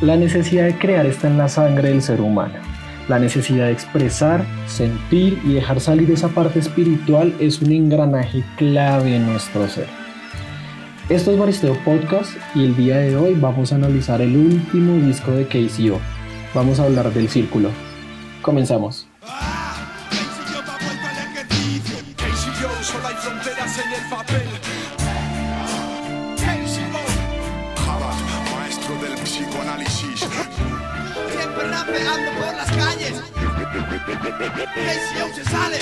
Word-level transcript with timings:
La 0.00 0.16
necesidad 0.16 0.66
de 0.66 0.78
crear 0.78 1.06
está 1.06 1.26
en 1.26 1.38
la 1.38 1.48
sangre 1.48 1.88
del 1.88 2.02
ser 2.02 2.20
humano. 2.20 2.54
La 3.08 3.18
necesidad 3.18 3.66
de 3.66 3.72
expresar, 3.72 4.46
sentir 4.66 5.40
y 5.44 5.54
dejar 5.54 5.80
salir 5.80 6.08
esa 6.12 6.28
parte 6.28 6.60
espiritual 6.60 7.34
es 7.40 7.60
un 7.60 7.72
engranaje 7.72 8.44
clave 8.56 9.16
en 9.16 9.26
nuestro 9.26 9.66
ser. 9.66 9.88
Esto 11.08 11.32
es 11.32 11.38
Baristeo 11.38 11.76
Podcast 11.84 12.30
y 12.54 12.64
el 12.64 12.76
día 12.76 12.98
de 12.98 13.16
hoy 13.16 13.34
vamos 13.34 13.72
a 13.72 13.74
analizar 13.74 14.20
el 14.20 14.36
último 14.36 15.04
disco 15.04 15.32
de 15.32 15.46
KCO. 15.46 15.98
Vamos 16.54 16.78
a 16.78 16.84
hablar 16.84 17.12
del 17.12 17.28
círculo. 17.28 17.70
Comenzamos. 18.40 19.07
Se 35.34 35.44
sale. 35.44 35.76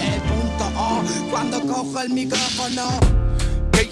el 0.00 0.20
punto 0.22 0.64
O 0.76 1.02
cuando 1.30 1.60
cojo 1.62 2.00
el 2.00 2.10
micrófono. 2.10 3.27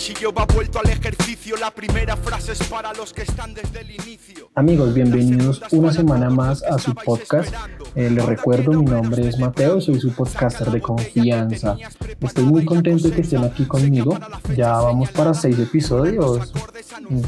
Casey 0.07 0.27
va 0.33 0.47
vuelto 0.47 0.79
al 0.79 0.89
ejercicio. 0.89 1.57
La 1.57 1.73
primera 1.73 2.17
frase 2.17 2.53
es 2.53 2.63
para 2.65 2.93
los 2.93 3.13
que 3.13 3.23
están 3.23 3.55
desde 3.55 3.81
el 3.81 3.91
inicio. 3.91 4.51
Amigos, 4.55 4.95
bienvenidos 4.95 5.61
una 5.73 5.93
semana 5.93 6.31
más 6.31 6.63
a 6.63 6.79
su 6.79 6.95
podcast. 6.95 7.53
Eh, 7.97 8.09
les 8.11 8.25
recuerdo, 8.25 8.73
mi 8.73 8.85
nombre 8.85 9.27
es 9.27 9.39
Mateo, 9.39 9.81
soy 9.81 9.99
su 9.99 10.13
podcaster 10.13 10.71
de 10.71 10.81
confianza. 10.81 11.77
Estoy 12.21 12.45
muy 12.45 12.65
contento 12.65 13.09
de 13.09 13.15
que 13.17 13.23
estén 13.23 13.43
aquí 13.43 13.65
conmigo. 13.65 14.17
Ya 14.57 14.75
vamos 14.75 15.11
para 15.11 15.35
seis 15.35 15.59
episodios. 15.59 16.53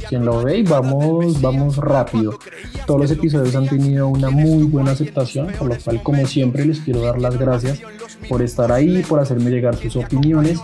Quien 0.08 0.24
lo 0.24 0.44
ve, 0.44 0.62
vamos, 0.62 1.40
vamos 1.40 1.78
rápido. 1.78 2.38
Todos 2.86 3.00
los 3.00 3.10
episodios 3.10 3.56
han 3.56 3.68
tenido 3.68 4.06
una 4.06 4.30
muy 4.30 4.62
buena 4.64 4.92
aceptación, 4.92 5.48
por 5.58 5.68
lo 5.68 5.76
cual, 5.78 6.02
como 6.04 6.26
siempre, 6.28 6.64
les 6.64 6.78
quiero 6.78 7.00
dar 7.00 7.20
las 7.20 7.36
gracias 7.38 7.80
por 8.28 8.40
estar 8.40 8.70
ahí, 8.70 9.02
por 9.02 9.18
hacerme 9.18 9.50
llegar 9.50 9.76
sus 9.76 9.96
opiniones 9.96 10.60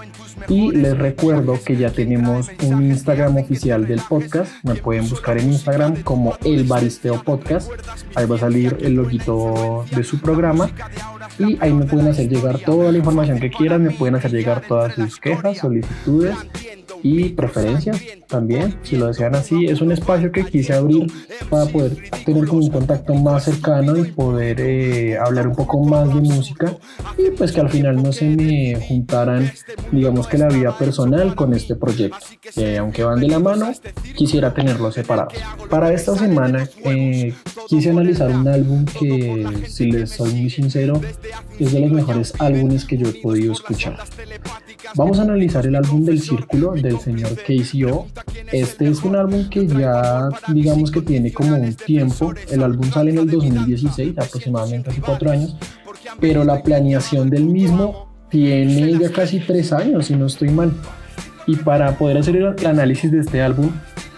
y 0.48 0.72
les 0.72 0.96
recuerdo 0.96 1.58
que 1.64 1.76
ya 1.76 1.90
tenemos 1.90 2.50
un 2.62 2.84
Instagram 2.84 3.36
oficial 3.36 3.86
del 3.86 4.00
podcast. 4.00 4.52
Me 4.62 4.74
pueden 4.74 5.08
buscar 5.08 5.38
en 5.38 5.52
Instagram 5.52 6.02
como 6.02 6.36
El 6.44 6.64
Baristeo 6.64 7.22
Podcast. 7.22 7.70
Ahí 8.14 8.26
va 8.26 8.36
a 8.36 8.40
salir 8.40 8.76
el 8.80 8.94
loguito 8.94 9.84
de 9.94 10.04
su 10.04 10.20
programa. 10.20 10.70
Y 11.38 11.58
ahí 11.60 11.72
me 11.72 11.84
pueden 11.84 12.08
hacer 12.08 12.28
llegar 12.28 12.58
toda 12.58 12.92
la 12.92 12.98
información 12.98 13.40
que 13.40 13.50
quieran. 13.50 13.82
Me 13.82 13.90
pueden 13.90 14.14
hacer 14.14 14.32
llegar 14.32 14.62
todas 14.66 14.94
sus 14.94 15.18
quejas, 15.18 15.58
solicitudes 15.58 16.36
y 17.04 17.28
preferencias 17.28 18.00
también, 18.26 18.76
si 18.82 18.96
lo 18.96 19.08
desean 19.08 19.34
así. 19.34 19.66
Es 19.66 19.82
un 19.82 19.92
espacio 19.92 20.32
que 20.32 20.42
quise 20.44 20.72
abrir 20.72 21.06
para 21.50 21.66
poder 21.66 21.96
tener 22.24 22.46
como 22.46 22.62
un 22.62 22.70
contacto 22.70 23.14
más 23.14 23.44
cercano 23.44 23.94
y 23.98 24.10
poder 24.10 24.58
eh, 24.58 25.18
hablar 25.18 25.46
un 25.46 25.54
poco 25.54 25.84
más 25.84 26.08
de 26.08 26.22
música 26.22 26.74
y 27.18 27.30
pues 27.36 27.52
que 27.52 27.60
al 27.60 27.68
final 27.68 28.02
no 28.02 28.10
se 28.10 28.24
me 28.24 28.74
juntaran, 28.88 29.52
digamos 29.92 30.26
que 30.26 30.38
la 30.38 30.48
vida 30.48 30.76
personal 30.76 31.34
con 31.34 31.52
este 31.52 31.76
proyecto. 31.76 32.16
que 32.54 32.78
aunque 32.78 33.04
van 33.04 33.20
de 33.20 33.28
la 33.28 33.38
mano, 33.38 33.70
quisiera 34.16 34.54
tenerlos 34.54 34.94
separados. 34.94 35.34
Para 35.68 35.92
esta 35.92 36.16
semana 36.16 36.66
eh, 36.86 37.34
quise 37.68 37.90
analizar 37.90 38.30
un 38.30 38.48
álbum 38.48 38.86
que, 38.86 39.46
si 39.68 39.92
les 39.92 40.10
soy 40.10 40.32
muy 40.32 40.48
sincero, 40.48 41.02
es 41.58 41.70
de 41.70 41.80
los 41.80 41.90
mejores 41.90 42.32
álbumes 42.38 42.86
que 42.86 42.96
yo 42.96 43.08
he 43.10 43.20
podido 43.20 43.52
escuchar. 43.52 43.98
Vamos 44.96 45.18
a 45.18 45.22
analizar 45.22 45.66
el 45.66 45.76
álbum 45.76 46.04
del 46.04 46.20
Círculo 46.22 46.72
del 46.94 47.00
señor 47.00 47.36
KCO. 47.36 48.06
Este 48.52 48.88
es 48.88 49.02
un 49.02 49.16
álbum 49.16 49.48
que 49.48 49.66
ya 49.66 50.28
digamos 50.48 50.90
que 50.90 51.02
tiene 51.02 51.32
como 51.32 51.56
un 51.56 51.74
tiempo. 51.74 52.32
El 52.50 52.62
álbum 52.62 52.90
sale 52.90 53.10
en 53.10 53.18
el 53.18 53.30
2016, 53.30 54.18
aproximadamente 54.18 54.90
hace 54.90 55.00
cuatro 55.00 55.30
años, 55.30 55.56
pero 56.20 56.44
la 56.44 56.62
planeación 56.62 57.30
del 57.30 57.44
mismo 57.44 58.08
tiene 58.30 58.98
ya 58.98 59.10
casi 59.10 59.40
tres 59.40 59.72
años, 59.72 60.06
si 60.06 60.16
no 60.16 60.26
estoy 60.26 60.50
mal. 60.50 60.72
Y 61.46 61.56
para 61.56 61.96
poder 61.98 62.18
hacer 62.18 62.36
el 62.36 62.66
análisis 62.66 63.10
de 63.10 63.20
este 63.20 63.42
álbum, 63.42 63.70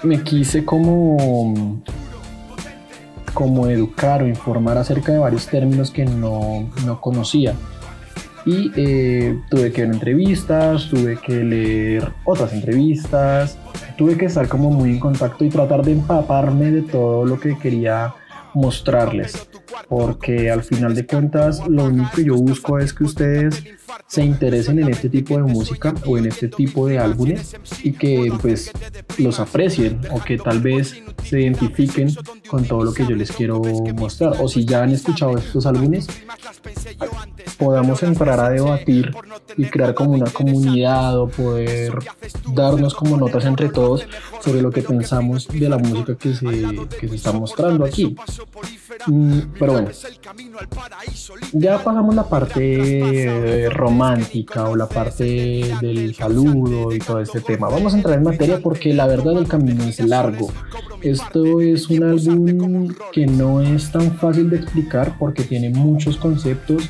me 0.02 0.22
quise 0.22 0.64
como 0.64 1.82
como 3.34 3.66
educar 3.66 4.22
o 4.22 4.28
informar 4.28 4.78
acerca 4.78 5.12
de 5.12 5.18
varios 5.18 5.46
términos 5.46 5.90
que 5.90 6.06
no, 6.06 6.70
no 6.86 7.00
conocía 7.02 7.54
y 8.46 8.70
eh, 8.76 9.38
tuve 9.50 9.72
que 9.72 9.82
ver 9.82 9.90
entrevistas, 9.90 10.88
tuve 10.88 11.18
que 11.20 11.42
leer 11.42 12.12
otras 12.24 12.52
entrevistas, 12.52 13.58
tuve 13.98 14.16
que 14.16 14.26
estar 14.26 14.46
como 14.48 14.70
muy 14.70 14.90
en 14.90 15.00
contacto 15.00 15.44
y 15.44 15.48
tratar 15.48 15.84
de 15.84 15.92
empaparme 15.92 16.70
de 16.70 16.82
todo 16.82 17.26
lo 17.26 17.40
que 17.40 17.58
quería 17.58 18.14
mostrarles, 18.54 19.48
porque 19.88 20.50
al 20.50 20.62
final 20.62 20.94
de 20.94 21.06
cuentas 21.06 21.66
lo 21.68 21.84
único 21.84 22.10
que 22.14 22.24
yo 22.24 22.34
busco 22.36 22.78
es 22.78 22.92
que 22.92 23.04
ustedes 23.04 23.64
se 24.06 24.24
interesen 24.24 24.78
en 24.78 24.88
este 24.88 25.08
tipo 25.08 25.36
de 25.36 25.42
música 25.42 25.94
o 26.04 26.18
en 26.18 26.26
este 26.26 26.48
tipo 26.48 26.86
de 26.86 26.98
álbumes 26.98 27.56
y 27.82 27.92
que 27.92 28.32
pues 28.40 28.70
los 29.18 29.40
aprecien 29.40 30.00
o 30.10 30.20
que 30.20 30.38
tal 30.38 30.60
vez 30.60 31.02
se 31.24 31.40
identifiquen 31.40 32.14
con 32.48 32.64
todo 32.64 32.84
lo 32.84 32.92
que 32.92 33.06
yo 33.06 33.16
les 33.16 33.32
quiero 33.32 33.60
mostrar 33.94 34.34
o 34.40 34.48
si 34.48 34.64
ya 34.64 34.82
han 34.82 34.90
escuchado 34.90 35.38
estos 35.38 35.66
álbumes 35.66 36.06
podamos 37.58 38.02
entrar 38.02 38.38
a 38.38 38.50
debatir 38.50 39.14
y 39.56 39.64
crear 39.66 39.94
como 39.94 40.10
una 40.12 40.30
comunidad 40.30 41.18
o 41.18 41.28
poder 41.28 41.98
darnos 42.52 42.94
como 42.94 43.16
notas 43.16 43.44
entre 43.44 43.68
todos 43.68 44.06
sobre 44.40 44.62
lo 44.62 44.70
que 44.70 44.82
pensamos 44.82 45.48
de 45.48 45.68
la 45.68 45.78
música 45.78 46.16
que 46.16 46.34
se, 46.34 46.46
que 47.00 47.08
se 47.08 47.16
está 47.16 47.32
mostrando 47.32 47.84
aquí. 47.84 48.14
Mm, 49.06 49.40
pero 49.66 49.72
bueno, 49.72 49.90
ya 51.52 51.82
pasamos 51.82 52.14
la 52.14 52.28
parte 52.28 53.68
romántica 53.70 54.68
o 54.68 54.76
la 54.76 54.88
parte 54.88 55.74
del 55.80 56.14
saludo 56.14 56.92
y 56.92 56.98
todo 56.98 57.20
este 57.20 57.40
tema. 57.40 57.68
Vamos 57.68 57.94
a 57.94 57.96
entrar 57.96 58.16
en 58.16 58.24
materia 58.24 58.60
porque 58.60 58.94
la 58.94 59.06
verdad 59.06 59.38
el 59.38 59.48
camino 59.48 59.84
es 59.84 59.98
largo. 60.00 60.52
Esto 61.02 61.60
es 61.60 61.88
un 61.88 62.04
álbum 62.04 62.94
que 63.12 63.26
no 63.26 63.60
es 63.60 63.90
tan 63.90 64.16
fácil 64.18 64.50
de 64.50 64.58
explicar 64.58 65.16
porque 65.18 65.42
tiene 65.42 65.70
muchos 65.70 66.16
conceptos 66.16 66.88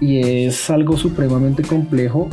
y 0.00 0.44
es 0.44 0.68
algo 0.68 0.96
supremamente 0.96 1.62
complejo 1.62 2.28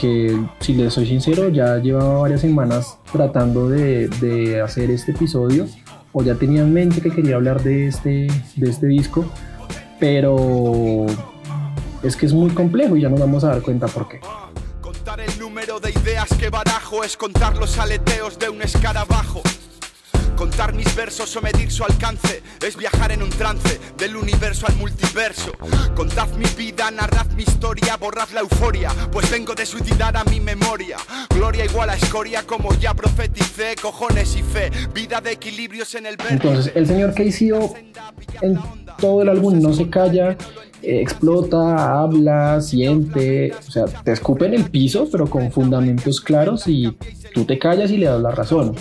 que 0.00 0.36
si 0.60 0.74
les 0.74 0.92
soy 0.92 1.06
sincero 1.06 1.48
ya 1.48 1.78
llevaba 1.78 2.18
varias 2.18 2.40
semanas 2.40 2.98
tratando 3.12 3.68
de, 3.68 4.08
de 4.08 4.60
hacer 4.60 4.90
este 4.90 5.12
episodio 5.12 5.66
o 6.12 6.22
ya 6.22 6.34
tenía 6.34 6.62
en 6.62 6.72
mente 6.72 7.00
que 7.00 7.10
quería 7.10 7.36
hablar 7.36 7.62
de 7.62 7.86
este, 7.88 8.28
de 8.56 8.70
este 8.70 8.86
disco, 8.86 9.24
pero 9.98 11.06
es 12.02 12.16
que 12.16 12.26
es 12.26 12.32
muy 12.32 12.50
complejo 12.50 12.96
y 12.96 13.02
ya 13.02 13.08
nos 13.08 13.20
vamos 13.20 13.44
a 13.44 13.48
dar 13.48 13.62
cuenta 13.62 13.86
por 13.88 14.08
qué. 14.08 14.20
Contar 14.80 15.20
el 15.20 15.38
número 15.38 15.80
de 15.80 15.90
ideas 15.90 16.28
que 16.38 16.50
barajo 16.50 17.04
es 17.04 17.16
contar 17.16 17.56
los 17.56 17.78
aleteos 17.78 18.38
de 18.38 18.48
un 18.48 18.62
escarabajo. 18.62 19.42
Contar 20.42 20.74
mis 20.74 20.92
versos 20.96 21.36
o 21.36 21.40
medir 21.40 21.70
su 21.70 21.84
alcance 21.84 22.42
es 22.66 22.76
viajar 22.76 23.12
en 23.12 23.22
un 23.22 23.30
trance 23.30 23.78
del 23.96 24.16
universo 24.16 24.66
al 24.66 24.74
multiverso. 24.74 25.52
Contad 25.94 26.26
mi 26.30 26.46
vida, 26.56 26.90
narrad 26.90 27.30
mi 27.36 27.44
historia, 27.44 27.96
borrad 27.96 28.28
la 28.34 28.40
euforia, 28.40 28.90
pues 29.12 29.30
vengo 29.30 29.54
de 29.54 29.64
suicidar 29.64 30.16
a 30.16 30.24
mi 30.24 30.40
memoria. 30.40 30.96
Gloria 31.32 31.64
igual 31.64 31.90
a 31.90 31.94
escoria, 31.94 32.42
como 32.44 32.74
ya 32.74 32.92
profeticé, 32.92 33.76
cojones 33.80 34.34
y 34.34 34.42
fe, 34.42 34.72
vida 34.92 35.20
de 35.20 35.30
equilibrios 35.30 35.94
en 35.94 36.06
el 36.06 36.16
verde. 36.16 36.32
Entonces, 36.32 36.72
el 36.74 36.88
señor 36.88 37.14
KCO 37.14 37.76
en 38.40 38.58
todo 38.98 39.22
el 39.22 39.28
álbum 39.28 39.60
no 39.62 39.72
se 39.72 39.88
calla, 39.88 40.36
eh, 40.82 41.00
explota, 41.00 42.00
habla, 42.00 42.60
siente, 42.60 43.52
o 43.52 43.70
sea, 43.70 43.84
te 43.84 44.10
escupe 44.10 44.46
en 44.46 44.54
el 44.54 44.64
piso, 44.64 45.08
pero 45.12 45.30
con 45.30 45.52
fundamentos 45.52 46.20
claros 46.20 46.66
y 46.66 46.98
tú 47.32 47.44
te 47.44 47.60
callas 47.60 47.92
y 47.92 47.98
le 47.98 48.06
das 48.06 48.20
la 48.20 48.32
razón. 48.32 48.74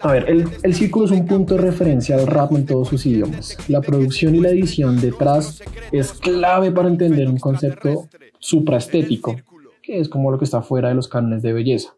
A 0.00 0.12
ver, 0.12 0.26
el, 0.62 0.74
círculo 0.74 1.06
es 1.06 1.10
un 1.10 1.26
punto 1.26 1.54
de 1.54 1.60
referencia 1.60 2.16
al 2.16 2.26
rap 2.26 2.52
en 2.52 2.66
todos 2.66 2.88
sus 2.88 3.06
idiomas. 3.06 3.56
La 3.68 3.80
producción 3.80 4.34
y 4.34 4.40
la 4.40 4.50
edición 4.50 5.00
detrás 5.00 5.62
es 5.92 6.12
clave 6.12 6.70
para 6.70 6.88
entender 6.88 7.28
un 7.28 7.38
concepto 7.38 8.08
supraestético, 8.38 9.36
que 9.82 10.00
es 10.00 10.08
como 10.08 10.30
lo 10.30 10.38
que 10.38 10.44
está 10.44 10.62
fuera 10.62 10.88
de 10.88 10.94
los 10.94 11.08
cánones 11.08 11.42
de 11.42 11.52
belleza. 11.52 11.94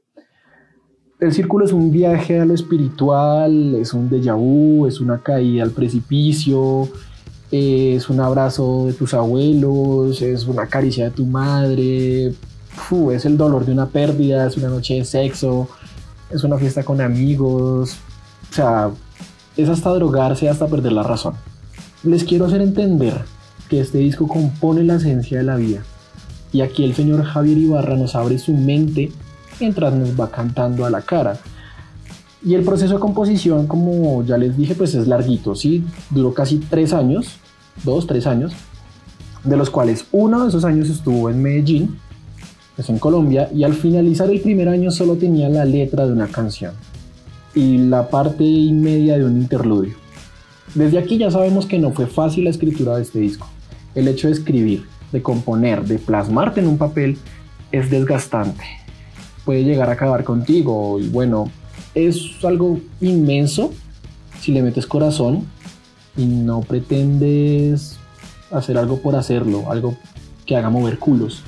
El 1.20 1.32
círculo 1.32 1.64
es 1.64 1.72
un 1.72 1.90
viaje 1.90 2.38
a 2.38 2.44
lo 2.44 2.54
espiritual, 2.54 3.74
es 3.74 3.92
un 3.92 4.08
déjà 4.08 4.36
vu, 4.36 4.86
es 4.86 5.00
una 5.00 5.18
caída 5.18 5.64
al 5.64 5.72
precipicio, 5.72 6.88
es 7.50 8.08
un 8.08 8.20
abrazo 8.20 8.86
de 8.86 8.92
tus 8.92 9.14
abuelos, 9.14 10.22
es 10.22 10.46
una 10.46 10.66
caricia 10.66 11.06
de 11.06 11.10
tu 11.10 11.26
madre, 11.26 12.32
es 13.12 13.24
el 13.24 13.36
dolor 13.36 13.66
de 13.66 13.72
una 13.72 13.86
pérdida, 13.86 14.46
es 14.46 14.56
una 14.56 14.68
noche 14.68 14.94
de 14.94 15.04
sexo, 15.04 15.68
es 16.30 16.44
una 16.44 16.58
fiesta 16.58 16.82
con 16.84 17.00
amigos, 17.00 17.96
o 18.50 18.54
sea, 18.54 18.90
es 19.56 19.68
hasta 19.68 19.90
drogarse, 19.90 20.48
hasta 20.48 20.66
perder 20.66 20.92
la 20.92 21.02
razón. 21.02 21.34
Les 22.02 22.24
quiero 22.24 22.46
hacer 22.46 22.60
entender 22.60 23.24
que 23.68 23.80
este 23.80 23.98
disco 23.98 24.28
compone 24.28 24.84
la 24.84 24.96
esencia 24.96 25.38
de 25.38 25.44
la 25.44 25.56
vida. 25.56 25.82
Y 26.52 26.62
aquí 26.62 26.84
el 26.84 26.94
señor 26.94 27.24
Javier 27.24 27.58
Ibarra 27.58 27.96
nos 27.96 28.14
abre 28.14 28.38
su 28.38 28.54
mente 28.54 29.12
mientras 29.60 29.92
nos 29.94 30.18
va 30.18 30.30
cantando 30.30 30.84
a 30.84 30.90
la 30.90 31.02
cara. 31.02 31.38
Y 32.44 32.54
el 32.54 32.62
proceso 32.62 32.94
de 32.94 33.00
composición, 33.00 33.66
como 33.66 34.22
ya 34.24 34.38
les 34.38 34.56
dije, 34.56 34.74
pues 34.74 34.94
es 34.94 35.08
larguito, 35.08 35.54
¿sí? 35.54 35.84
Duró 36.10 36.32
casi 36.32 36.58
tres 36.58 36.92
años, 36.92 37.36
dos, 37.82 38.06
tres 38.06 38.26
años, 38.26 38.52
de 39.44 39.56
los 39.56 39.70
cuales 39.70 40.06
uno 40.12 40.42
de 40.42 40.48
esos 40.48 40.64
años 40.64 40.88
estuvo 40.88 41.30
en 41.30 41.42
Medellín, 41.42 41.98
es 42.78 42.88
en 42.88 42.98
Colombia, 42.98 43.50
y 43.54 43.64
al 43.64 43.74
finalizar 43.74 44.30
el 44.30 44.40
primer 44.40 44.68
año 44.68 44.90
solo 44.90 45.16
tenía 45.16 45.48
la 45.48 45.64
letra 45.64 46.06
de 46.06 46.12
una 46.12 46.28
canción 46.28 46.72
y 47.54 47.78
la 47.78 48.08
parte 48.08 48.44
y 48.44 48.72
media 48.72 49.18
de 49.18 49.24
un 49.24 49.36
interludio. 49.36 49.94
Desde 50.74 50.98
aquí 50.98 51.18
ya 51.18 51.30
sabemos 51.30 51.66
que 51.66 51.78
no 51.78 51.90
fue 51.90 52.06
fácil 52.06 52.44
la 52.44 52.50
escritura 52.50 52.96
de 52.96 53.02
este 53.02 53.18
disco. 53.18 53.48
El 53.94 54.06
hecho 54.06 54.28
de 54.28 54.34
escribir, 54.34 54.84
de 55.12 55.22
componer, 55.22 55.84
de 55.84 55.98
plasmarte 55.98 56.60
en 56.60 56.68
un 56.68 56.78
papel 56.78 57.18
es 57.72 57.90
desgastante. 57.90 58.64
Puede 59.44 59.64
llegar 59.64 59.88
a 59.88 59.94
acabar 59.94 60.24
contigo 60.24 61.00
y 61.00 61.08
bueno, 61.08 61.50
es 61.94 62.44
algo 62.44 62.78
inmenso 63.00 63.72
si 64.40 64.52
le 64.52 64.62
metes 64.62 64.86
corazón 64.86 65.46
y 66.16 66.26
no 66.26 66.60
pretendes 66.60 67.98
hacer 68.52 68.78
algo 68.78 68.98
por 69.00 69.16
hacerlo, 69.16 69.70
algo 69.70 69.96
que 70.46 70.56
haga 70.56 70.70
mover 70.70 70.98
culos. 70.98 71.42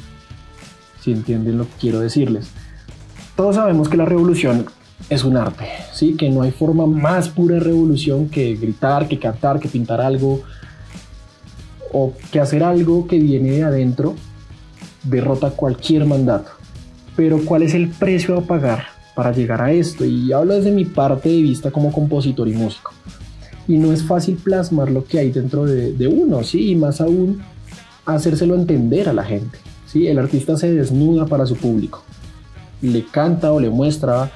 Si 1.01 1.13
entienden 1.13 1.59
lo 1.59 1.65
que 1.65 1.75
quiero 1.81 2.01
decirles. 2.01 2.51
Todos 3.37 3.57
sabemos 3.57 3.89
que 3.89 3.97
la 3.97 4.05
revolución 4.05 4.67
es 5.09 5.25
un 5.25 5.37
arte, 5.37 5.67
¿sí? 5.93 6.15
Que 6.15 6.29
no 6.29 6.43
hay 6.43 6.51
forma 6.51 6.87
más 6.87 7.29
pura 7.29 7.55
de 7.55 7.61
revolución 7.61 8.29
que 8.29 8.55
gritar, 8.57 9.09
que 9.09 9.19
cantar, 9.19 9.59
que 9.59 9.69
pintar 9.69 10.01
algo 10.01 10.43
o 11.93 12.13
que 12.31 12.41
hacer 12.41 12.63
algo 12.63 13.07
que 13.07 13.19
viene 13.19 13.51
de 13.51 13.63
adentro 13.65 14.15
derrota 15.03 15.51
cualquier 15.51 16.05
mandato. 16.05 16.51
Pero 17.17 17.41
¿cuál 17.45 17.63
es 17.63 17.75
el 17.75 17.89
precio 17.89 18.39
a 18.39 18.43
pagar 18.43 18.85
para 19.15 19.33
llegar 19.33 19.61
a 19.61 19.73
esto? 19.73 20.05
Y 20.05 20.33
hablo 20.33 20.55
desde 20.55 20.71
mi 20.71 20.85
parte 20.85 21.29
de 21.29 21.43
vista 21.43 21.71
como 21.71 21.93
compositor 21.93 22.49
y 22.49 22.55
músico. 22.55 22.93
Y 23.69 23.79
no 23.79 23.93
es 23.93 24.03
fácil 24.03 24.37
plasmar 24.37 24.91
lo 24.91 25.05
que 25.05 25.19
hay 25.19 25.31
dentro 25.31 25.65
de, 25.65 26.09
uno, 26.09 26.43
¿sí? 26.43 26.71
Y 26.71 26.77
más 26.77 27.01
aún 27.01 27.41
hacérselo 28.05 28.55
entender 28.55 29.09
a 29.09 29.13
la 29.13 29.25
gente, 29.25 29.59
¿sí? 29.91 30.07
El 30.07 30.19
artista 30.19 30.57
se 30.57 30.73
desnuda 30.73 31.27
para 31.27 31.47
su 31.47 31.57
público. 31.57 32.03
Le 32.83 33.05
canta 33.05 33.53
o 33.53 33.61
le 33.61 33.71
muestra 33.71 34.31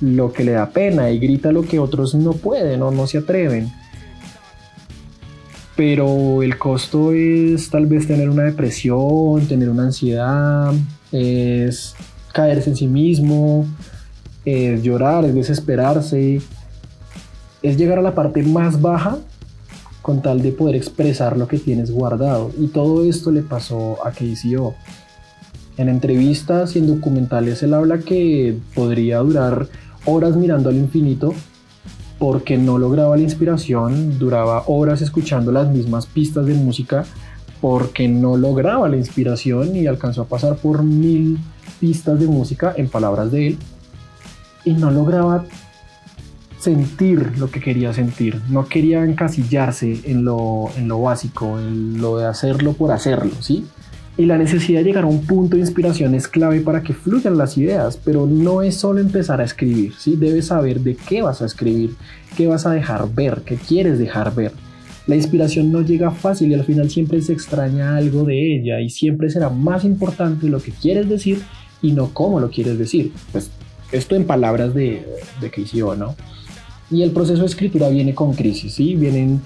lo 0.00 0.32
que 0.32 0.44
le 0.44 0.52
da 0.52 0.70
pena 0.70 1.10
y 1.10 1.18
grita 1.18 1.52
lo 1.52 1.62
que 1.62 1.78
otros 1.78 2.14
no 2.14 2.32
pueden 2.32 2.82
o 2.82 2.90
no 2.90 3.06
se 3.06 3.18
atreven. 3.18 3.72
Pero 5.76 6.42
el 6.42 6.58
costo 6.58 7.12
es 7.12 7.70
tal 7.70 7.86
vez 7.86 8.06
tener 8.06 8.28
una 8.28 8.42
depresión, 8.42 9.46
tener 9.46 9.70
una 9.70 9.84
ansiedad, 9.84 10.72
es 11.12 11.94
caerse 12.32 12.70
en 12.70 12.76
sí 12.76 12.86
mismo, 12.86 13.66
es 14.44 14.82
llorar, 14.82 15.24
es 15.24 15.34
desesperarse, 15.34 16.42
es 17.62 17.76
llegar 17.76 17.98
a 17.98 18.02
la 18.02 18.14
parte 18.14 18.42
más 18.42 18.80
baja 18.80 19.18
con 20.02 20.20
tal 20.20 20.42
de 20.42 20.52
poder 20.52 20.74
expresar 20.74 21.36
lo 21.36 21.48
que 21.48 21.58
tienes 21.58 21.90
guardado. 21.90 22.50
Y 22.58 22.66
todo 22.66 23.04
esto 23.04 23.30
le 23.30 23.42
pasó 23.42 24.04
a 24.04 24.10
KCO. 24.10 24.74
En 25.78 25.88
entrevistas 25.88 26.76
y 26.76 26.80
en 26.80 26.88
documentales 26.88 27.62
él 27.62 27.72
habla 27.72 27.98
que 27.98 28.58
podría 28.74 29.18
durar 29.18 29.68
horas 30.04 30.36
mirando 30.36 30.68
al 30.68 30.76
infinito 30.76 31.32
porque 32.18 32.58
no 32.58 32.78
lograba 32.78 33.16
la 33.16 33.22
inspiración, 33.22 34.18
duraba 34.18 34.64
horas 34.66 35.00
escuchando 35.00 35.50
las 35.50 35.68
mismas 35.70 36.06
pistas 36.06 36.46
de 36.46 36.54
música 36.54 37.04
porque 37.60 38.08
no 38.08 38.36
lograba 38.36 38.88
la 38.88 38.96
inspiración 38.96 39.74
y 39.74 39.86
alcanzó 39.86 40.22
a 40.22 40.26
pasar 40.26 40.56
por 40.56 40.82
mil 40.82 41.38
pistas 41.80 42.20
de 42.20 42.26
música 42.26 42.74
en 42.76 42.88
palabras 42.88 43.32
de 43.32 43.48
él 43.48 43.58
y 44.64 44.72
no 44.72 44.90
lograba 44.90 45.44
sentir 46.62 47.32
lo 47.38 47.50
que 47.50 47.58
quería 47.58 47.92
sentir, 47.92 48.40
no 48.48 48.68
quería 48.68 49.04
encasillarse 49.04 50.02
en 50.04 50.24
lo, 50.24 50.70
en 50.76 50.86
lo 50.86 51.02
básico, 51.02 51.58
en 51.58 52.00
lo 52.00 52.18
de 52.18 52.26
hacerlo 52.26 52.74
por 52.74 52.92
hacerlo, 52.92 53.32
¿sí? 53.40 53.66
Y 54.16 54.26
la 54.26 54.38
necesidad 54.38 54.78
de 54.78 54.84
llegar 54.84 55.02
a 55.02 55.08
un 55.08 55.26
punto 55.26 55.56
de 55.56 55.62
inspiración 55.62 56.14
es 56.14 56.28
clave 56.28 56.60
para 56.60 56.84
que 56.84 56.92
fluyan 56.92 57.36
las 57.36 57.58
ideas, 57.58 57.98
pero 58.04 58.26
no 58.26 58.62
es 58.62 58.76
solo 58.76 59.00
empezar 59.00 59.40
a 59.40 59.44
escribir, 59.44 59.94
¿sí? 59.98 60.14
Debes 60.14 60.46
saber 60.46 60.78
de 60.80 60.94
qué 60.94 61.20
vas 61.22 61.42
a 61.42 61.46
escribir, 61.46 61.96
qué 62.36 62.46
vas 62.46 62.64
a 62.64 62.70
dejar 62.70 63.12
ver, 63.12 63.42
qué 63.44 63.56
quieres 63.56 63.98
dejar 63.98 64.32
ver. 64.32 64.52
La 65.08 65.16
inspiración 65.16 65.72
no 65.72 65.80
llega 65.80 66.12
fácil 66.12 66.52
y 66.52 66.54
al 66.54 66.62
final 66.62 66.90
siempre 66.90 67.20
se 67.22 67.32
extraña 67.32 67.96
algo 67.96 68.22
de 68.22 68.54
ella 68.54 68.80
y 68.80 68.88
siempre 68.88 69.30
será 69.30 69.48
más 69.48 69.84
importante 69.84 70.48
lo 70.48 70.62
que 70.62 70.70
quieres 70.70 71.08
decir 71.08 71.42
y 71.80 71.90
no 71.90 72.14
cómo 72.14 72.38
lo 72.38 72.50
quieres 72.50 72.78
decir. 72.78 73.12
Pues 73.32 73.50
esto 73.90 74.14
en 74.14 74.26
palabras 74.26 74.74
de, 74.74 75.04
de 75.40 75.50
Keisio, 75.50 75.96
¿no? 75.96 76.14
Y 76.92 77.02
el 77.02 77.10
proceso 77.10 77.40
de 77.40 77.46
escritura 77.46 77.88
viene 77.88 78.14
con 78.14 78.34
crisis, 78.34 78.74
¿sí? 78.74 78.94
Vienen 78.94 79.40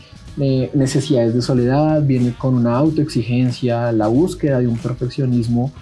necesidades 0.74 1.32
de 1.32 1.40
soledad, 1.40 2.02
viene 2.02 2.34
con 2.36 2.54
una 2.54 2.76
autoexigencia, 2.76 3.92
la 3.92 4.08
búsqueda 4.08 4.58
de 4.58 4.66
un 4.66 4.76
perfeccionismo 4.76 5.72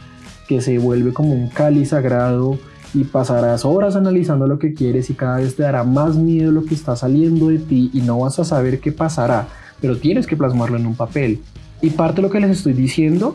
que 0.47 0.61
se 0.61 0.79
vuelve 0.79 1.13
como 1.13 1.33
un 1.33 1.49
cáliz 1.49 1.89
sagrado 1.89 2.59
y 2.93 3.05
pasarás 3.05 3.65
horas 3.65 3.97
analizando 3.97 4.47
lo 4.47 4.59
que 4.59 4.75
quieres 4.75 5.11
y 5.11 5.15
cada 5.15 5.39
vez 5.39 5.57
te 5.57 5.65
dará 5.65 5.83
más 5.83 6.17
miedo 6.17 6.53
lo 6.53 6.65
que 6.65 6.75
está 6.75 6.95
saliendo 6.95 7.49
de 7.49 7.59
ti 7.59 7.91
y 7.93 8.03
no 8.03 8.21
vas 8.21 8.39
a 8.39 8.45
saber 8.45 8.79
qué 8.79 8.93
pasará, 8.93 9.49
pero 9.81 9.97
tienes 9.97 10.27
que 10.27 10.37
plasmarlo 10.37 10.77
en 10.77 10.87
un 10.87 10.95
papel. 10.95 11.41
Y 11.81 11.91
parte 11.91 12.17
de 12.17 12.23
lo 12.23 12.31
que 12.31 12.41
les 12.41 12.51
estoy 12.51 12.75
diciendo 12.75 13.35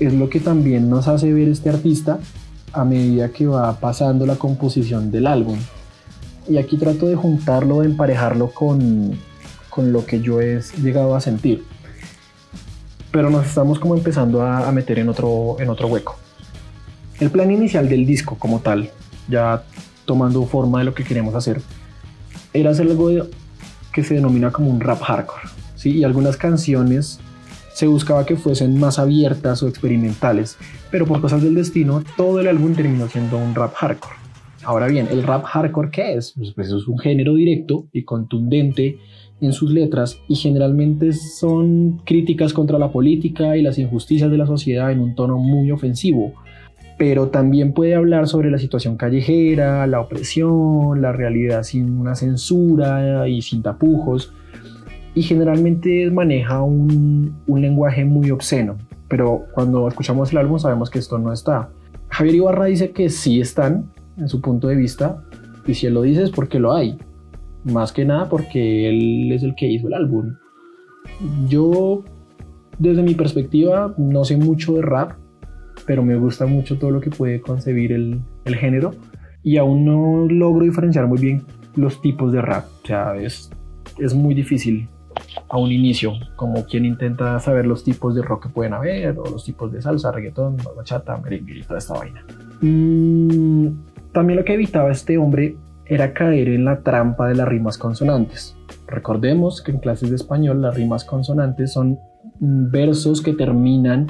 es 0.00 0.14
lo 0.14 0.28
que 0.28 0.40
también 0.40 0.90
nos 0.90 1.06
hace 1.06 1.32
ver 1.32 1.48
este 1.48 1.68
artista 1.68 2.18
a 2.72 2.84
medida 2.84 3.28
que 3.28 3.46
va 3.46 3.78
pasando 3.78 4.26
la 4.26 4.36
composición 4.36 5.10
del 5.12 5.26
álbum. 5.26 5.58
Y 6.48 6.58
aquí 6.58 6.76
trato 6.76 7.06
de 7.06 7.16
juntarlo, 7.16 7.80
de 7.80 7.86
emparejarlo 7.86 8.50
con, 8.50 9.18
con 9.68 9.92
lo 9.92 10.04
que 10.04 10.20
yo 10.20 10.40
he 10.40 10.60
llegado 10.82 11.14
a 11.14 11.20
sentir. 11.20 11.64
Pero 13.10 13.30
nos 13.30 13.46
estamos 13.46 13.78
como 13.78 13.94
empezando 13.94 14.42
a, 14.42 14.70
meter 14.72 14.98
en 14.98 15.08
otro, 15.08 15.56
en 15.58 15.70
otro 15.70 15.88
hueco. 15.88 16.16
El 17.18 17.30
plan 17.30 17.50
inicial 17.50 17.88
del 17.88 18.06
disco 18.06 18.36
como 18.38 18.60
tal, 18.60 18.90
ya 19.28 19.64
tomando 20.04 20.44
forma 20.46 20.78
de 20.78 20.84
lo 20.84 20.94
que 20.94 21.04
queremos 21.04 21.34
hacer, 21.34 21.60
era 22.52 22.70
hacer 22.70 22.86
algo 22.86 23.10
que 23.92 24.04
se 24.04 24.14
denomina 24.14 24.50
como 24.50 24.70
un 24.70 24.80
rap 24.80 25.00
hardcore. 25.02 25.48
¿sí? 25.76 25.98
Y 25.98 26.04
algunas 26.04 26.36
canciones 26.36 27.20
se 27.74 27.86
buscaba 27.86 28.26
que 28.26 28.36
fuesen 28.36 28.78
más 28.78 28.98
abiertas 28.98 29.62
o 29.62 29.68
experimentales, 29.68 30.56
pero 30.90 31.06
por 31.06 31.20
cosas 31.20 31.42
del 31.42 31.54
destino, 31.54 32.02
todo 32.16 32.40
el 32.40 32.48
álbum 32.48 32.74
terminó 32.74 33.08
siendo 33.08 33.38
un 33.38 33.54
rap 33.54 33.74
hardcore. 33.74 34.19
Ahora 34.64 34.88
bien, 34.88 35.08
¿el 35.10 35.22
rap 35.22 35.44
hardcore 35.44 35.90
qué 35.90 36.14
es? 36.14 36.32
Pues, 36.36 36.52
pues 36.52 36.68
es 36.68 36.86
un 36.86 36.98
género 36.98 37.34
directo 37.34 37.86
y 37.92 38.04
contundente 38.04 38.98
en 39.40 39.52
sus 39.54 39.70
letras 39.70 40.20
y 40.28 40.34
generalmente 40.34 41.14
son 41.14 42.02
críticas 42.04 42.52
contra 42.52 42.78
la 42.78 42.92
política 42.92 43.56
y 43.56 43.62
las 43.62 43.78
injusticias 43.78 44.30
de 44.30 44.36
la 44.36 44.46
sociedad 44.46 44.92
en 44.92 45.00
un 45.00 45.14
tono 45.14 45.38
muy 45.38 45.70
ofensivo, 45.70 46.34
pero 46.98 47.28
también 47.28 47.72
puede 47.72 47.94
hablar 47.94 48.28
sobre 48.28 48.50
la 48.50 48.58
situación 48.58 48.98
callejera, 48.98 49.86
la 49.86 50.00
opresión, 50.00 51.00
la 51.00 51.12
realidad 51.12 51.62
sin 51.62 51.98
una 51.98 52.14
censura 52.14 53.26
y 53.28 53.40
sin 53.40 53.62
tapujos, 53.62 54.34
y 55.14 55.22
generalmente 55.22 56.10
maneja 56.10 56.60
un, 56.62 57.40
un 57.46 57.62
lenguaje 57.62 58.04
muy 58.04 58.30
obsceno, 58.30 58.76
pero 59.08 59.46
cuando 59.54 59.88
escuchamos 59.88 60.32
el 60.32 60.38
álbum 60.38 60.58
sabemos 60.58 60.90
que 60.90 60.98
esto 60.98 61.18
no 61.18 61.32
está. 61.32 61.70
Javier 62.10 62.34
Ibarra 62.34 62.66
dice 62.66 62.90
que 62.90 63.08
sí 63.08 63.40
están 63.40 63.90
en 64.20 64.28
su 64.28 64.40
punto 64.40 64.68
de 64.68 64.76
vista, 64.76 65.22
y 65.66 65.74
si 65.74 65.86
él 65.86 65.94
lo 65.94 66.02
dice 66.02 66.22
es 66.22 66.30
porque 66.30 66.58
lo 66.58 66.72
hay, 66.72 66.96
más 67.64 67.92
que 67.92 68.04
nada 68.04 68.28
porque 68.28 68.88
él 68.88 69.32
es 69.32 69.42
el 69.42 69.54
que 69.54 69.66
hizo 69.66 69.88
el 69.88 69.94
álbum. 69.94 70.36
Yo, 71.48 72.04
desde 72.78 73.02
mi 73.02 73.14
perspectiva, 73.14 73.94
no 73.98 74.24
sé 74.24 74.36
mucho 74.36 74.74
de 74.74 74.82
rap, 74.82 75.12
pero 75.86 76.02
me 76.04 76.16
gusta 76.16 76.46
mucho 76.46 76.78
todo 76.78 76.90
lo 76.90 77.00
que 77.00 77.10
puede 77.10 77.40
concebir 77.40 77.92
el, 77.92 78.20
el 78.44 78.56
género 78.56 78.92
y 79.42 79.56
aún 79.56 79.84
no 79.84 80.26
logro 80.28 80.64
diferenciar 80.64 81.06
muy 81.06 81.18
bien 81.18 81.42
los 81.76 82.00
tipos 82.00 82.32
de 82.32 82.42
rap. 82.42 82.66
O 82.84 82.86
sea, 82.86 83.16
es, 83.16 83.50
es 83.98 84.14
muy 84.14 84.34
difícil 84.34 84.88
a 85.48 85.58
un 85.58 85.72
inicio, 85.72 86.12
como 86.36 86.64
quien 86.64 86.84
intenta 86.84 87.38
saber 87.40 87.66
los 87.66 87.84
tipos 87.84 88.14
de 88.14 88.22
rock 88.22 88.44
que 88.44 88.48
pueden 88.50 88.72
haber, 88.72 89.18
o 89.18 89.24
los 89.24 89.44
tipos 89.44 89.72
de 89.72 89.82
salsa, 89.82 90.12
reggaetón, 90.12 90.56
bachata, 90.76 91.16
merengue 91.18 91.58
y 91.58 91.62
toda 91.62 91.78
esta 91.78 91.94
vaina. 91.94 92.24
Mm, 92.60 93.68
también 94.12 94.38
lo 94.38 94.44
que 94.44 94.54
evitaba 94.54 94.90
este 94.90 95.18
hombre 95.18 95.56
era 95.86 96.12
caer 96.12 96.48
en 96.48 96.64
la 96.64 96.80
trampa 96.82 97.28
de 97.28 97.34
las 97.34 97.48
rimas 97.48 97.76
consonantes. 97.76 98.56
Recordemos 98.86 99.62
que 99.62 99.72
en 99.72 99.78
clases 99.78 100.10
de 100.10 100.16
español 100.16 100.62
las 100.62 100.74
rimas 100.74 101.04
consonantes 101.04 101.72
son 101.72 101.98
versos 102.38 103.22
que 103.22 103.32
terminan 103.32 104.06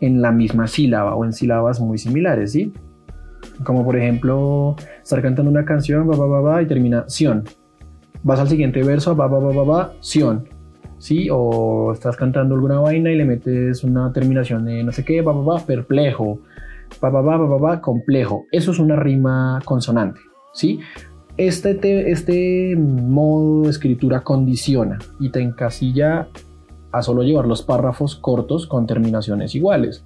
en 0.00 0.22
la 0.22 0.32
misma 0.32 0.66
sílaba 0.66 1.14
o 1.14 1.24
en 1.24 1.32
sílabas 1.32 1.80
muy 1.80 1.98
similares, 1.98 2.52
¿sí? 2.52 2.72
Como 3.64 3.84
por 3.84 3.96
ejemplo, 3.96 4.76
estar 5.02 5.20
cantando 5.22 5.50
una 5.50 5.64
canción, 5.64 6.10
va, 6.10 6.40
va, 6.40 6.62
y 6.62 6.66
termina 6.66 7.04
sion. 7.08 7.44
Vas 8.22 8.40
al 8.40 8.48
siguiente 8.48 8.82
verso, 8.82 9.14
va, 9.16 9.26
va, 9.26 9.92
sion. 10.00 10.44
¿Sí? 10.98 11.28
O 11.30 11.92
estás 11.94 12.16
cantando 12.16 12.54
alguna 12.54 12.78
vaina 12.80 13.10
y 13.10 13.16
le 13.16 13.24
metes 13.24 13.84
una 13.84 14.12
terminación 14.12 14.66
de 14.66 14.84
no 14.84 14.92
sé 14.92 15.04
qué, 15.04 15.22
va, 15.22 15.58
perplejo. 15.64 16.40
Pa, 16.98 17.12
pa, 17.12 17.22
pa, 17.22 17.58
pa, 17.58 17.80
complejo. 17.80 18.46
Eso 18.50 18.72
es 18.72 18.78
una 18.78 18.96
rima 18.96 19.60
consonante, 19.64 20.20
¿sí? 20.52 20.80
Este, 21.36 22.10
este 22.10 22.76
modo 22.76 23.62
de 23.62 23.70
escritura 23.70 24.20
condiciona 24.20 24.98
y 25.18 25.30
te 25.30 25.40
encasilla 25.40 26.28
a 26.92 27.02
solo 27.02 27.22
llevar 27.22 27.46
los 27.46 27.62
párrafos 27.62 28.16
cortos 28.16 28.66
con 28.66 28.86
terminaciones 28.86 29.54
iguales. 29.54 30.02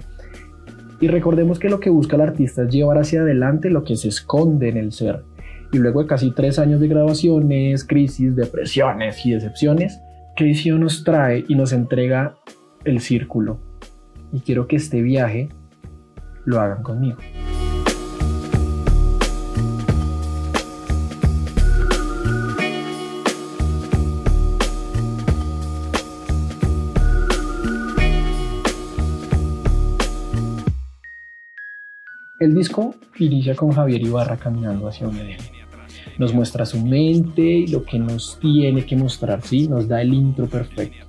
Y 1.00 1.08
recordemos 1.08 1.58
que 1.58 1.68
lo 1.68 1.80
que 1.80 1.90
busca 1.90 2.16
el 2.16 2.22
artista 2.22 2.62
es 2.62 2.72
llevar 2.72 2.98
hacia 2.98 3.22
adelante 3.22 3.70
lo 3.70 3.84
que 3.84 3.96
se 3.96 4.08
esconde 4.08 4.68
en 4.68 4.76
el 4.76 4.92
ser. 4.92 5.24
Y 5.72 5.78
luego 5.78 6.00
de 6.00 6.06
casi 6.06 6.30
tres 6.30 6.58
años 6.58 6.80
de 6.80 6.88
grabaciones, 6.88 7.84
crisis, 7.84 8.36
depresiones 8.36 9.26
y 9.26 9.32
decepciones, 9.32 9.98
Casey 10.36 10.70
nos 10.72 11.04
trae 11.04 11.44
y 11.48 11.54
nos 11.54 11.72
entrega 11.72 12.36
el 12.84 13.00
círculo. 13.00 13.58
Y 14.32 14.40
quiero 14.40 14.66
que 14.66 14.76
este 14.76 15.02
viaje 15.02 15.48
lo 16.44 16.60
hagan 16.60 16.82
conmigo. 16.82 17.18
El 32.40 32.54
disco 32.54 32.94
inicia 33.18 33.54
con 33.54 33.72
Javier 33.72 34.02
Ibarra 34.02 34.36
caminando 34.36 34.88
hacia 34.88 35.06
Edén. 35.06 35.38
Nos 36.18 36.34
muestra 36.34 36.66
su 36.66 36.78
mente 36.78 37.40
y 37.40 37.68
lo 37.68 37.84
que 37.84 37.98
nos 37.98 38.38
tiene 38.38 38.84
que 38.84 38.96
mostrar, 38.96 39.40
¿sí? 39.40 39.66
Nos 39.66 39.88
da 39.88 40.02
el 40.02 40.12
intro 40.12 40.46
perfecto. 40.46 41.06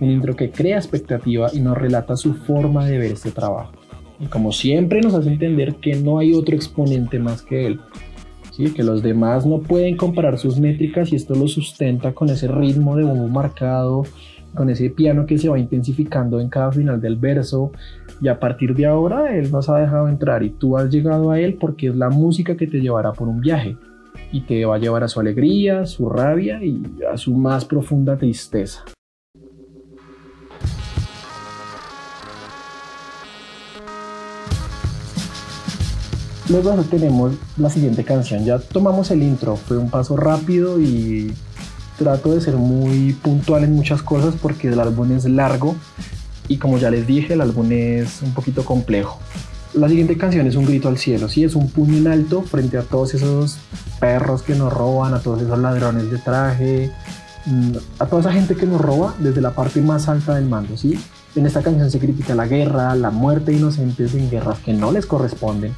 Un 0.00 0.10
intro 0.10 0.36
que 0.36 0.50
crea 0.50 0.76
expectativa 0.76 1.50
y 1.52 1.60
nos 1.60 1.76
relata 1.76 2.16
su 2.16 2.34
forma 2.34 2.86
de 2.86 2.98
ver 2.98 3.12
este 3.12 3.32
trabajo. 3.32 3.72
Como 4.30 4.52
siempre 4.52 5.00
nos 5.00 5.14
hace 5.14 5.30
entender 5.30 5.76
que 5.76 5.96
no 5.96 6.18
hay 6.18 6.34
otro 6.34 6.54
exponente 6.54 7.18
más 7.18 7.42
que 7.42 7.66
él. 7.66 7.80
¿sí? 8.52 8.72
Que 8.72 8.82
los 8.82 9.02
demás 9.02 9.46
no 9.46 9.60
pueden 9.60 9.96
comparar 9.96 10.38
sus 10.38 10.58
métricas 10.58 11.12
y 11.12 11.16
esto 11.16 11.34
lo 11.34 11.46
sustenta 11.48 12.12
con 12.12 12.30
ese 12.30 12.48
ritmo 12.48 12.96
de 12.96 13.04
bombo 13.04 13.28
marcado, 13.28 14.04
con 14.54 14.70
ese 14.70 14.90
piano 14.90 15.26
que 15.26 15.38
se 15.38 15.48
va 15.48 15.58
intensificando 15.58 16.40
en 16.40 16.48
cada 16.48 16.72
final 16.72 17.00
del 17.00 17.16
verso, 17.16 17.72
y 18.20 18.28
a 18.28 18.40
partir 18.40 18.74
de 18.74 18.86
ahora 18.86 19.36
Él 19.36 19.50
nos 19.50 19.68
ha 19.68 19.78
dejado 19.78 20.08
entrar 20.08 20.42
y 20.42 20.50
tú 20.50 20.78
has 20.78 20.90
llegado 20.90 21.30
a 21.30 21.38
Él 21.38 21.58
porque 21.60 21.88
es 21.88 21.96
la 21.96 22.08
música 22.08 22.56
que 22.56 22.66
te 22.66 22.80
llevará 22.80 23.12
por 23.12 23.28
un 23.28 23.40
viaje 23.40 23.76
y 24.32 24.40
te 24.40 24.64
va 24.64 24.76
a 24.76 24.78
llevar 24.78 25.04
a 25.04 25.08
su 25.08 25.20
alegría, 25.20 25.84
su 25.84 26.08
rabia 26.08 26.64
y 26.64 26.82
a 27.12 27.16
su 27.18 27.34
más 27.34 27.66
profunda 27.66 28.16
tristeza. 28.16 28.84
Luego 36.48 36.70
tenemos 36.84 37.34
la 37.56 37.70
siguiente 37.70 38.04
canción. 38.04 38.44
Ya 38.44 38.58
tomamos 38.58 39.10
el 39.10 39.22
intro, 39.22 39.56
fue 39.56 39.78
un 39.78 39.90
paso 39.90 40.16
rápido 40.16 40.80
y 40.80 41.32
trato 41.98 42.34
de 42.34 42.40
ser 42.40 42.56
muy 42.56 43.14
puntual 43.14 43.64
en 43.64 43.72
muchas 43.72 44.02
cosas 44.02 44.34
porque 44.40 44.68
el 44.68 44.78
álbum 44.78 45.10
es 45.12 45.24
largo 45.24 45.74
y 46.46 46.58
como 46.58 46.78
ya 46.78 46.90
les 46.90 47.06
dije, 47.06 47.34
el 47.34 47.40
álbum 47.40 47.70
es 47.72 48.22
un 48.22 48.32
poquito 48.32 48.64
complejo. 48.64 49.18
La 49.74 49.88
siguiente 49.88 50.16
canción 50.16 50.46
es 50.46 50.54
un 50.54 50.64
grito 50.64 50.88
al 50.88 50.98
cielo, 50.98 51.28
sí, 51.28 51.42
es 51.42 51.54
un 51.54 51.68
puño 51.68 51.96
en 51.96 52.06
alto 52.06 52.42
frente 52.42 52.78
a 52.78 52.82
todos 52.82 53.14
esos 53.14 53.58
perros 53.98 54.42
que 54.42 54.54
nos 54.54 54.72
roban, 54.72 55.14
a 55.14 55.20
todos 55.20 55.42
esos 55.42 55.58
ladrones 55.58 56.10
de 56.10 56.18
traje, 56.18 56.92
mm, 57.46 57.72
a 57.98 58.06
toda 58.06 58.20
esa 58.20 58.32
gente 58.32 58.54
que 58.54 58.66
nos 58.66 58.80
roba 58.80 59.14
desde 59.18 59.40
la 59.40 59.50
parte 59.50 59.82
más 59.82 60.08
alta 60.08 60.34
del 60.34 60.46
mando, 60.46 60.76
sí. 60.76 60.98
En 61.34 61.44
esta 61.44 61.62
canción 61.62 61.90
se 61.90 61.98
critica 61.98 62.34
la 62.34 62.46
guerra, 62.46 62.94
la 62.94 63.10
muerte 63.10 63.50
de 63.50 63.58
inocentes 63.58 64.14
en 64.14 64.30
guerras 64.30 64.58
que 64.60 64.72
no 64.72 64.92
les 64.92 65.04
corresponden, 65.04 65.74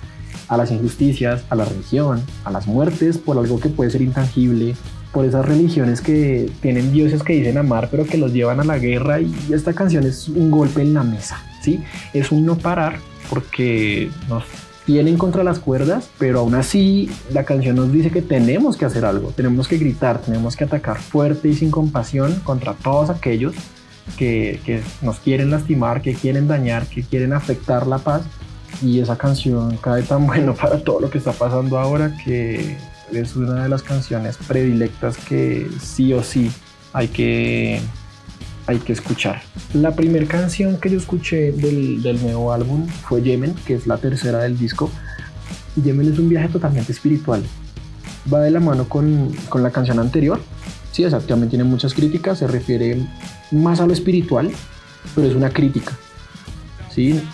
a 0.48 0.56
las 0.56 0.70
injusticias, 0.70 1.44
a 1.50 1.54
la 1.54 1.64
religión, 1.64 2.22
a 2.44 2.50
las 2.50 2.66
muertes 2.66 3.18
por 3.18 3.38
algo 3.38 3.60
que 3.60 3.68
puede 3.68 3.90
ser 3.90 4.02
intangible, 4.02 4.74
por 5.12 5.24
esas 5.24 5.44
religiones 5.44 6.00
que 6.00 6.50
tienen 6.60 6.92
dioses 6.92 7.22
que 7.22 7.34
dicen 7.34 7.58
amar 7.58 7.88
pero 7.90 8.04
que 8.04 8.18
los 8.18 8.32
llevan 8.32 8.60
a 8.60 8.64
la 8.64 8.78
guerra 8.78 9.20
y 9.20 9.32
esta 9.52 9.72
canción 9.72 10.04
es 10.04 10.28
un 10.28 10.50
golpe 10.50 10.82
en 10.82 10.94
la 10.94 11.02
mesa, 11.02 11.42
¿sí? 11.62 11.82
Es 12.12 12.30
un 12.30 12.44
no 12.44 12.56
parar 12.56 12.98
porque 13.30 14.10
nos 14.28 14.44
tienen 14.84 15.18
contra 15.18 15.44
las 15.44 15.58
cuerdas, 15.58 16.08
pero 16.18 16.40
aún 16.40 16.54
así 16.54 17.10
la 17.32 17.44
canción 17.44 17.76
nos 17.76 17.92
dice 17.92 18.10
que 18.10 18.22
tenemos 18.22 18.76
que 18.76 18.86
hacer 18.86 19.04
algo, 19.04 19.32
tenemos 19.32 19.68
que 19.68 19.76
gritar, 19.76 20.20
tenemos 20.20 20.56
que 20.56 20.64
atacar 20.64 20.98
fuerte 20.98 21.48
y 21.48 21.54
sin 21.54 21.70
compasión 21.70 22.40
contra 22.42 22.72
todos 22.72 23.10
aquellos 23.10 23.54
que, 24.16 24.60
que 24.64 24.80
nos 25.02 25.18
quieren 25.18 25.50
lastimar, 25.50 26.00
que 26.00 26.14
quieren 26.14 26.48
dañar, 26.48 26.86
que 26.86 27.02
quieren 27.02 27.34
afectar 27.34 27.86
la 27.86 27.98
paz 27.98 28.22
y 28.82 29.00
esa 29.00 29.16
canción 29.16 29.76
cae 29.78 30.02
tan 30.02 30.26
bueno 30.26 30.54
para 30.54 30.78
todo 30.78 31.00
lo 31.00 31.10
que 31.10 31.18
está 31.18 31.32
pasando 31.32 31.78
ahora 31.78 32.16
que 32.24 32.76
es 33.12 33.36
una 33.36 33.64
de 33.64 33.68
las 33.68 33.82
canciones 33.82 34.36
predilectas 34.36 35.16
que 35.16 35.68
sí 35.80 36.12
o 36.12 36.22
sí 36.22 36.50
hay 36.92 37.08
que, 37.08 37.80
hay 38.66 38.78
que 38.78 38.92
escuchar. 38.92 39.40
La 39.74 39.94
primera 39.94 40.26
canción 40.26 40.78
que 40.78 40.90
yo 40.90 40.98
escuché 40.98 41.52
del, 41.52 42.02
del, 42.02 42.20
nuevo 42.22 42.52
álbum 42.52 42.86
fue 42.86 43.22
Yemen, 43.22 43.54
que 43.66 43.74
es 43.74 43.86
la 43.86 43.98
tercera 43.98 44.38
del 44.38 44.58
disco. 44.58 44.90
Yemen 45.82 46.12
es 46.12 46.18
un 46.18 46.28
viaje 46.28 46.48
totalmente 46.48 46.92
espiritual. 46.92 47.42
Va 48.32 48.40
de 48.40 48.50
la 48.50 48.60
mano 48.60 48.88
con, 48.88 49.32
con 49.48 49.62
la 49.62 49.70
canción 49.70 49.98
anterior. 49.98 50.40
Sí, 50.92 51.04
exactamente, 51.04 51.50
tiene 51.50 51.64
muchas 51.64 51.94
críticas, 51.94 52.38
se 52.38 52.46
refiere 52.46 53.06
más 53.50 53.80
a 53.80 53.86
lo 53.86 53.92
espiritual, 53.92 54.50
pero 55.14 55.28
es 55.28 55.34
una 55.34 55.50
crítica 55.50 55.96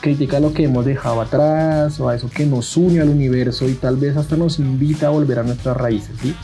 Critica 0.03 0.41
lo 0.41 0.53
que 0.53 0.65
hemos 0.65 0.85
dejado 0.85 1.23
atrás 1.23 1.99
o 1.99 2.11
a 2.11 2.15
eso 2.15 2.29
que 2.29 2.45
nos 2.45 2.77
une 2.77 3.01
al 3.01 3.09
universo 3.09 3.67
y 3.67 3.73
tal 3.73 3.97
vez 3.97 4.15
hasta 4.17 4.37
nos 4.37 4.59
invita 4.59 5.07
a 5.07 5.11
volver 5.11 5.39
a 5.39 5.43
nuestras 5.43 5.75
raíces, 5.75 6.17
¿sí? 6.21 6.35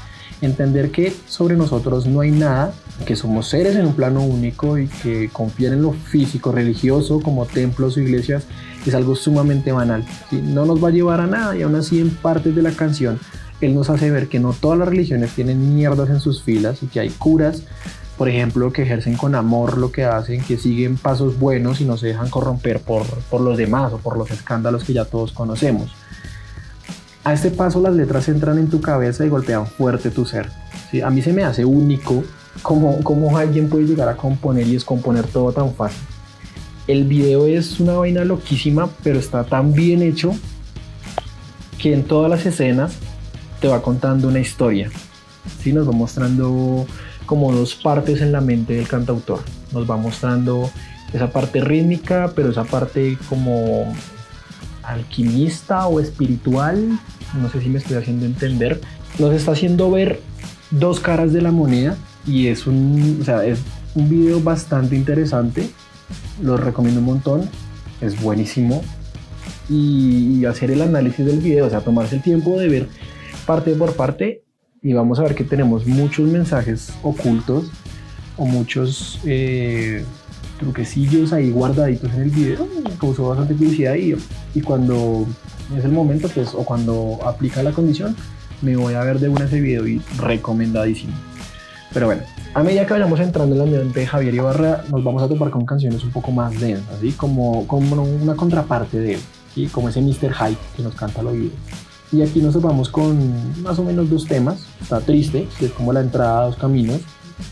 Entender 0.40 0.90
que 0.90 1.12
sobre 1.26 1.54
nosotros 1.54 2.06
no 2.06 2.20
hay 2.20 2.30
nada, 2.30 2.72
que 3.04 3.16
somos 3.16 3.46
seres 3.46 3.76
en 3.76 3.84
un 3.84 3.92
plano 3.92 4.22
único 4.22 4.78
y 4.78 4.86
que 4.86 5.28
confiar 5.30 5.74
en 5.74 5.82
lo 5.82 5.92
físico, 5.92 6.50
religioso, 6.50 7.20
como 7.20 7.44
templos 7.44 7.98
o 7.98 8.00
iglesias, 8.00 8.44
es 8.86 8.94
algo 8.94 9.14
sumamente 9.14 9.70
banal. 9.70 10.02
¿sí? 10.30 10.40
No 10.42 10.64
nos 10.64 10.82
va 10.82 10.88
a 10.88 10.92
llevar 10.92 11.20
a 11.20 11.26
nada 11.26 11.54
y 11.54 11.60
aún 11.60 11.74
así 11.74 12.00
en 12.00 12.08
partes 12.08 12.56
de 12.56 12.62
la 12.62 12.70
canción 12.70 13.20
él 13.60 13.74
nos 13.74 13.90
hace 13.90 14.10
ver 14.10 14.28
que 14.28 14.40
no 14.40 14.54
todas 14.54 14.78
las 14.78 14.88
religiones 14.88 15.32
tienen 15.34 15.74
mierdas 15.74 16.08
en 16.08 16.20
sus 16.20 16.42
filas 16.42 16.82
y 16.82 16.86
que 16.86 17.00
hay 17.00 17.10
curas 17.10 17.64
por 18.20 18.28
ejemplo, 18.28 18.70
que 18.70 18.82
ejercen 18.82 19.16
con 19.16 19.34
amor 19.34 19.78
lo 19.78 19.92
que 19.92 20.04
hacen, 20.04 20.42
que 20.42 20.58
siguen 20.58 20.98
pasos 20.98 21.38
buenos 21.38 21.80
y 21.80 21.86
no 21.86 21.96
se 21.96 22.08
dejan 22.08 22.28
corromper 22.28 22.80
por, 22.80 23.06
por 23.30 23.40
los 23.40 23.56
demás 23.56 23.94
o 23.94 23.96
por 23.96 24.18
los 24.18 24.30
escándalos 24.30 24.84
que 24.84 24.92
ya 24.92 25.06
todos 25.06 25.32
conocemos. 25.32 25.90
A 27.24 27.32
este 27.32 27.50
paso 27.50 27.80
las 27.80 27.94
letras 27.94 28.28
entran 28.28 28.58
en 28.58 28.68
tu 28.68 28.82
cabeza 28.82 29.24
y 29.24 29.30
golpean 29.30 29.66
fuerte 29.66 30.10
tu 30.10 30.26
ser. 30.26 30.50
¿sí? 30.90 31.00
A 31.00 31.08
mí 31.08 31.22
se 31.22 31.32
me 31.32 31.44
hace 31.44 31.64
único 31.64 32.22
cómo, 32.60 33.02
cómo 33.02 33.38
alguien 33.38 33.70
puede 33.70 33.86
llegar 33.86 34.10
a 34.10 34.18
componer 34.18 34.66
y 34.66 34.74
descomponer 34.74 35.26
todo 35.26 35.52
tan 35.52 35.72
fácil. 35.72 36.02
El 36.88 37.04
video 37.04 37.46
es 37.46 37.80
una 37.80 37.94
vaina 37.94 38.22
loquísima, 38.26 38.90
pero 39.02 39.18
está 39.18 39.44
tan 39.44 39.72
bien 39.72 40.02
hecho 40.02 40.34
que 41.78 41.94
en 41.94 42.04
todas 42.04 42.30
las 42.30 42.44
escenas 42.44 42.96
te 43.62 43.68
va 43.68 43.80
contando 43.80 44.28
una 44.28 44.40
historia. 44.40 44.90
¿sí? 45.62 45.72
Nos 45.72 45.88
va 45.88 45.92
mostrando 45.92 46.86
como 47.30 47.52
dos 47.52 47.76
partes 47.76 48.22
en 48.22 48.32
la 48.32 48.40
mente 48.40 48.74
del 48.74 48.88
cantautor. 48.88 49.38
Nos 49.70 49.88
va 49.88 49.96
mostrando 49.96 50.68
esa 51.12 51.30
parte 51.30 51.60
rítmica, 51.60 52.32
pero 52.34 52.50
esa 52.50 52.64
parte 52.64 53.16
como 53.28 53.94
alquimista 54.82 55.86
o 55.86 56.00
espiritual, 56.00 56.98
no 57.40 57.48
sé 57.48 57.60
si 57.62 57.68
me 57.68 57.78
estoy 57.78 57.98
haciendo 57.98 58.26
entender, 58.26 58.80
nos 59.20 59.32
está 59.32 59.52
haciendo 59.52 59.92
ver 59.92 60.20
dos 60.72 60.98
caras 60.98 61.32
de 61.32 61.40
la 61.40 61.52
moneda 61.52 61.96
y 62.26 62.48
es 62.48 62.66
un, 62.66 63.18
o 63.20 63.24
sea, 63.24 63.44
es 63.44 63.60
un 63.94 64.08
video 64.08 64.40
bastante 64.40 64.96
interesante, 64.96 65.70
lo 66.42 66.56
recomiendo 66.56 66.98
un 66.98 67.06
montón, 67.06 67.48
es 68.00 68.20
buenísimo. 68.20 68.82
Y 69.68 70.44
hacer 70.46 70.72
el 70.72 70.82
análisis 70.82 71.24
del 71.24 71.38
video, 71.38 71.66
o 71.66 71.70
sea, 71.70 71.78
tomarse 71.78 72.16
el 72.16 72.22
tiempo 72.22 72.58
de 72.58 72.68
ver 72.68 72.88
parte 73.46 73.70
por 73.76 73.94
parte 73.94 74.42
y 74.82 74.92
vamos 74.92 75.18
a 75.18 75.22
ver 75.22 75.34
que 75.34 75.44
tenemos 75.44 75.86
muchos 75.86 76.28
mensajes 76.28 76.92
ocultos 77.02 77.70
o 78.36 78.46
muchos 78.46 79.20
eh, 79.24 80.04
truquecillos 80.58 81.32
ahí 81.32 81.50
guardaditos 81.50 82.12
en 82.14 82.22
el 82.22 82.30
video. 82.30 82.66
Causó 82.98 83.28
bastante 83.28 83.54
curiosidad 83.54 83.94
y, 83.96 84.14
y 84.54 84.60
cuando 84.62 85.26
es 85.76 85.84
el 85.84 85.92
momento, 85.92 86.28
pues, 86.28 86.54
o 86.54 86.64
cuando 86.64 87.18
aplica 87.24 87.62
la 87.62 87.72
condición, 87.72 88.16
me 88.62 88.76
voy 88.76 88.94
a 88.94 89.04
ver 89.04 89.18
de 89.20 89.28
una 89.28 89.44
ese 89.44 89.60
video 89.60 89.86
y 89.86 90.00
recomendadísimo. 90.16 91.12
Pero 91.92 92.06
bueno, 92.06 92.22
a 92.54 92.62
medida 92.62 92.86
que 92.86 92.92
vayamos 92.92 93.20
entrando 93.20 93.54
en 93.54 93.58
la 93.72 93.78
mente 93.78 94.00
de 94.00 94.06
Javier 94.06 94.34
Ibarra, 94.34 94.84
nos 94.90 95.04
vamos 95.04 95.22
a 95.22 95.28
topar 95.28 95.50
con 95.50 95.66
canciones 95.66 96.04
un 96.04 96.10
poco 96.10 96.30
más 96.30 96.58
densas, 96.58 96.98
como, 97.16 97.66
como 97.66 98.02
una 98.02 98.34
contraparte 98.34 98.98
de 98.98 99.14
él, 99.14 99.70
como 99.70 99.88
ese 99.88 100.00
Mr. 100.00 100.32
Hype 100.32 100.60
que 100.76 100.82
nos 100.82 100.94
canta 100.94 101.20
al 101.20 101.28
oído. 101.28 101.50
Y 102.12 102.22
aquí 102.22 102.40
nos 102.40 102.60
vamos 102.60 102.88
con 102.88 103.62
más 103.62 103.78
o 103.78 103.84
menos 103.84 104.10
dos 104.10 104.26
temas. 104.26 104.66
Está 104.80 105.00
triste, 105.00 105.46
que 105.58 105.66
es 105.66 105.72
como 105.72 105.92
la 105.92 106.00
entrada 106.00 106.40
a 106.40 106.46
dos 106.46 106.56
caminos. 106.56 107.00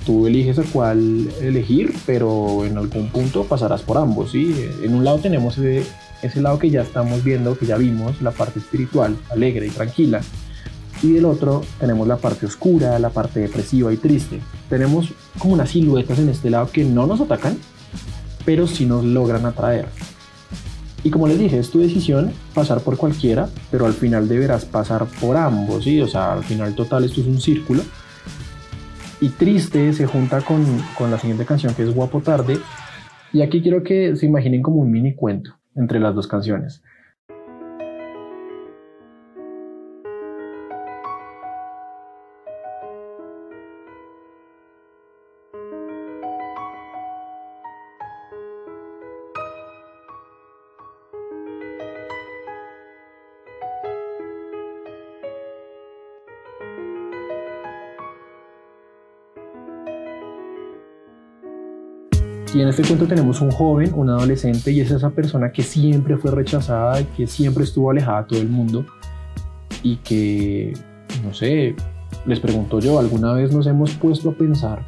Tú 0.05 0.27
eliges 0.27 0.59
a 0.59 0.65
cuál 0.65 1.29
elegir, 1.41 1.95
pero 2.07 2.65
en 2.65 2.77
algún 2.77 3.09
punto 3.09 3.45
pasarás 3.45 3.83
por 3.83 3.99
ambos. 3.99 4.33
¿sí? 4.33 4.69
En 4.83 4.95
un 4.95 5.05
lado 5.05 5.19
tenemos 5.19 5.59
ese 5.59 6.41
lado 6.41 6.59
que 6.59 6.71
ya 6.71 6.83
estamos 6.83 7.23
viendo, 7.23 7.57
que 7.57 7.67
ya 7.67 7.77
vimos, 7.77 8.21
la 8.21 8.33
parte 8.33 8.59
espiritual, 8.59 9.17
alegre 9.31 9.69
y 9.69 9.71
tranquila. 9.71 10.21
Y 11.03 11.13
del 11.13 11.27
otro 11.27 11.63
tenemos 11.79 12.09
la 12.09 12.17
parte 12.17 12.47
oscura, 12.47 12.99
la 12.99 13.11
parte 13.11 13.39
depresiva 13.39 13.93
y 13.93 13.97
triste. 13.97 14.41
Tenemos 14.69 15.13
como 15.39 15.55
unas 15.55 15.71
siluetas 15.71 16.19
en 16.19 16.31
este 16.31 16.51
lado 16.51 16.69
que 16.73 16.85
no 16.85 17.07
nos 17.07 17.21
atacan, 17.21 17.57
pero 18.45 18.67
sí 18.67 18.87
nos 18.87 19.05
logran 19.05 19.47
atraer. 19.47 19.87
Y 21.05 21.11
como 21.11 21.29
les 21.29 21.39
dije, 21.39 21.59
es 21.59 21.71
tu 21.71 21.79
decisión 21.79 22.33
pasar 22.55 22.81
por 22.81 22.97
cualquiera, 22.97 23.49
pero 23.71 23.87
al 23.87 23.93
final 23.93 24.29
deberás 24.29 24.65
pasar 24.65 25.07
por 25.21 25.37
ambos, 25.37 25.85
¿sí? 25.85 26.01
O 26.01 26.09
sea, 26.09 26.33
al 26.33 26.45
final 26.45 26.75
total 26.75 27.05
esto 27.05 27.21
es 27.21 27.27
un 27.27 27.41
círculo. 27.41 27.83
Y 29.21 29.31
triste 29.31 29.93
se 29.93 30.07
junta 30.07 30.41
con, 30.41 30.65
con 30.97 31.11
la 31.11 31.19
siguiente 31.19 31.45
canción 31.45 31.75
que 31.75 31.83
es 31.83 31.95
Guapo 31.95 32.21
Tarde. 32.21 32.59
Y 33.33 33.43
aquí 33.43 33.63
quiero 33.63 33.83
que 33.83 34.17
se 34.17 34.27
imaginen 34.27 34.63
como 34.63 34.81
un 34.81 34.91
mini 34.91 35.15
cuento 35.15 35.55
entre 35.77 36.01
las 36.01 36.15
dos 36.15 36.27
canciones. 36.27 36.83
Y 62.55 62.63
en 62.63 62.69
este 62.69 62.83
cuento 62.83 63.07
tenemos 63.07 63.43
un 63.43 63.51
joven, 63.51 63.93
un 63.95 64.09
adolescente, 64.09 64.73
y 64.73 64.81
es 64.81 64.91
esa 64.91 65.11
persona 65.11 65.53
que 65.53 65.63
siempre 65.63 66.17
fue 66.17 66.31
rechazada, 66.31 67.03
que 67.17 67.27
siempre 67.27 67.65
estuvo 67.65 67.91
alejada 67.91 68.23
de 68.23 68.29
todo 68.29 68.41
el 68.41 68.49
mundo 68.49 68.87
y 69.83 69.97
que, 69.97 70.73
no 71.23 71.35
sé, 71.35 71.77
les 72.25 72.41
pregunto 72.41 72.81
yo, 72.81 72.99
¿alguna 72.99 73.35
vez 73.35 73.53
nos 73.53 73.67
hemos 73.67 73.93
puesto 73.93 74.31
a 74.31 74.33
pensar 74.33 74.83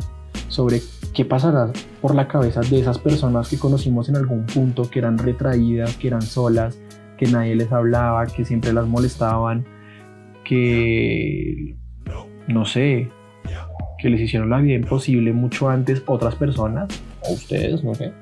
sobre 0.48 0.80
qué 1.12 1.24
pasará 1.26 1.70
por 2.00 2.14
la 2.14 2.28
cabeza 2.28 2.60
de 2.62 2.80
esas 2.80 2.98
personas 2.98 3.48
que 3.50 3.58
conocimos 3.58 4.08
en 4.08 4.16
algún 4.16 4.46
punto, 4.46 4.88
que 4.88 4.98
eran 4.98 5.18
retraídas, 5.18 5.96
que 5.96 6.08
eran 6.08 6.22
solas, 6.22 6.80
que 7.18 7.26
nadie 7.26 7.54
les 7.56 7.70
hablaba, 7.70 8.26
que 8.26 8.46
siempre 8.46 8.72
las 8.72 8.86
molestaban, 8.86 9.66
que, 10.44 11.76
no 12.48 12.64
sé, 12.64 13.10
que 13.98 14.08
les 14.08 14.20
hicieron 14.22 14.48
la 14.48 14.60
vida 14.60 14.76
imposible 14.76 15.34
mucho 15.34 15.68
antes 15.68 16.02
otras 16.06 16.36
personas? 16.36 16.88
O 17.28 17.32
ustedes, 17.32 17.82
no 17.84 17.94
sé. 17.94 18.12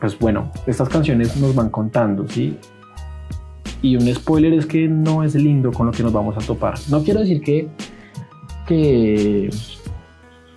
Pues 0.00 0.18
bueno, 0.18 0.50
estas 0.66 0.88
canciones 0.88 1.36
nos 1.36 1.54
van 1.54 1.70
contando, 1.70 2.28
¿sí? 2.28 2.58
Y 3.80 3.96
un 3.96 4.12
spoiler 4.14 4.52
es 4.54 4.66
que 4.66 4.88
no 4.88 5.22
es 5.22 5.34
lindo 5.34 5.70
con 5.72 5.86
lo 5.86 5.92
que 5.92 6.02
nos 6.02 6.12
vamos 6.12 6.36
a 6.36 6.40
topar. 6.46 6.74
No 6.88 7.02
quiero 7.02 7.20
decir 7.20 7.40
que, 7.40 7.68
que 8.66 9.50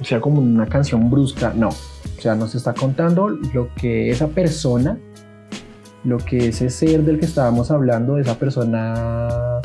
sea 0.01 0.22
como 0.22 0.41
una 0.41 0.65
canción 0.65 1.09
brusca, 1.09 1.53
no. 1.53 1.70
O 1.70 2.22
sea, 2.22 2.35
nos 2.35 2.55
está 2.55 2.74
contando 2.74 3.29
lo 3.29 3.70
que 3.75 4.09
esa 4.09 4.27
persona, 4.27 4.98
lo 6.03 6.18
que 6.18 6.50
ese 6.50 6.70
ser 6.70 7.03
del 7.03 7.20
que 7.20 7.25
estábamos 7.25 7.70
hablando, 7.70 8.18
esa 8.18 8.40
persona 8.40 9.62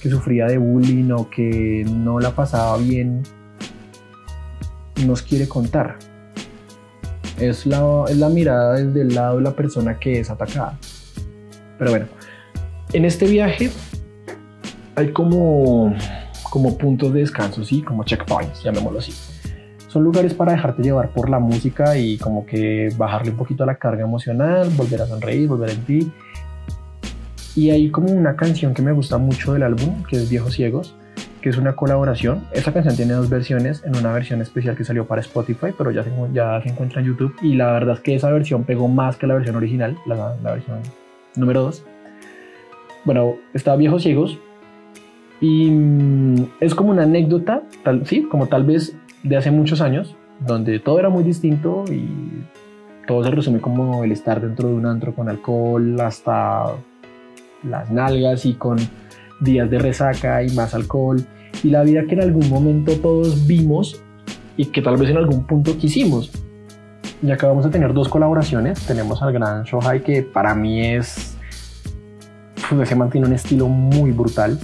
que 0.00 0.10
sufría 0.10 0.46
de 0.46 0.58
bullying 0.58 1.10
o 1.12 1.28
que 1.28 1.84
no 1.90 2.20
la 2.20 2.30
pasaba 2.32 2.76
bien, 2.76 3.22
nos 5.06 5.22
quiere 5.22 5.48
contar 5.48 5.98
es 7.40 7.66
la, 7.66 8.04
es 8.08 8.16
la 8.16 8.28
mirada 8.28 8.74
desde 8.74 9.02
el 9.02 9.14
lado 9.14 9.36
de 9.36 9.42
la 9.42 9.52
persona 9.52 9.98
que 9.98 10.20
es 10.20 10.30
atacada. 10.30 10.78
Pero 11.78 11.90
bueno, 11.90 12.06
en 12.92 13.04
este 13.04 13.26
viaje 13.26 13.70
hay 14.96 15.12
como, 15.12 15.94
como 16.50 16.76
puntos 16.76 17.12
de 17.12 17.20
descanso, 17.20 17.64
¿sí? 17.64 17.82
Como 17.82 18.04
checkpoints, 18.04 18.62
llamémoslo 18.62 18.98
así. 18.98 19.12
Son 19.88 20.04
lugares 20.04 20.34
para 20.34 20.52
dejarte 20.52 20.82
llevar 20.82 21.10
por 21.10 21.30
la 21.30 21.38
música 21.38 21.96
y 21.96 22.18
como 22.18 22.44
que 22.44 22.90
bajarle 22.96 23.30
un 23.30 23.36
poquito 23.36 23.62
a 23.62 23.66
la 23.66 23.76
carga 23.76 24.02
emocional, 24.02 24.68
volver 24.76 25.02
a 25.02 25.06
sonreír, 25.06 25.48
volver 25.48 25.70
en 25.70 25.84
ti. 25.84 26.12
Y 27.56 27.70
hay 27.70 27.90
como 27.90 28.12
una 28.12 28.36
canción 28.36 28.74
que 28.74 28.82
me 28.82 28.92
gusta 28.92 29.18
mucho 29.18 29.54
del 29.54 29.62
álbum, 29.62 30.04
que 30.04 30.16
es 30.16 30.28
Viejos 30.28 30.54
Ciegos, 30.54 30.94
que 31.40 31.48
es 31.48 31.58
una 31.58 31.74
colaboración. 31.74 32.44
Esta 32.52 32.72
canción 32.72 32.96
tiene 32.96 33.14
dos 33.14 33.28
versiones, 33.28 33.82
en 33.84 33.96
una 33.96 34.12
versión 34.12 34.40
especial 34.40 34.76
que 34.76 34.84
salió 34.84 35.06
para 35.06 35.20
Spotify, 35.20 35.68
pero 35.76 35.90
ya 35.90 36.02
se, 36.02 36.10
encuentra 36.10 37.00
en 37.00 37.06
YouTube. 37.06 37.34
Y 37.42 37.54
la 37.54 37.72
verdad 37.72 37.96
es 37.96 38.00
que 38.00 38.14
esa 38.14 38.30
versión 38.30 38.64
pegó 38.64 38.88
más 38.88 39.16
que 39.16 39.26
la 39.26 39.34
versión 39.34 39.56
original, 39.56 39.96
la, 40.06 40.36
versión 40.42 40.80
número 41.36 41.62
2. 41.62 41.84
Bueno, 43.04 43.36
está 43.54 43.76
Viejos 43.76 44.02
Ciegos. 44.02 44.38
Y 45.40 45.70
mm, 45.70 46.50
es 46.60 46.74
como 46.74 46.90
una 46.90 47.04
anécdota, 47.04 47.62
sí, 48.04 48.24
como 48.24 48.48
tal 48.48 48.64
vez 48.64 48.96
de 49.22 49.36
hace 49.36 49.50
muchos 49.50 49.80
años, 49.80 50.16
donde 50.40 50.78
todo 50.80 50.98
era 50.98 51.08
muy 51.08 51.22
distinto 51.22 51.84
y 51.90 52.44
todo 53.06 53.24
se 53.24 53.30
resume 53.30 53.60
como 53.60 54.04
el 54.04 54.12
estar 54.12 54.40
dentro 54.40 54.68
de 54.68 54.74
un 54.74 54.86
antro 54.86 55.14
con 55.14 55.28
alcohol 55.28 56.00
hasta 56.00 56.74
las 57.62 57.90
nalgas 57.90 58.44
y 58.46 58.54
con 58.54 58.78
días 59.40 59.70
de 59.70 59.78
resaca 59.78 60.42
y 60.42 60.50
más 60.54 60.74
alcohol 60.74 61.24
y 61.62 61.70
la 61.70 61.82
vida 61.82 62.04
que 62.06 62.14
en 62.14 62.22
algún 62.22 62.48
momento 62.48 62.92
todos 62.96 63.46
vimos 63.46 64.02
y 64.56 64.66
que 64.66 64.82
tal 64.82 64.96
vez 64.96 65.10
en 65.10 65.16
algún 65.16 65.46
punto 65.46 65.76
quisimos. 65.76 66.30
Y 67.22 67.30
acabamos 67.30 67.64
de 67.64 67.70
tener 67.70 67.92
dos 67.92 68.08
colaboraciones. 68.08 68.84
Tenemos 68.86 69.22
al 69.22 69.32
gran 69.32 69.64
Shohai 69.64 70.02
que 70.02 70.22
para 70.22 70.54
mí 70.54 70.84
es... 70.84 71.36
se 72.84 72.94
mantiene 72.94 73.26
un 73.26 73.32
estilo 73.32 73.68
muy 73.68 74.12
brutal. 74.12 74.58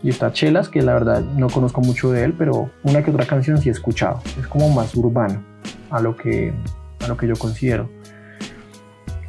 Y 0.00 0.10
está 0.10 0.32
Chelas, 0.32 0.68
que 0.68 0.80
la 0.80 0.94
verdad 0.94 1.22
no 1.22 1.48
conozco 1.48 1.80
mucho 1.80 2.12
de 2.12 2.22
él, 2.22 2.34
pero 2.38 2.70
una 2.84 3.02
que 3.02 3.10
otra 3.10 3.26
canción 3.26 3.58
sí 3.58 3.68
he 3.68 3.72
escuchado. 3.72 4.20
Es 4.38 4.46
como 4.46 4.68
más 4.70 4.94
urbano 4.94 5.42
a 5.90 6.00
lo 6.00 6.16
que, 6.16 6.52
a 7.04 7.08
lo 7.08 7.16
que 7.16 7.26
yo 7.26 7.34
considero. 7.34 7.88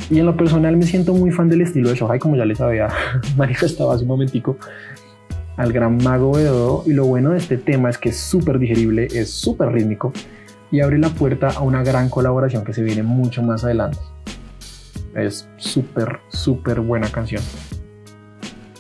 Y 0.10 0.20
en 0.20 0.26
lo 0.26 0.36
personal 0.36 0.76
me 0.76 0.86
siento 0.86 1.14
muy 1.14 1.32
fan 1.32 1.50
del 1.50 1.62
estilo 1.62 1.90
de 1.90 1.96
Shohai, 1.96 2.18
como 2.18 2.36
ya 2.36 2.46
les 2.46 2.60
había 2.62 2.90
manifestado 3.38 3.92
hace 3.92 4.04
un 4.04 4.08
momentico, 4.08 4.58
al 5.58 5.72
gran 5.72 5.98
mago 5.98 6.38
de 6.38 6.46
Dodo. 6.46 6.84
Y 6.88 6.94
lo 6.94 7.06
bueno 7.06 7.32
de 7.32 7.38
este 7.38 7.58
tema 7.58 7.90
es 7.90 7.98
que 7.98 8.10
es 8.10 8.18
súper 8.18 8.58
digerible, 8.58 9.08
es 9.12 9.30
súper 9.30 9.72
rítmico 9.72 10.12
y 10.72 10.82
abre 10.82 10.98
la 10.98 11.10
puerta 11.10 11.50
a 11.50 11.62
una 11.62 11.84
gran 11.84 12.10
colaboración 12.10 12.64
que 12.64 12.74
se 12.74 12.82
viene 12.82 13.04
mucho 13.04 13.44
más 13.44 13.64
adelante. 13.64 14.00
Es 15.16 15.48
súper, 15.58 16.20
súper 16.30 16.80
buena 16.80 17.12
canción. 17.12 17.44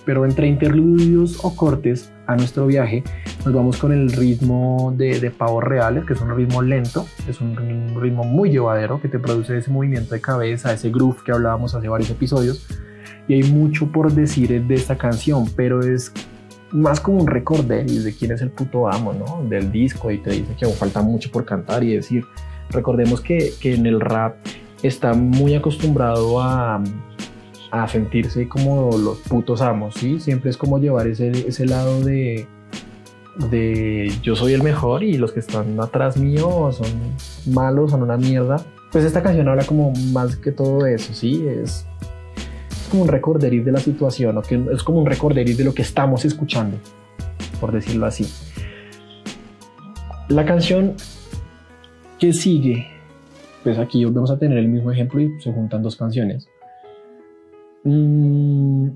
Pero 0.06 0.26
entre 0.26 0.48
interludios 0.48 1.44
o 1.44 1.56
cortes 1.56 2.12
a 2.26 2.36
nuestro 2.36 2.66
viaje, 2.66 3.04
nos 3.46 3.54
vamos 3.54 3.78
con 3.78 3.94
el 3.94 4.12
ritmo 4.12 4.94
de, 4.96 5.20
de 5.20 5.32
pavos 5.32 5.64
reales, 5.64 6.06
que 6.06 6.14
es 6.14 6.22
un 6.22 6.36
ritmo 6.36 6.62
lento, 6.62 7.06
es 7.28 7.40
un 7.40 8.00
ritmo 8.00 8.24
muy 8.24 8.52
llevadero 8.52 9.02
que 9.02 9.08
te 9.08 9.18
produce 9.18 9.58
ese 9.58 9.72
movimiento 9.72 10.14
de 10.14 10.22
cabeza, 10.22 10.74
ese 10.74 10.90
groove 10.90 11.24
que 11.24 11.32
hablábamos 11.32 11.74
hace 11.74 11.88
varios 11.88 12.10
episodios. 12.10 12.68
Y 13.28 13.36
hay 13.36 13.44
mucho 13.44 13.92
por 13.92 14.12
decir 14.12 14.66
de 14.66 14.76
esta 14.76 14.98
canción, 14.98 15.46
pero 15.56 15.82
es 15.82 16.12
más 16.72 17.00
como 17.00 17.20
un 17.20 17.28
recorderis 17.28 18.04
de 18.04 18.14
quién 18.14 18.32
es 18.32 18.42
el 18.42 18.52
puto 18.52 18.92
amo, 18.92 19.14
¿no? 19.14 19.48
Del 19.48 19.72
disco 19.72 20.12
y 20.12 20.18
te 20.18 20.32
dice 20.32 20.56
que 20.58 20.66
aún 20.66 20.74
falta 20.74 21.02
mucho 21.02 21.32
por 21.32 21.46
cantar 21.46 21.84
y 21.84 21.96
decir, 21.96 22.26
recordemos 22.70 23.22
que, 23.22 23.54
que 23.62 23.74
en 23.74 23.86
el 23.86 24.02
rap 24.02 24.36
está 24.84 25.14
muy 25.14 25.56
acostumbrado 25.56 26.42
a, 26.42 26.84
a 27.72 27.88
sentirse 27.88 28.48
como 28.48 28.98
los 28.98 29.20
putos 29.20 29.62
amos, 29.62 29.96
¿sí? 29.96 30.20
Siempre 30.20 30.50
es 30.50 30.58
como 30.58 30.80
llevar 30.80 31.08
ese, 31.08 31.30
ese 31.30 31.66
lado 31.66 32.02
de, 32.02 32.48
de 33.50 34.12
yo 34.22 34.36
soy 34.36 34.54
el 34.54 34.64
mejor 34.64 35.04
y 35.04 35.18
los 35.18 35.32
que 35.32 35.40
están 35.40 35.80
atrás 35.80 36.18
mío 36.18 36.72
son 36.72 36.88
malos, 37.54 37.92
son 37.92 38.04
una 38.04 38.18
mierda. 38.18 38.58
Pues 38.92 39.06
esta 39.06 39.24
canción 39.24 39.48
habla 39.48 39.64
como 39.64 39.94
más 40.12 40.36
que 40.36 40.52
todo 40.52 40.86
eso, 40.86 41.14
¿sí? 41.14 41.46
Es, 41.48 41.86
como 42.90 43.04
un 43.04 43.08
recorderis 43.08 43.64
de 43.64 43.72
la 43.72 43.80
situación, 43.80 44.42
que 44.42 44.60
es 44.74 44.84
como 44.84 45.00
un 45.00 45.06
recorderis 45.06 45.58
de 45.58 45.64
lo 45.64 45.74
que 45.74 45.84
estamos 45.84 46.26
escuchando, 46.26 46.78
por 47.62 47.72
decirlo 47.72 48.08
así. 48.08 48.28
La 50.28 50.44
canción 50.44 50.96
que 52.18 52.34
sigue, 52.34 52.88
pues 53.64 53.78
aquí 53.78 54.04
vamos 54.06 54.32
a 54.32 54.40
tener 54.40 54.58
el 54.58 54.68
mismo 54.68 54.92
ejemplo 54.92 55.22
y 55.22 55.40
se 55.40 55.54
juntan 55.54 55.84
dos 55.84 55.96
canciones. 55.96 56.50
Mm, 57.84 58.90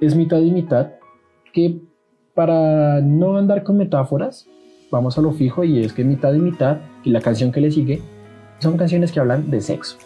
es 0.00 0.14
mitad 0.14 0.38
y 0.38 0.50
mitad, 0.50 0.92
que 1.52 1.80
para 2.34 3.00
no 3.00 3.36
andar 3.36 3.62
con 3.62 3.76
metáforas, 3.76 4.48
vamos 4.90 5.18
a 5.18 5.22
lo 5.22 5.32
fijo 5.32 5.64
y 5.64 5.82
es 5.82 5.92
que 5.92 6.04
mitad 6.04 6.32
y 6.32 6.38
mitad 6.38 6.78
y 7.04 7.10
la 7.10 7.20
canción 7.20 7.52
que 7.52 7.60
le 7.60 7.70
sigue 7.70 8.02
son 8.58 8.76
canciones 8.76 9.12
que 9.12 9.20
hablan 9.20 9.50
de 9.50 9.60
sexo. 9.60 9.98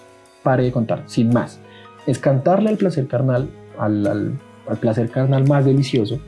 Pare 0.43 0.65
de 0.65 0.73
contar, 0.73 1.03
sin 1.07 1.29
más. 1.31 1.61
Es 2.07 2.19
cantarle 2.19 2.71
al 2.71 2.77
placer 2.77 3.07
carnal, 3.07 3.49
al, 3.79 4.07
al 4.07 4.77
placer 4.81 5.11
carnal 5.11 5.47
más 5.47 5.65
delicioso. 5.65 6.21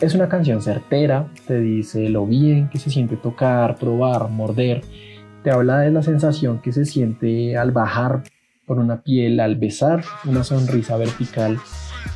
Es 0.00 0.14
una 0.14 0.28
canción 0.28 0.60
certera, 0.60 1.28
te 1.46 1.60
dice 1.60 2.08
lo 2.08 2.26
bien 2.26 2.68
que 2.68 2.78
se 2.78 2.90
siente 2.90 3.16
tocar, 3.16 3.76
probar, 3.76 4.28
morder. 4.28 4.82
Te 5.42 5.50
habla 5.50 5.80
de 5.80 5.90
la 5.90 6.02
sensación 6.02 6.60
que 6.60 6.72
se 6.72 6.84
siente 6.84 7.56
al 7.56 7.70
bajar 7.70 8.22
por 8.66 8.78
una 8.78 9.02
piel, 9.02 9.40
al 9.40 9.56
besar 9.56 10.04
una 10.24 10.42
sonrisa 10.42 10.96
vertical, 10.96 11.58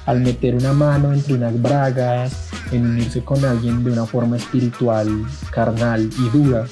al 0.07 0.21
meter 0.21 0.55
una 0.55 0.73
mano 0.73 1.13
entre 1.13 1.35
unas 1.35 1.61
bragas, 1.61 2.51
en 2.73 2.87
unirse 2.87 3.23
con 3.23 3.45
alguien 3.45 3.85
de 3.85 3.93
una 3.93 4.07
forma 4.07 4.37
espiritual, 4.37 5.09
carnal 5.51 6.09
y 6.19 6.29
dura, 6.37 6.67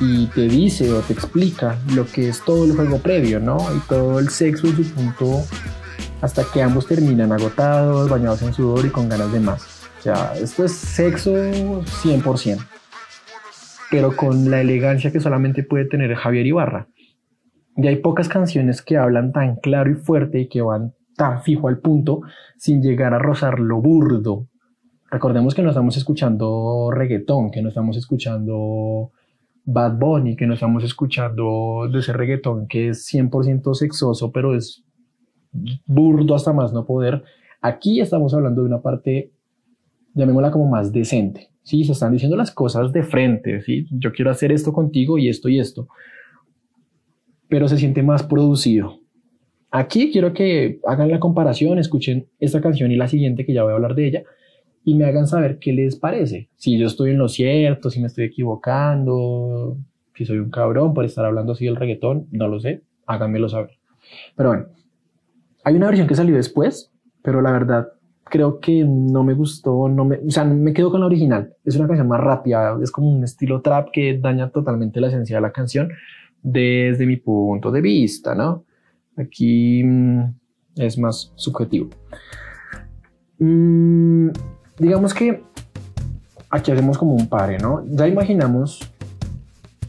y 0.00 0.26
te 0.28 0.42
dice 0.42 0.92
o 0.92 1.00
te 1.00 1.12
explica 1.12 1.78
lo 1.94 2.06
que 2.06 2.28
es 2.28 2.44
todo 2.44 2.64
el 2.64 2.74
juego 2.74 2.98
previo, 2.98 3.40
¿no? 3.40 3.58
Y 3.74 3.80
todo 3.88 4.18
el 4.18 4.28
sexo 4.28 4.66
en 4.66 4.76
su 4.76 4.90
punto 4.92 5.44
hasta 6.20 6.44
que 6.52 6.62
ambos 6.62 6.86
terminan 6.86 7.32
agotados, 7.32 8.08
bañados 8.08 8.42
en 8.42 8.52
sudor 8.52 8.86
y 8.86 8.90
con 8.90 9.08
ganas 9.08 9.32
de 9.32 9.40
más. 9.40 9.84
O 9.98 10.02
sea, 10.02 10.34
esto 10.34 10.64
es 10.64 10.72
sexo 10.72 11.32
100%, 11.32 12.58
pero 13.90 14.14
con 14.16 14.50
la 14.50 14.60
elegancia 14.60 15.12
que 15.12 15.20
solamente 15.20 15.62
puede 15.62 15.86
tener 15.86 16.14
Javier 16.14 16.46
Ibarra. 16.46 16.88
Y 17.76 17.86
hay 17.86 17.96
pocas 17.96 18.28
canciones 18.28 18.82
que 18.82 18.96
hablan 18.96 19.32
tan 19.32 19.56
claro 19.56 19.90
y 19.90 19.94
fuerte 19.94 20.40
y 20.40 20.48
que 20.48 20.62
van 20.62 20.94
tan 21.16 21.42
fijo 21.42 21.68
al 21.68 21.78
punto 21.78 22.22
sin 22.56 22.82
llegar 22.82 23.14
a 23.14 23.18
rozar 23.18 23.60
lo 23.60 23.80
burdo. 23.80 24.48
Recordemos 25.10 25.54
que 25.54 25.62
no 25.62 25.68
estamos 25.68 25.96
escuchando 25.96 26.90
reggaetón, 26.90 27.50
que 27.50 27.62
no 27.62 27.68
estamos 27.68 27.96
escuchando 27.96 29.12
Bad 29.64 29.98
Bunny, 29.98 30.36
que 30.36 30.46
no 30.46 30.54
estamos 30.54 30.84
escuchando 30.84 31.88
de 31.90 31.98
ese 32.00 32.12
reggaetón 32.12 32.66
que 32.66 32.88
es 32.88 33.06
100% 33.12 33.74
sexoso, 33.74 34.32
pero 34.32 34.54
es 34.54 34.84
burdo 35.86 36.34
hasta 36.34 36.52
más 36.52 36.72
no 36.72 36.84
poder. 36.84 37.22
Aquí 37.60 38.00
estamos 38.00 38.34
hablando 38.34 38.62
de 38.62 38.68
una 38.68 38.82
parte, 38.82 39.32
llamémosla 40.14 40.50
como 40.50 40.68
más 40.68 40.92
decente. 40.92 41.50
Sí, 41.62 41.84
se 41.84 41.92
están 41.92 42.12
diciendo 42.12 42.36
las 42.36 42.50
cosas 42.50 42.92
de 42.92 43.02
frente, 43.02 43.62
¿sí? 43.62 43.86
Yo 43.90 44.12
quiero 44.12 44.30
hacer 44.30 44.52
esto 44.52 44.72
contigo 44.72 45.16
y 45.16 45.28
esto 45.28 45.48
y 45.48 45.58
esto. 45.58 45.88
Pero 47.48 47.68
se 47.68 47.78
siente 47.78 48.02
más 48.02 48.22
producido. 48.22 49.03
Aquí 49.76 50.12
quiero 50.12 50.32
que 50.32 50.78
hagan 50.86 51.10
la 51.10 51.18
comparación, 51.18 51.80
escuchen 51.80 52.28
esta 52.38 52.60
canción 52.60 52.92
y 52.92 52.96
la 52.96 53.08
siguiente 53.08 53.44
que 53.44 53.52
ya 53.52 53.64
voy 53.64 53.72
a 53.72 53.74
hablar 53.74 53.96
de 53.96 54.06
ella 54.06 54.22
y 54.84 54.94
me 54.94 55.04
hagan 55.04 55.26
saber 55.26 55.58
qué 55.58 55.72
les 55.72 55.96
parece. 55.96 56.48
Si 56.54 56.78
yo 56.78 56.86
estoy 56.86 57.10
en 57.10 57.18
lo 57.18 57.26
cierto, 57.26 57.90
si 57.90 57.98
me 57.98 58.06
estoy 58.06 58.26
equivocando, 58.26 59.76
si 60.14 60.26
soy 60.26 60.38
un 60.38 60.50
cabrón 60.50 60.94
por 60.94 61.04
estar 61.04 61.24
hablando 61.24 61.54
así 61.54 61.64
del 61.64 61.74
reggaetón, 61.74 62.28
no 62.30 62.46
lo 62.46 62.60
sé, 62.60 62.82
háganmelo 63.06 63.48
saber. 63.48 63.70
Pero 64.36 64.50
bueno, 64.50 64.66
hay 65.64 65.74
una 65.74 65.86
versión 65.86 66.06
que 66.06 66.14
salió 66.14 66.36
después, 66.36 66.92
pero 67.20 67.42
la 67.42 67.50
verdad 67.50 67.88
creo 68.22 68.60
que 68.60 68.84
no 68.86 69.24
me 69.24 69.34
gustó, 69.34 69.88
no 69.88 70.04
me, 70.04 70.18
o 70.18 70.30
sea, 70.30 70.44
me 70.44 70.72
quedo 70.72 70.92
con 70.92 71.00
la 71.00 71.06
original. 71.06 71.52
Es 71.64 71.74
una 71.74 71.88
canción 71.88 72.06
más 72.06 72.20
rápida, 72.20 72.78
es 72.80 72.92
como 72.92 73.10
un 73.10 73.24
estilo 73.24 73.60
trap 73.60 73.88
que 73.92 74.20
daña 74.20 74.50
totalmente 74.50 75.00
la 75.00 75.08
esencia 75.08 75.38
de 75.38 75.42
la 75.42 75.50
canción 75.50 75.88
desde 76.44 77.06
mi 77.06 77.16
punto 77.16 77.72
de 77.72 77.80
vista, 77.80 78.36
¿no? 78.36 78.66
Aquí 79.16 79.82
mm, 79.84 80.34
es 80.76 80.98
más 80.98 81.32
subjetivo. 81.36 81.90
Mm, 83.38 84.30
digamos 84.78 85.14
que 85.14 85.42
aquí 86.50 86.70
hacemos 86.70 86.98
como 86.98 87.14
un 87.14 87.28
pare, 87.28 87.58
¿no? 87.58 87.84
Ya 87.86 88.06
imaginamos 88.06 88.80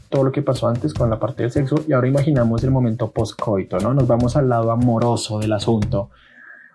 todo 0.08 0.24
lo 0.24 0.32
que 0.32 0.42
pasó 0.42 0.68
antes 0.68 0.94
con 0.94 1.10
la 1.10 1.18
parte 1.18 1.42
del 1.42 1.52
sexo 1.52 1.76
y 1.86 1.92
ahora 1.92 2.08
imaginamos 2.08 2.62
el 2.64 2.70
momento 2.70 3.10
post-coito, 3.10 3.78
¿no? 3.78 3.94
Nos 3.94 4.06
vamos 4.06 4.36
al 4.36 4.48
lado 4.48 4.70
amoroso 4.70 5.38
del 5.38 5.52
asunto. 5.52 6.10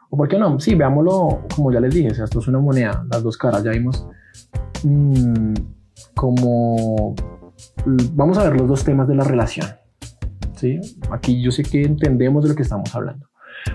¿O 0.09 0.17
por 0.17 0.27
qué 0.27 0.37
no? 0.37 0.59
Sí, 0.59 0.75
veámoslo, 0.75 1.47
como 1.55 1.71
ya 1.71 1.79
les 1.79 1.93
dije, 1.93 2.09
esto 2.09 2.39
es 2.39 2.47
una 2.47 2.59
moneda, 2.59 3.05
las 3.09 3.23
dos 3.23 3.37
caras, 3.37 3.63
ya 3.63 3.71
vimos 3.71 4.05
mm, 4.83 5.53
como... 6.15 7.15
Vamos 7.85 8.37
a 8.37 8.43
ver 8.43 8.59
los 8.59 8.67
dos 8.67 8.83
temas 8.83 9.07
de 9.07 9.15
la 9.15 9.23
relación, 9.23 9.67
¿sí? 10.61 10.79
Aquí 11.11 11.41
yo 11.41 11.51
sé 11.51 11.63
que 11.63 11.81
entendemos 11.81 12.43
de 12.43 12.49
lo 12.49 12.55
que 12.55 12.63
estamos 12.63 12.95
hablando. 12.95 13.27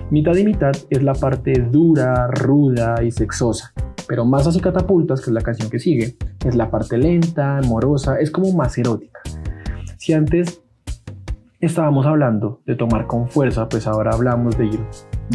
Mitad 0.09 0.35
y 0.35 0.43
mitad 0.43 0.71
es 0.89 1.03
la 1.03 1.13
parte 1.13 1.53
dura, 1.71 2.27
ruda 2.27 3.03
y 3.03 3.11
sexosa 3.11 3.73
pero 4.07 4.25
más 4.25 4.47
así 4.47 4.59
catapultas, 4.59 5.21
que 5.21 5.29
es 5.29 5.33
la 5.33 5.41
canción 5.41 5.69
que 5.69 5.79
sigue, 5.79 6.15
es 6.45 6.55
la 6.55 6.71
parte 6.71 6.97
lenta, 6.97 7.57
amorosa, 7.57 8.19
es 8.19 8.31
como 8.31 8.53
más 8.53 8.77
erótica. 8.77 9.19
Si 9.97 10.13
antes 10.13 10.61
estábamos 11.59 12.05
hablando 12.05 12.61
de 12.65 12.75
tomar 12.75 13.05
con 13.05 13.27
fuerza, 13.27 13.67
pues 13.67 13.85
ahora 13.85 14.11
hablamos 14.13 14.57
de 14.57 14.67
ir 14.67 14.79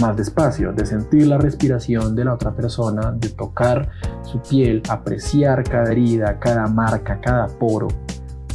más 0.01 0.17
despacio, 0.17 0.73
de 0.73 0.87
sentir 0.87 1.27
la 1.27 1.37
respiración 1.37 2.17
de 2.17 2.25
la 2.25 2.35
otra 2.35 2.57
persona, 2.57 3.13
de 3.13 3.29
tocar 3.29 3.91
su 4.23 4.41
piel, 4.41 4.83
apreciar 4.89 5.63
cada 5.65 5.93
herida, 5.93 6.39
cada 6.39 6.67
marca, 6.67 7.21
cada 7.21 7.49
poro 7.49 7.89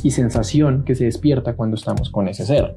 y 0.04 0.12
sensación 0.12 0.84
que 0.84 0.96
se 0.96 1.06
despierta 1.06 1.56
cuando 1.56 1.76
estamos 1.76 2.10
con 2.10 2.28
ese 2.28 2.46
ser. 2.46 2.74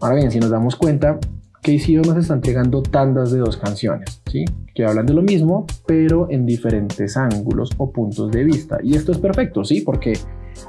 Ahora 0.00 0.16
bien, 0.16 0.30
si 0.30 0.38
nos 0.38 0.50
damos 0.50 0.76
cuenta, 0.76 1.18
KCO 1.62 2.02
nos 2.06 2.16
está 2.16 2.34
entregando 2.34 2.82
tandas 2.82 3.32
de 3.32 3.40
dos 3.40 3.56
canciones, 3.56 4.22
¿sí? 4.30 4.44
que 4.74 4.84
hablan 4.84 5.06
de 5.06 5.14
lo 5.14 5.22
mismo, 5.22 5.66
pero 5.86 6.30
en 6.30 6.46
diferentes 6.46 7.16
ángulos 7.16 7.70
o 7.78 7.90
puntos 7.90 8.30
de 8.30 8.44
vista. 8.44 8.78
Y 8.82 8.94
esto 8.94 9.10
es 9.10 9.18
perfecto, 9.18 9.64
¿sí? 9.64 9.80
Porque 9.80 10.12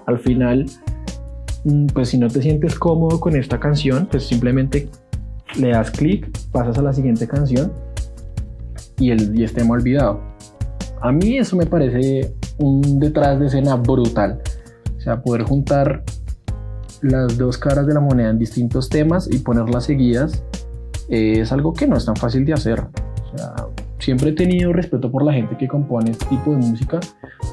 al 0.08 0.18
final, 0.18 0.66
mm, 1.64 1.86
pues 1.94 2.10
si 2.10 2.18
no 2.18 2.28
te 2.28 2.42
sientes 2.42 2.74
cómodo 2.80 3.20
con 3.20 3.36
esta 3.36 3.60
canción, 3.60 4.08
pues 4.10 4.24
simplemente 4.24 4.90
le 5.60 5.70
das 5.70 5.92
clic, 5.92 6.28
pasas 6.52 6.78
a 6.80 6.82
la 6.82 6.92
siguiente 6.92 7.28
canción 7.28 7.72
y 8.98 9.12
el 9.12 9.40
y 9.40 9.46
tema 9.46 9.76
olvidado. 9.76 10.22
A 11.02 11.12
mí 11.12 11.38
eso 11.38 11.56
me 11.56 11.66
parece 11.66 12.34
un 12.58 13.00
detrás 13.00 13.40
de 13.40 13.46
escena 13.46 13.76
brutal. 13.76 14.42
O 15.00 15.02
sea, 15.02 15.22
poder 15.22 15.44
juntar 15.44 16.04
las 17.02 17.38
dos 17.38 17.58
caras 17.58 17.88
de 17.88 17.94
la 17.94 18.02
moneda 18.02 18.30
en 18.30 18.38
distintos 18.38 18.90
temas 18.90 19.30
y 19.32 19.40
ponerlas 19.40 19.86
seguidas 19.86 20.44
es 21.08 21.52
algo 21.52 21.74
que 21.74 21.88
no 21.88 21.96
es 21.96 22.06
tan 22.06 22.16
fácil 22.16 22.46
de 22.46 22.54
hacer. 22.54 22.82
O 22.82 23.38
sea, 23.38 23.54
siempre 23.98 24.30
he 24.30 24.34
tenido 24.34 24.74
respeto 24.74 25.10
por 25.10 25.24
la 25.24 25.34
gente 25.34 25.58
que 25.58 25.68
compone 25.68 26.12
este 26.12 26.26
tipo 26.26 26.52
de 26.52 26.58
música 26.58 27.00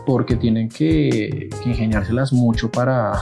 porque 0.04 0.36
tienen 0.36 0.68
que, 0.68 1.48
ingeniárselas 1.64 2.32
mucho 2.32 2.70
para, 2.70 3.12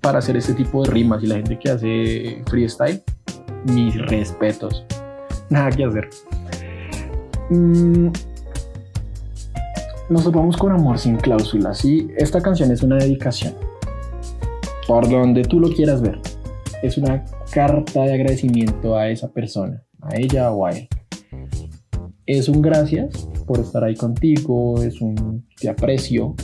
para 0.00 0.18
hacer 0.18 0.36
este 0.36 0.54
tipo 0.54 0.82
de 0.82 0.90
rimas 0.90 1.22
y 1.22 1.28
la 1.28 1.36
gente 1.36 1.58
que 1.58 1.70
hace 1.70 2.42
freestyle, 2.48 3.00
mis 3.72 3.96
respetos. 4.08 4.84
Nada 5.50 5.70
que 5.70 5.84
hacer. 5.84 6.10
Mm, 7.50 8.08
nos 10.14 10.30
vamos 10.30 10.56
con 10.56 10.70
Amor 10.70 10.96
sin 10.96 11.16
cláusulas 11.16 11.84
y 11.84 12.08
esta 12.16 12.40
canción 12.40 12.70
es 12.70 12.84
una 12.84 12.98
dedicación. 12.98 13.52
Por 14.86 15.08
donde 15.10 15.42
tú 15.42 15.58
lo 15.58 15.68
quieras 15.70 16.02
ver. 16.02 16.20
Es 16.84 16.96
una 16.96 17.24
carta 17.50 18.02
de 18.02 18.14
agradecimiento 18.14 18.96
a 18.96 19.08
esa 19.08 19.32
persona, 19.32 19.82
a 20.02 20.16
ella 20.16 20.52
o 20.52 20.66
a 20.66 20.70
él. 20.70 20.88
Es 22.26 22.48
un 22.48 22.62
gracias 22.62 23.28
por 23.44 23.58
estar 23.58 23.82
ahí 23.82 23.96
contigo, 23.96 24.80
es 24.80 25.00
un 25.00 25.48
te 25.60 25.68
aprecio 25.68 26.36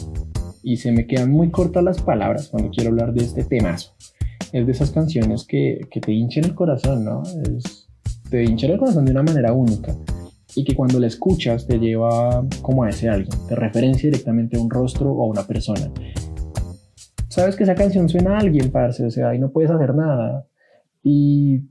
y 0.64 0.76
se 0.76 0.90
me 0.90 1.06
quedan 1.06 1.30
muy 1.30 1.50
cortas 1.52 1.84
las 1.84 2.02
palabras 2.02 2.48
cuando 2.48 2.70
quiero 2.70 2.90
hablar 2.90 3.12
de 3.12 3.24
este 3.24 3.44
temazo. 3.44 3.94
Es 4.52 4.66
de 4.66 4.72
esas 4.72 4.90
canciones 4.90 5.44
que, 5.44 5.78
que 5.92 6.00
te 6.00 6.10
hinchan 6.10 6.44
el 6.44 6.56
corazón, 6.56 7.04
¿no? 7.04 7.22
Es, 7.22 7.88
te 8.30 8.42
hinchan 8.42 8.72
el 8.72 8.78
corazón 8.78 9.04
de 9.04 9.12
una 9.12 9.22
manera 9.22 9.52
única 9.52 9.94
y 10.54 10.64
que 10.64 10.74
cuando 10.74 10.98
la 10.98 11.06
escuchas 11.06 11.66
te 11.66 11.78
lleva 11.78 12.44
como 12.62 12.84
a 12.84 12.88
ese 12.88 13.08
alguien, 13.08 13.36
te 13.48 13.54
referencia 13.54 14.08
directamente 14.08 14.56
a 14.56 14.60
un 14.60 14.70
rostro 14.70 15.10
o 15.12 15.24
a 15.24 15.26
una 15.26 15.46
persona. 15.46 15.90
Sabes 17.28 17.56
que 17.56 17.62
esa 17.62 17.74
canción 17.74 18.08
suena 18.08 18.36
a 18.36 18.38
alguien, 18.40 18.70
parce, 18.70 19.06
o 19.06 19.10
sea, 19.10 19.28
ahí 19.28 19.38
no 19.38 19.50
puedes 19.50 19.70
hacer 19.70 19.94
nada. 19.94 20.46
Y 21.02 21.62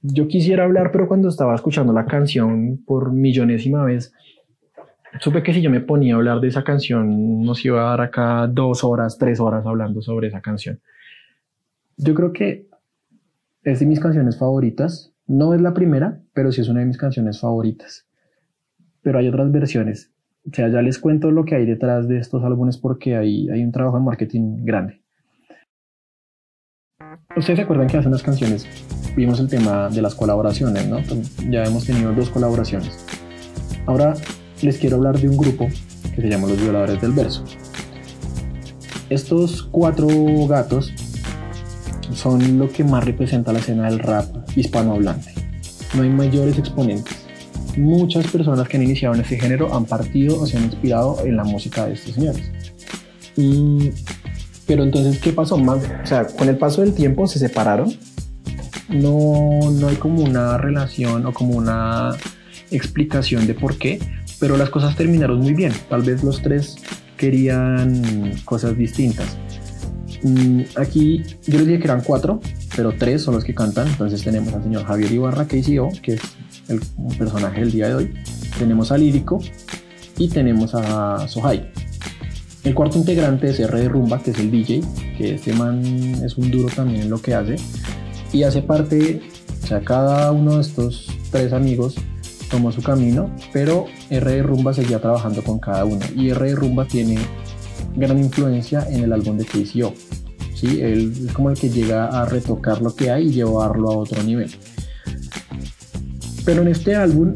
yo 0.00 0.28
quisiera 0.28 0.64
hablar, 0.64 0.90
pero 0.92 1.08
cuando 1.08 1.28
estaba 1.28 1.54
escuchando 1.54 1.92
la 1.92 2.06
canción 2.06 2.82
por 2.86 3.12
millonésima 3.12 3.84
vez, 3.84 4.12
supe 5.20 5.42
que 5.42 5.52
si 5.52 5.60
yo 5.60 5.70
me 5.70 5.80
ponía 5.80 6.14
a 6.14 6.18
hablar 6.18 6.40
de 6.40 6.48
esa 6.48 6.62
canción, 6.62 7.42
nos 7.42 7.64
iba 7.64 7.80
a 7.80 7.90
dar 7.90 8.00
acá 8.00 8.46
dos 8.46 8.84
horas, 8.84 9.18
tres 9.18 9.40
horas 9.40 9.66
hablando 9.66 10.00
sobre 10.02 10.28
esa 10.28 10.40
canción. 10.40 10.80
Yo 11.96 12.14
creo 12.14 12.32
que 12.32 12.68
es 13.64 13.80
de 13.80 13.86
mis 13.86 14.00
canciones 14.00 14.38
favoritas. 14.38 15.12
No 15.26 15.52
es 15.52 15.60
la 15.60 15.74
primera, 15.74 16.22
pero 16.32 16.52
sí 16.52 16.60
es 16.60 16.68
una 16.68 16.80
de 16.80 16.86
mis 16.86 16.96
canciones 16.96 17.40
favoritas. 17.40 18.07
Pero 19.08 19.20
hay 19.20 19.28
otras 19.28 19.50
versiones. 19.50 20.12
O 20.46 20.54
sea, 20.54 20.68
ya 20.68 20.82
les 20.82 20.98
cuento 20.98 21.30
lo 21.30 21.46
que 21.46 21.54
hay 21.54 21.64
detrás 21.64 22.06
de 22.08 22.18
estos 22.18 22.44
álbumes 22.44 22.76
porque 22.76 23.16
hay, 23.16 23.48
hay 23.48 23.64
un 23.64 23.72
trabajo 23.72 23.96
de 23.96 24.04
marketing 24.04 24.66
grande. 24.66 25.00
Ustedes 27.34 27.56
se 27.56 27.62
acuerdan 27.62 27.86
que 27.86 27.96
hace 27.96 28.08
unas 28.08 28.22
canciones 28.22 28.66
vimos 29.16 29.40
el 29.40 29.48
tema 29.48 29.88
de 29.88 30.02
las 30.02 30.14
colaboraciones, 30.14 30.86
¿no? 30.86 30.98
Ya 31.48 31.64
hemos 31.64 31.86
tenido 31.86 32.12
dos 32.12 32.28
colaboraciones. 32.28 33.02
Ahora 33.86 34.12
les 34.60 34.76
quiero 34.76 34.96
hablar 34.96 35.18
de 35.18 35.30
un 35.30 35.38
grupo 35.38 35.66
que 36.14 36.20
se 36.20 36.28
llama 36.28 36.46
Los 36.46 36.60
Violadores 36.60 37.00
del 37.00 37.12
Verso. 37.12 37.44
Estos 39.08 39.62
cuatro 39.62 40.06
gatos 40.50 40.92
son 42.12 42.58
lo 42.58 42.68
que 42.68 42.84
más 42.84 43.06
representa 43.06 43.54
la 43.54 43.60
escena 43.60 43.88
del 43.88 44.00
rap 44.00 44.26
hispanohablante. 44.54 45.32
No 45.94 46.02
hay 46.02 46.10
mayores 46.10 46.58
exponentes. 46.58 47.27
Muchas 47.78 48.26
personas 48.26 48.68
que 48.68 48.76
han 48.76 48.82
iniciado 48.82 49.14
en 49.14 49.20
este 49.20 49.38
género 49.38 49.74
han 49.74 49.84
partido 49.84 50.40
o 50.40 50.46
se 50.46 50.56
han 50.56 50.64
inspirado 50.64 51.24
en 51.24 51.36
la 51.36 51.44
música 51.44 51.86
de 51.86 51.94
estos 51.94 52.14
señores. 52.14 52.50
Pero 54.66 54.82
entonces, 54.82 55.18
¿qué 55.20 55.32
pasó? 55.32 55.56
Más, 55.56 55.78
o 56.02 56.06
sea, 56.06 56.26
con 56.26 56.48
el 56.48 56.58
paso 56.58 56.82
del 56.82 56.92
tiempo 56.92 57.26
se 57.26 57.38
separaron 57.38 57.96
no, 58.88 59.70
no 59.70 59.88
hay 59.88 59.96
como 59.96 60.22
una 60.22 60.58
relación 60.58 61.26
o 61.26 61.32
como 61.32 61.56
una 61.56 62.16
explicación 62.70 63.46
de 63.46 63.54
por 63.54 63.76
qué, 63.76 63.98
pero 64.40 64.56
las 64.56 64.70
cosas 64.70 64.96
terminaron 64.96 65.40
muy 65.40 65.54
bien. 65.54 65.72
Tal 65.88 66.02
vez 66.02 66.22
los 66.24 66.42
tres 66.42 66.76
querían 67.16 68.32
cosas 68.44 68.76
distintas. 68.76 69.36
Mm, 70.22 70.62
aquí 70.76 71.22
yo 71.46 71.58
les 71.58 71.66
dije 71.66 71.78
que 71.78 71.84
eran 71.84 72.02
cuatro, 72.02 72.40
pero 72.76 72.92
tres 72.96 73.22
son 73.22 73.34
los 73.34 73.44
que 73.44 73.54
cantan. 73.54 73.88
Entonces 73.88 74.22
tenemos 74.22 74.52
al 74.54 74.62
señor 74.62 74.84
Javier 74.84 75.12
Ibarra, 75.12 75.46
que 75.46 75.58
hizo, 75.58 75.88
que 76.02 76.14
es 76.14 76.20
el 76.68 76.80
personaje 77.16 77.60
del 77.60 77.72
día 77.72 77.88
de 77.88 77.94
hoy. 77.94 78.14
Tenemos 78.58 78.92
a 78.92 78.98
Lírico 78.98 79.40
y 80.16 80.28
tenemos 80.28 80.74
a 80.74 81.26
Sohai. 81.28 81.70
El 82.64 82.74
cuarto 82.74 82.98
integrante 82.98 83.50
es 83.50 83.60
R 83.60 83.80
de 83.80 83.88
Rumba, 83.88 84.22
que 84.22 84.32
es 84.32 84.38
el 84.38 84.50
DJ, 84.50 84.82
que 85.16 85.34
este 85.34 85.52
man 85.54 85.82
es 86.24 86.36
un 86.36 86.50
duro 86.50 86.68
también 86.74 87.02
en 87.02 87.10
lo 87.10 87.20
que 87.20 87.34
hace. 87.34 87.56
Y 88.32 88.42
hace 88.42 88.62
parte, 88.62 89.22
o 89.62 89.66
sea, 89.66 89.80
cada 89.80 90.32
uno 90.32 90.56
de 90.56 90.60
estos 90.60 91.06
tres 91.30 91.52
amigos 91.52 91.94
tomó 92.50 92.72
su 92.72 92.82
camino, 92.82 93.30
pero 93.52 93.86
R 94.10 94.30
de 94.30 94.42
Rumba 94.42 94.74
seguía 94.74 95.00
trabajando 95.00 95.42
con 95.42 95.58
cada 95.58 95.84
uno. 95.84 96.04
Y 96.14 96.30
R 96.30 96.46
de 96.46 96.54
Rumba 96.54 96.86
tiene 96.86 97.18
gran 97.96 98.18
influencia 98.18 98.86
en 98.90 99.04
el 99.04 99.12
álbum 99.12 99.38
de 99.38 99.44
KCO. 99.44 99.94
¿sí? 100.54 100.80
Él 100.80 101.12
es 101.26 101.32
como 101.32 101.50
el 101.50 101.58
que 101.58 101.70
llega 101.70 102.08
a 102.08 102.26
retocar 102.26 102.82
lo 102.82 102.94
que 102.94 103.10
hay 103.10 103.28
y 103.28 103.32
llevarlo 103.32 103.90
a 103.90 103.96
otro 103.96 104.22
nivel. 104.22 104.50
Pero 106.48 106.62
en 106.62 106.68
este 106.68 106.96
álbum 106.96 107.34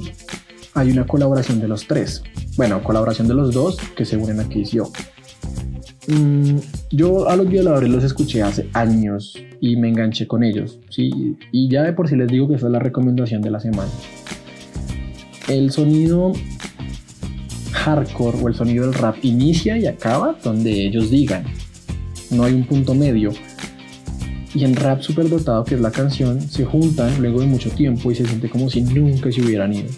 hay 0.72 0.90
una 0.90 1.07
colaboración 1.07 1.61
de 1.61 1.68
los 1.68 1.87
tres. 1.87 2.22
Bueno, 2.57 2.83
colaboración 2.83 3.29
de 3.29 3.35
los 3.35 3.53
dos 3.53 3.77
que 3.94 4.07
se 4.07 4.16
unen 4.16 4.40
a 4.40 4.44
KCO. 4.44 4.90
Mm, 6.09 6.57
yo 6.92 7.29
a 7.29 7.37
los 7.37 7.46
violadores 7.46 7.90
los 7.90 8.05
escuché 8.05 8.40
hace 8.40 8.70
años 8.72 9.37
y 9.61 9.77
me 9.77 9.90
enganché 9.90 10.27
con 10.27 10.42
ellos, 10.42 10.81
¿sí? 10.88 11.37
Y 11.53 11.68
ya 11.68 11.83
de 11.83 11.92
por 11.92 12.09
sí 12.09 12.16
les 12.16 12.29
digo 12.29 12.48
que 12.48 12.55
es 12.55 12.62
la 12.62 12.79
recomendación 12.79 13.42
de 13.42 13.51
la 13.51 13.61
semana. 13.61 13.90
El 15.46 15.72
sonido 15.72 16.33
hardcore 17.72 18.38
o 18.42 18.48
el 18.48 18.55
sonido 18.55 18.87
del 18.87 18.94
rap 18.94 19.16
inicia 19.20 19.77
y 19.77 19.85
acaba 19.85 20.38
donde 20.42 20.87
ellos 20.87 21.11
digan. 21.11 21.44
No 22.31 22.44
hay 22.44 22.55
un 22.55 22.64
punto 22.64 22.94
medio. 22.94 23.33
Y 24.54 24.64
en 24.64 24.76
rap 24.76 25.00
super 25.00 25.28
dotado, 25.28 25.64
que 25.64 25.74
es 25.74 25.80
la 25.80 25.90
canción, 25.90 26.40
se 26.40 26.64
juntan 26.64 27.20
luego 27.20 27.40
de 27.40 27.46
mucho 27.46 27.70
tiempo 27.70 28.10
y 28.10 28.14
se 28.14 28.26
siente 28.26 28.50
como 28.50 28.68
si 28.68 28.82
nunca 28.82 29.32
se 29.32 29.42
hubieran 29.42 29.72
ido. 29.72 29.88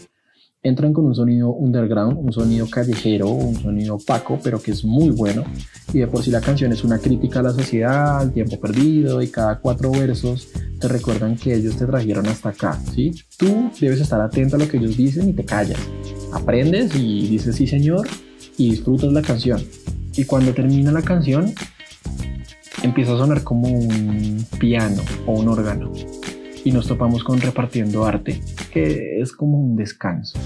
Entran 0.62 0.92
con 0.92 1.04
un 1.04 1.14
sonido 1.14 1.50
underground, 1.50 2.16
un 2.18 2.32
sonido 2.32 2.68
callejero, 2.70 3.28
un 3.28 3.56
sonido 3.56 3.96
opaco, 3.96 4.38
pero 4.42 4.62
que 4.62 4.70
es 4.70 4.84
muy 4.84 5.10
bueno. 5.10 5.44
Y 5.92 5.98
de 5.98 6.06
por 6.06 6.22
sí 6.22 6.30
la 6.30 6.40
canción 6.40 6.72
es 6.72 6.84
una 6.84 6.98
crítica 6.98 7.40
a 7.40 7.42
la 7.42 7.52
sociedad, 7.52 8.20
al 8.20 8.32
tiempo 8.32 8.58
perdido, 8.58 9.20
y 9.20 9.28
cada 9.28 9.58
cuatro 9.58 9.90
versos 9.90 10.48
te 10.80 10.88
recuerdan 10.88 11.36
que 11.36 11.54
ellos 11.54 11.76
te 11.76 11.84
trajeron 11.84 12.26
hasta 12.26 12.50
acá, 12.50 12.80
¿sí? 12.94 13.12
Tú 13.36 13.70
debes 13.80 14.00
estar 14.00 14.20
atento 14.20 14.56
a 14.56 14.58
lo 14.58 14.68
que 14.68 14.78
ellos 14.78 14.96
dicen 14.96 15.28
y 15.28 15.32
te 15.34 15.44
callas 15.44 15.80
aprendes 16.34 16.94
y 16.94 17.28
dices 17.28 17.56
sí 17.56 17.66
señor 17.66 18.06
y 18.58 18.70
disfrutas 18.70 19.12
la 19.12 19.22
canción. 19.22 19.62
Y 20.16 20.24
cuando 20.24 20.52
termina 20.52 20.92
la 20.92 21.02
canción, 21.02 21.52
empieza 22.84 23.14
a 23.14 23.18
sonar 23.18 23.42
como 23.42 23.68
un 23.68 24.46
piano 24.58 25.02
o 25.26 25.32
un 25.32 25.48
órgano. 25.48 25.90
Y 26.64 26.72
nos 26.72 26.86
topamos 26.86 27.24
con 27.24 27.40
repartiendo 27.40 28.04
arte, 28.04 28.40
que 28.72 29.20
es 29.20 29.32
como 29.32 29.58
un 29.58 29.76
descanso. 29.76 30.38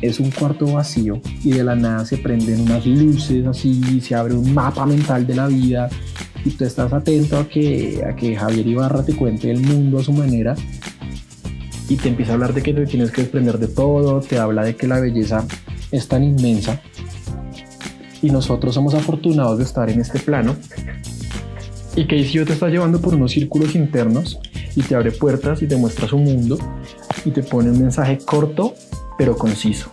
Es 0.00 0.20
un 0.20 0.30
cuarto 0.30 0.66
vacío 0.72 1.20
y 1.44 1.50
de 1.52 1.64
la 1.64 1.76
nada 1.76 2.04
se 2.04 2.18
prenden 2.18 2.62
unas 2.62 2.84
luces 2.86 3.46
así, 3.46 4.00
se 4.00 4.14
abre 4.14 4.34
un 4.34 4.52
mapa 4.52 4.84
mental 4.84 5.26
de 5.26 5.34
la 5.34 5.46
vida 5.46 5.88
y 6.44 6.50
tú 6.50 6.64
estás 6.64 6.92
atento 6.92 7.38
a 7.38 7.48
que, 7.48 8.02
a 8.04 8.16
que 8.16 8.34
Javier 8.34 8.66
Ibarra 8.66 9.04
te 9.04 9.14
cuente 9.14 9.50
el 9.50 9.60
mundo 9.60 10.00
a 10.00 10.02
su 10.02 10.12
manera 10.12 10.56
y 11.88 11.96
te 11.96 12.08
empieza 12.08 12.32
a 12.32 12.34
hablar 12.34 12.52
de 12.52 12.62
que 12.62 12.74
te 12.74 12.86
tienes 12.86 13.12
que 13.12 13.22
desprender 13.22 13.58
de 13.58 13.68
todo, 13.68 14.20
te 14.20 14.38
habla 14.38 14.64
de 14.64 14.74
que 14.74 14.88
la 14.88 14.98
belleza 14.98 15.46
es 15.92 16.08
tan 16.08 16.24
inmensa 16.24 16.82
y 18.22 18.30
nosotros 18.30 18.74
somos 18.74 18.94
afortunados 18.94 19.58
de 19.58 19.64
estar 19.64 19.90
en 19.90 20.00
este 20.00 20.18
plano 20.20 20.56
y 21.94 22.06
que 22.06 22.22
te 22.22 22.52
está 22.52 22.68
llevando 22.68 23.00
por 23.00 23.14
unos 23.14 23.32
círculos 23.32 23.74
internos 23.74 24.40
y 24.74 24.82
te 24.82 24.94
abre 24.94 25.10
puertas 25.10 25.60
y 25.62 25.68
te 25.68 25.76
muestra 25.76 26.08
su 26.08 26.16
mundo 26.16 26.58
y 27.24 27.30
te 27.30 27.42
pone 27.42 27.70
un 27.70 27.80
mensaje 27.80 28.18
corto 28.24 28.74
pero 29.18 29.36
conciso. 29.36 29.90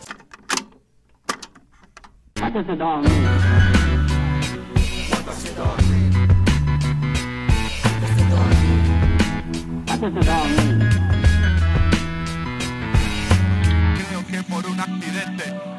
por 14.50 14.66
un 14.66 14.80
accidente 14.80 15.79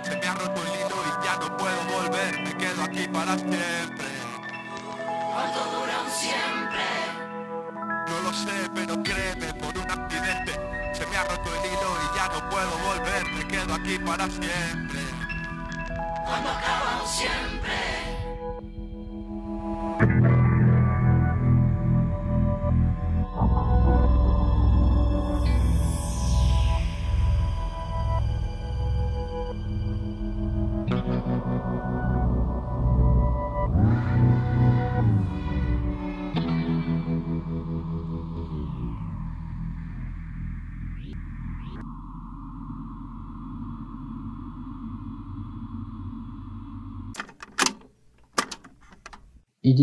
puedo 1.61 1.83
volver. 1.96 2.40
Me 2.42 2.53
quedo 2.57 2.83
aquí 2.83 3.07
para 3.09 3.37
siempre. 3.37 4.11
¿Cuánto 5.33 5.61
dura 5.73 6.03
un 6.05 6.11
siempre? 6.11 6.85
No 8.09 8.20
lo 8.25 8.33
sé, 8.33 8.70
pero 8.75 9.03
créeme, 9.03 9.55
por 9.55 9.77
un 9.79 9.90
accidente 9.90 10.53
se 10.92 11.07
me 11.07 11.16
ha 11.16 11.25
roto 11.25 11.49
el 11.55 11.70
hilo 11.70 11.96
y 12.05 12.16
ya 12.16 12.29
no 12.29 12.51
puedo 12.51 12.70
volver. 12.88 13.25
Me 13.33 13.46
quedo 13.46 13.75
aquí 13.75 13.99
para 13.99 14.29
siempre. 14.29 15.01
Cuando 16.27 16.51
acaba 16.51 17.03
un 17.03 17.09
siempre. 17.09 17.81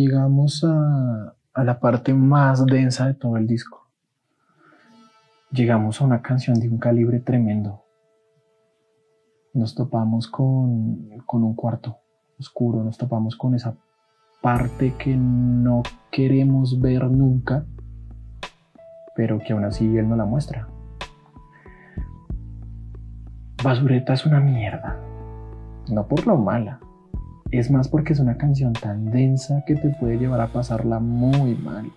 Llegamos 0.01 0.63
a, 0.63 1.33
la 1.55 1.79
parte 1.79 2.13
más 2.13 2.65
densa 2.65 3.07
de 3.07 3.15
todo 3.15 3.38
el 3.38 3.47
disco. 3.47 3.88
Llegamos 5.51 6.01
a 6.01 6.05
una 6.05 6.21
canción 6.21 6.60
de 6.60 6.69
un 6.69 6.77
calibre 6.77 7.19
tremendo. 7.19 7.83
Nos 9.53 9.73
topamos 9.73 10.27
con, 10.27 11.10
con 11.25 11.43
un 11.43 11.55
cuarto 11.55 11.97
oscuro, 12.39 12.83
nos 12.83 12.97
topamos 12.97 13.36
con 13.36 13.55
esa 13.55 13.75
parte 14.41 14.93
que 14.97 15.15
no 15.17 15.81
queremos 16.12 16.79
ver 16.79 17.10
nunca, 17.10 17.65
pero 19.15 19.39
que 19.39 19.53
aún 19.53 19.65
así 19.65 19.97
él 19.97 20.07
no 20.07 20.15
la 20.15 20.25
muestra. 20.25 20.67
Basureta 23.63 24.13
es 24.13 24.25
una 24.27 24.39
mierda, 24.39 24.99
no 25.89 26.07
por 26.07 26.27
lo 26.27 26.38
mala, 26.38 26.79
es 27.51 27.71
más 27.71 27.88
porque 27.88 28.13
es 28.13 28.19
una 28.19 28.38
canción 28.38 28.73
tan 28.73 29.05
densa 29.12 29.63
que 29.65 29.75
te 29.75 29.89
puede 29.89 30.17
llevar 30.17 30.41
a 30.41 30.51
pasarla 30.51 30.99
muy 30.99 31.55
mal. 31.55 31.91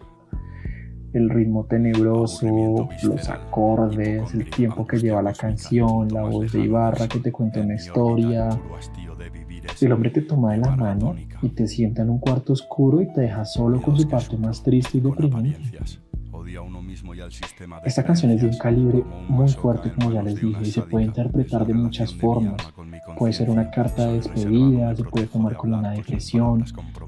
El 1.12 1.28
ritmo 1.28 1.64
tenebroso, 1.64 2.88
los 3.02 3.28
acordes, 3.28 4.32
el 4.32 4.48
tiempo 4.48 4.86
que 4.86 4.98
lleva 4.98 5.20
la 5.22 5.32
canción, 5.32 6.08
la 6.08 6.22
voz 6.22 6.52
de 6.52 6.60
Ibarra 6.60 7.08
que 7.08 7.18
te 7.18 7.32
cuenta 7.32 7.60
una 7.60 7.74
historia. 7.74 8.48
El 9.80 9.92
hombre 9.92 10.10
te 10.10 10.22
toma 10.22 10.52
de 10.52 10.58
la 10.58 10.76
mano 10.76 11.16
y 11.42 11.48
te 11.48 11.66
sienta 11.66 12.02
en 12.02 12.10
un 12.10 12.18
cuarto 12.20 12.52
oscuro 12.52 13.02
y 13.02 13.12
te 13.12 13.22
deja 13.22 13.44
solo 13.44 13.82
con 13.82 13.98
su 13.98 14.08
parte 14.08 14.36
más 14.36 14.62
triste 14.62 14.98
y 14.98 15.00
deprimente. 15.00 15.58
Esta 17.85 18.05
canción 18.05 18.31
es 18.33 18.42
de 18.42 18.48
un 18.48 18.59
calibre 18.59 19.05
muy 19.29 19.48
fuerte, 19.48 19.92
como 19.92 20.12
ya 20.12 20.22
les 20.22 20.40
dije, 20.40 20.62
y 20.62 20.70
se 20.70 20.83
puede 20.83 21.07
interpretar 21.07 21.66
de 21.66 21.74
muchas 21.74 22.14
formas. 22.14 22.57
Puede 23.18 23.33
ser 23.33 23.50
una 23.50 23.70
carta 23.70 24.07
de 24.07 24.14
despedida, 24.14 24.94
se 24.94 25.05
puede 25.05 25.26
tomar 25.26 25.57
como 25.57 25.79
una 25.79 25.92
depresión, 25.92 26.64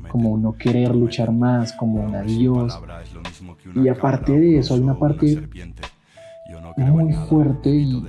como 0.08 0.36
no 0.36 0.52
querer 0.52 0.94
luchar 0.94 1.32
más, 1.32 1.72
como 1.72 2.02
un 2.02 2.14
adiós. 2.14 2.78
Y 3.74 3.88
aparte 3.88 4.38
de 4.38 4.58
eso, 4.58 4.74
hay 4.74 4.80
una 4.80 4.98
parte 4.98 5.48
muy 6.76 7.12
fuerte 7.12 7.70
y 7.70 8.04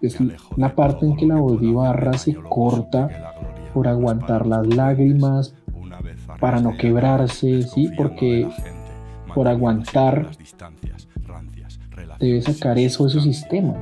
es 0.00 0.18
la 0.56 0.74
parte 0.74 1.06
en 1.06 1.16
que 1.16 1.26
la 1.26 1.36
voz 1.36 1.60
de 1.60 1.68
Ibarra 1.68 2.12
se 2.18 2.34
corta 2.34 3.08
por 3.72 3.88
aguantar 3.88 4.46
las 4.46 4.66
lágrimas, 4.66 5.54
para 6.40 6.60
no 6.60 6.76
quebrarse, 6.76 7.62
¿sí? 7.62 7.90
Porque 7.96 8.48
por 9.36 9.48
aguantar 9.48 10.30
debe 12.18 12.40
sacar 12.40 12.78
eso 12.78 13.04
de 13.04 13.10
su 13.10 13.20
sistema. 13.20 13.74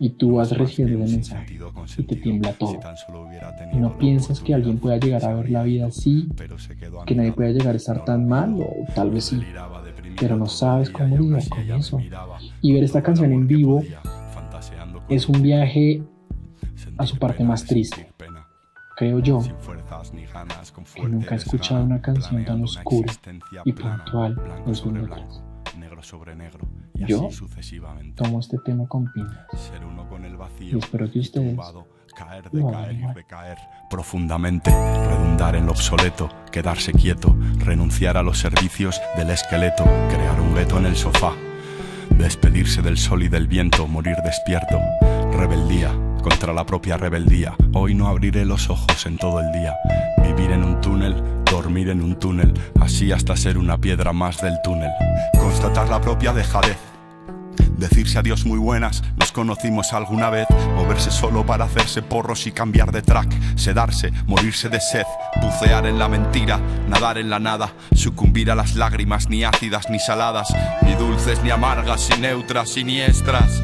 Y 0.00 0.10
tú 0.10 0.34
vas 0.34 0.50
recibiendo 0.50 1.04
el 1.04 1.12
mensaje. 1.12 1.56
y 1.98 2.02
te 2.02 2.16
tiembla 2.16 2.52
todo. 2.54 2.80
Y 3.72 3.76
no 3.76 3.96
piensas 3.96 4.40
que 4.40 4.54
alguien 4.54 4.78
pueda 4.78 4.96
llegar 4.96 5.24
a 5.24 5.34
ver 5.34 5.50
la 5.50 5.62
vida 5.62 5.86
así, 5.86 6.28
que 7.06 7.14
nadie 7.14 7.30
pueda 7.30 7.50
llegar 7.50 7.74
a 7.74 7.76
estar 7.76 8.04
tan 8.04 8.26
mal, 8.26 8.56
o 8.58 8.92
tal 8.92 9.12
vez 9.12 9.26
sí, 9.26 9.40
pero 10.20 10.36
no 10.36 10.46
sabes 10.46 10.90
cómo 10.90 11.16
lidiar 11.16 11.48
con 11.48 11.70
eso. 11.70 12.00
Y 12.60 12.72
ver 12.72 12.82
esta 12.82 13.00
canción 13.04 13.32
en 13.32 13.46
vivo 13.46 13.84
es 15.08 15.28
un 15.28 15.42
viaje 15.42 16.02
a 16.96 17.06
su 17.06 17.16
parte 17.18 17.44
más 17.44 17.64
triste. 17.64 18.12
Creo 18.98 19.20
yo 19.20 19.40
que 20.94 21.08
nunca 21.08 21.36
he 21.36 21.38
escuchado 21.38 21.84
una 21.84 22.02
canción 22.02 22.44
tan 22.44 22.64
oscura 22.64 23.12
y 23.64 23.72
puntual 23.72 24.36
en 24.66 24.74
sus 24.74 24.92
letras. 24.92 25.40
Yo 26.94 27.28
tomo 28.16 28.40
este 28.40 28.58
tema 28.58 28.88
con 28.88 29.08
pinzas. 29.12 29.72
Y 30.60 30.78
espero 30.78 31.08
que 31.12 31.20
ustedes 31.20 31.56
caer, 32.16 32.50
decaer 32.50 32.96
y 32.96 33.24
caer 33.24 33.58
profundamente, 33.88 34.72
redundar 34.72 35.54
en 35.54 35.66
lo 35.66 35.72
obsoleto, 35.72 36.28
quedarse 36.50 36.92
quieto, 36.92 37.36
renunciar 37.58 38.16
a 38.16 38.24
los 38.24 38.38
servicios 38.38 39.00
del 39.16 39.30
esqueleto, 39.30 39.84
crear 40.08 40.40
un 40.40 40.56
gueto 40.56 40.76
en 40.76 40.86
el 40.86 40.96
sofá, 40.96 41.34
despedirse 42.10 42.82
del 42.82 42.98
sol 42.98 43.22
y 43.22 43.28
del 43.28 43.46
viento, 43.46 43.86
morir 43.86 44.16
despierto, 44.24 44.80
rebeldía 45.30 46.07
contra 46.22 46.52
la 46.52 46.64
propia 46.64 46.96
rebeldía. 46.96 47.54
Hoy 47.72 47.94
no 47.94 48.08
abriré 48.08 48.44
los 48.44 48.70
ojos 48.70 49.06
en 49.06 49.16
todo 49.16 49.40
el 49.40 49.52
día, 49.52 49.74
vivir 50.22 50.50
en 50.52 50.64
un 50.64 50.80
túnel, 50.80 51.22
dormir 51.44 51.88
en 51.88 52.02
un 52.02 52.18
túnel, 52.18 52.52
así 52.80 53.12
hasta 53.12 53.36
ser 53.36 53.58
una 53.58 53.78
piedra 53.78 54.12
más 54.12 54.40
del 54.40 54.60
túnel, 54.62 54.90
constatar 55.38 55.88
la 55.88 56.00
propia 56.00 56.32
dejadez 56.32 56.78
Decirse 57.78 58.18
adiós 58.18 58.44
muy 58.44 58.58
buenas, 58.58 59.04
nos 59.16 59.30
conocimos 59.30 59.92
alguna 59.92 60.30
vez. 60.30 60.48
Moverse 60.74 61.12
solo 61.12 61.46
para 61.46 61.66
hacerse 61.66 62.02
porros 62.02 62.48
y 62.48 62.52
cambiar 62.52 62.90
de 62.90 63.02
track. 63.02 63.32
Sedarse, 63.56 64.10
morirse 64.26 64.68
de 64.68 64.80
sed, 64.80 65.04
bucear 65.40 65.86
en 65.86 65.96
la 65.96 66.08
mentira, 66.08 66.60
nadar 66.88 67.18
en 67.18 67.30
la 67.30 67.38
nada. 67.38 67.72
Sucumbir 67.94 68.50
a 68.50 68.56
las 68.56 68.74
lágrimas, 68.74 69.28
ni 69.28 69.44
ácidas 69.44 69.90
ni 69.90 70.00
saladas, 70.00 70.48
ni 70.82 70.94
dulces 70.94 71.40
ni 71.44 71.50
amargas, 71.50 72.08
ni 72.10 72.22
neutras, 72.22 72.70
siniestras. 72.70 73.62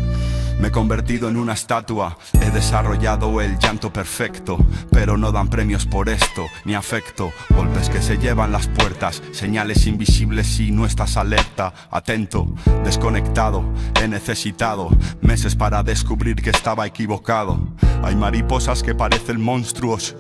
Me 0.59 0.69
he 0.69 0.71
convertido 0.71 1.29
en 1.29 1.37
una 1.37 1.53
estatua, 1.53 2.17
he 2.41 2.51
desarrollado 2.51 3.41
el 3.41 3.59
llanto 3.59 3.93
perfecto, 3.93 4.59
pero 4.91 5.17
no 5.17 5.33
dan 5.33 5.49
premios 5.49 5.87
por 5.87 6.09
esto, 6.09 6.47
ni 6.65 6.75
afecto, 6.75 7.33
golpes 7.51 7.91
que 7.91 8.01
se 8.01 8.17
llevan 8.19 8.53
las 8.53 8.69
puertas, 8.69 9.23
señales 9.33 9.87
invisibles 9.87 10.47
si 10.47 10.71
no 10.71 10.87
estás 10.87 11.17
alerta, 11.17 11.75
atento, 11.91 12.47
desconectado, 12.85 13.65
he 14.01 14.09
necesitado 14.09 14.89
meses 15.21 15.57
para 15.57 15.83
descubrir 15.83 16.37
que 16.37 16.51
estaba 16.51 16.87
equivocado. 16.87 17.59
Hay 18.03 18.17
mariposas 18.17 18.83
que 18.83 18.95
parecen 18.95 19.41
monstruos 19.41 20.17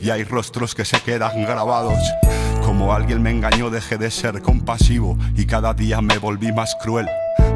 y 0.00 0.10
hay 0.10 0.24
rostros 0.24 0.74
que 0.74 0.84
se 0.84 1.00
quedan 1.00 1.42
grabados. 1.44 1.98
Como 2.64 2.92
alguien 2.92 3.22
me 3.22 3.30
engañó 3.30 3.70
dejé 3.70 3.96
de 3.96 4.10
ser 4.10 4.42
compasivo 4.42 5.16
y 5.34 5.46
cada 5.46 5.72
día 5.72 6.00
me 6.02 6.18
volví 6.18 6.52
más 6.52 6.76
cruel. 6.82 7.08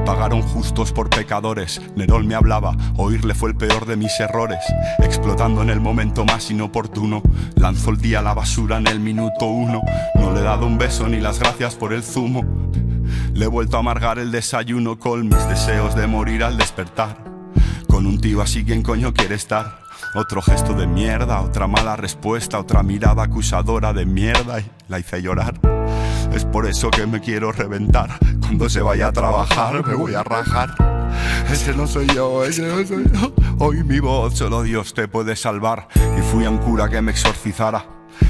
Pagaron 0.04 0.42
justos 0.42 0.92
por 0.92 1.08
pecadores. 1.10 1.80
Nerón 1.96 2.26
me 2.26 2.34
hablaba, 2.34 2.76
oírle 2.96 3.34
fue 3.34 3.50
el 3.50 3.56
peor 3.56 3.86
de 3.86 3.96
mis 3.96 4.18
errores. 4.20 4.58
Explotando 4.98 5.62
en 5.62 5.70
el 5.70 5.80
momento 5.80 6.24
más 6.24 6.50
inoportuno, 6.50 7.22
lanzó 7.54 7.90
el 7.90 7.98
día 7.98 8.18
a 8.18 8.22
la 8.22 8.34
basura 8.34 8.78
en 8.78 8.86
el 8.88 9.00
minuto 9.00 9.46
uno. 9.46 9.82
No 10.16 10.32
le 10.32 10.40
he 10.40 10.42
dado 10.42 10.66
un 10.66 10.78
beso 10.78 11.08
ni 11.08 11.20
las 11.20 11.38
gracias 11.38 11.76
por 11.76 11.92
el 11.92 12.02
zumo. 12.02 12.44
Le 13.32 13.44
he 13.44 13.48
vuelto 13.48 13.76
a 13.76 13.80
amargar 13.80 14.18
el 14.18 14.30
desayuno 14.30 14.98
con 14.98 15.28
mis 15.28 15.48
deseos 15.48 15.94
de 15.94 16.06
morir 16.06 16.44
al 16.44 16.58
despertar. 16.58 17.16
Con 17.88 18.06
un 18.06 18.20
tío 18.20 18.42
así, 18.42 18.64
¿quién 18.64 18.82
coño 18.82 19.12
quiere 19.12 19.34
estar? 19.34 19.82
Otro 20.14 20.42
gesto 20.42 20.74
de 20.74 20.86
mierda, 20.86 21.40
otra 21.40 21.66
mala 21.66 21.96
respuesta, 21.96 22.58
otra 22.58 22.82
mirada 22.82 23.22
acusadora 23.22 23.92
de 23.92 24.04
mierda 24.04 24.60
y 24.60 24.70
la 24.88 24.98
hice 24.98 25.22
llorar. 25.22 25.71
Es 26.34 26.44
por 26.44 26.66
eso 26.66 26.90
que 26.90 27.06
me 27.06 27.20
quiero 27.20 27.52
reventar. 27.52 28.18
Cuando 28.40 28.68
se 28.68 28.80
vaya 28.80 29.08
a 29.08 29.12
trabajar 29.12 29.86
me 29.86 29.94
voy 29.94 30.14
a 30.14 30.22
rajar. 30.22 30.74
Ese 31.50 31.74
no 31.74 31.86
soy 31.86 32.06
yo, 32.14 32.44
ese 32.44 32.62
no 32.62 32.86
soy 32.86 33.04
yo. 33.12 33.32
Hoy 33.58 33.84
mi 33.84 34.00
voz, 34.00 34.34
solo 34.36 34.62
Dios 34.62 34.94
te 34.94 35.08
puede 35.08 35.36
salvar. 35.36 35.88
Y 36.18 36.22
fui 36.22 36.44
a 36.44 36.50
un 36.50 36.58
cura 36.58 36.88
que 36.88 37.02
me 37.02 37.12
exorcizara. 37.12 37.86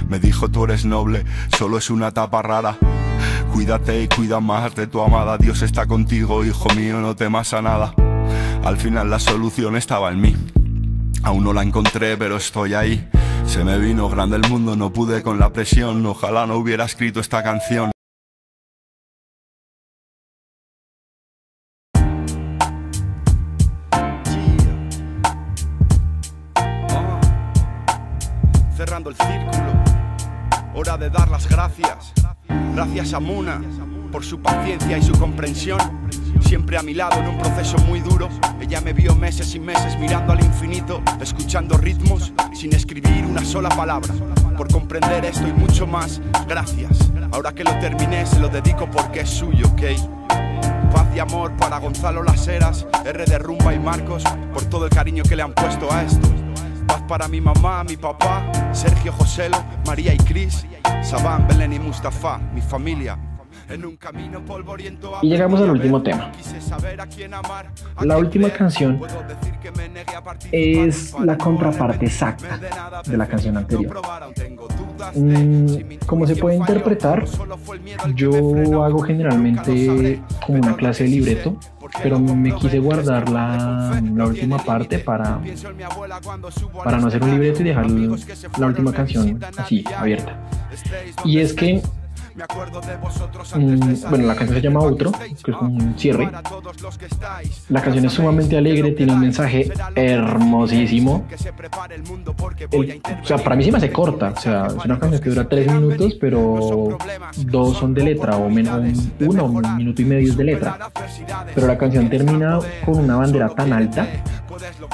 Me 0.08 0.18
dijo 0.18 0.48
tú 0.48 0.64
eres 0.64 0.84
noble, 0.84 1.24
solo 1.56 1.78
es 1.78 1.90
una 1.90 2.10
tapa 2.10 2.42
rara. 2.42 2.76
Cuídate 3.52 4.02
y 4.02 4.08
cuida 4.08 4.40
más 4.40 4.74
de 4.74 4.86
tu 4.86 5.00
amada. 5.00 5.38
Dios 5.38 5.62
está 5.62 5.86
contigo, 5.86 6.44
hijo 6.44 6.68
mío, 6.74 7.00
no 7.00 7.14
temas 7.14 7.52
a 7.52 7.62
nada. 7.62 7.94
Al 8.64 8.76
final 8.76 9.10
la 9.10 9.18
solución 9.18 9.76
estaba 9.76 10.10
en 10.10 10.20
mí. 10.20 10.36
Aún 11.24 11.44
no 11.44 11.52
la 11.52 11.62
encontré, 11.62 12.16
pero 12.16 12.36
estoy 12.36 12.74
ahí. 12.74 13.08
Se 13.46 13.64
me 13.64 13.78
vino 13.78 14.08
grande 14.08 14.36
el 14.36 14.48
mundo, 14.48 14.76
no 14.76 14.92
pude 14.92 15.22
con 15.22 15.38
la 15.38 15.52
presión. 15.52 16.04
Ojalá 16.06 16.46
no 16.46 16.56
hubiera 16.56 16.84
escrito 16.84 17.20
esta 17.20 17.42
canción. 17.42 17.90
Cerrando 28.76 29.10
el 29.10 29.16
círculo, 29.16 29.72
hora 30.74 30.96
de 30.98 31.08
dar 31.08 31.28
las 31.28 31.48
gracias. 31.48 32.12
Gracias 32.74 33.12
a 33.12 33.20
Muna 33.20 33.60
por 34.12 34.24
su 34.24 34.40
paciencia 34.40 34.98
y 34.98 35.02
su 35.02 35.18
comprensión. 35.18 35.80
Siempre 36.42 36.76
a 36.76 36.82
mi 36.82 36.92
lado 36.92 37.18
en 37.18 37.28
un 37.28 37.38
proceso 37.38 37.78
muy 37.78 38.00
duro. 38.00 38.28
Ella 38.60 38.80
me 38.82 38.92
vio 38.92 39.16
meses 39.16 39.54
y 39.54 39.58
meses 39.58 39.98
mirando 39.98 40.34
al 40.34 40.44
infinito, 40.44 41.02
escuchando 41.20 41.78
ritmos 41.78 42.32
sin 42.52 42.74
escribir 42.74 43.24
una 43.24 43.42
sola 43.42 43.70
palabra. 43.70 44.12
Por 44.56 44.70
comprender 44.70 45.24
esto 45.24 45.48
y 45.48 45.52
mucho 45.52 45.86
más, 45.86 46.20
gracias. 46.46 47.10
Ahora 47.32 47.52
que 47.54 47.64
lo 47.64 47.72
terminé, 47.80 48.26
se 48.26 48.38
lo 48.38 48.48
dedico 48.48 48.88
porque 48.90 49.20
es 49.20 49.30
suyo, 49.30 49.66
¿ok? 49.68 49.82
Paz 50.92 51.06
y 51.16 51.18
amor 51.18 51.56
para 51.56 51.78
Gonzalo 51.78 52.22
Las 52.22 52.46
Heras, 52.46 52.86
R 53.04 53.24
de 53.24 53.38
Rumba 53.38 53.72
y 53.72 53.78
Marcos, 53.78 54.22
por 54.52 54.64
todo 54.66 54.84
el 54.84 54.90
cariño 54.90 55.22
que 55.22 55.36
le 55.36 55.42
han 55.42 55.54
puesto 55.54 55.90
a 55.90 56.02
esto. 56.02 56.28
Paz 56.86 57.02
para 57.08 57.28
mi 57.28 57.40
mamá, 57.40 57.82
mi 57.84 57.96
papá, 57.96 58.42
Sergio 58.72 59.12
Joselo, 59.12 59.56
María 59.86 60.12
y 60.12 60.18
Cris, 60.18 60.66
Sabán, 61.02 61.48
Belén 61.48 61.72
y 61.72 61.78
Mustafa, 61.78 62.38
mi 62.38 62.60
familia, 62.60 63.16
y 65.22 65.28
llegamos 65.28 65.60
al 65.60 65.70
último 65.70 66.02
tema. 66.02 66.32
La 68.00 68.18
última 68.18 68.50
canción 68.50 69.00
es 70.50 71.14
la 71.20 71.38
contraparte 71.38 72.06
exacta 72.06 72.58
de 73.06 73.16
la 73.16 73.26
canción 73.26 73.56
anterior. 73.56 74.00
Mm, 75.14 75.66
como 76.06 76.26
se 76.26 76.36
puede 76.36 76.56
interpretar, 76.56 77.24
yo 78.14 78.84
hago 78.84 79.00
generalmente 79.00 80.20
como 80.46 80.58
una 80.58 80.76
clase 80.76 81.04
de 81.04 81.10
libreto, 81.10 81.56
pero 82.02 82.18
me 82.18 82.54
quise 82.54 82.78
guardar 82.78 83.28
la, 83.28 84.00
la 84.14 84.26
última 84.26 84.58
parte 84.58 84.98
para, 84.98 85.40
para 86.84 86.98
no 86.98 87.08
hacer 87.08 87.22
un 87.22 87.30
libreto 87.32 87.62
y 87.62 87.64
dejar 87.64 87.86
la 88.58 88.66
última 88.66 88.92
canción 88.92 89.38
así, 89.56 89.84
abierta. 89.96 90.38
Y 91.24 91.38
es 91.38 91.52
que 91.52 91.82
Mm, 93.54 94.08
bueno, 94.08 94.26
la 94.26 94.34
canción 94.34 94.56
se 94.56 94.62
llama 94.62 94.80
Outro, 94.80 95.12
que 95.12 95.50
es 95.50 95.56
un 95.60 95.94
cierre. 95.98 96.30
La 97.68 97.82
canción 97.82 98.04
es 98.06 98.12
sumamente 98.12 98.56
alegre, 98.56 98.92
tiene 98.92 99.12
un 99.12 99.20
mensaje 99.20 99.70
hermosísimo. 99.94 101.26
o 102.70 103.26
sea, 103.26 103.38
para 103.38 103.56
mí 103.56 103.64
sí 103.64 103.70
me 103.70 103.78
hace 103.78 103.92
corta. 103.92 104.32
O 104.36 104.40
sea, 104.40 104.66
es 104.66 104.84
una 104.84 104.98
canción 104.98 105.20
que 105.20 105.28
dura 105.28 105.48
tres 105.48 105.72
minutos, 105.72 106.16
pero 106.20 106.98
dos 107.36 107.76
son 107.76 107.94
de 107.94 108.04
letra, 108.04 108.36
o 108.36 108.48
menos 108.48 109.10
uno, 109.20 109.44
un 109.44 109.76
minuto 109.76 110.02
y 110.02 110.04
medio 110.04 110.30
es 110.30 110.36
de 110.36 110.44
letra. 110.44 110.78
Pero 111.54 111.66
la 111.66 111.76
canción 111.76 112.08
termina 112.08 112.58
con 112.84 112.98
una 112.98 113.16
bandera 113.16 113.48
tan 113.50 113.72
alta 113.72 114.06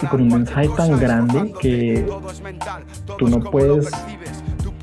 y 0.03 0.07
con 0.07 0.23
un 0.23 0.29
mensaje 0.29 0.69
tan 0.77 0.99
grande 0.99 1.53
que 1.61 2.07
tú 3.19 3.29
no 3.29 3.41
puedes 3.41 3.91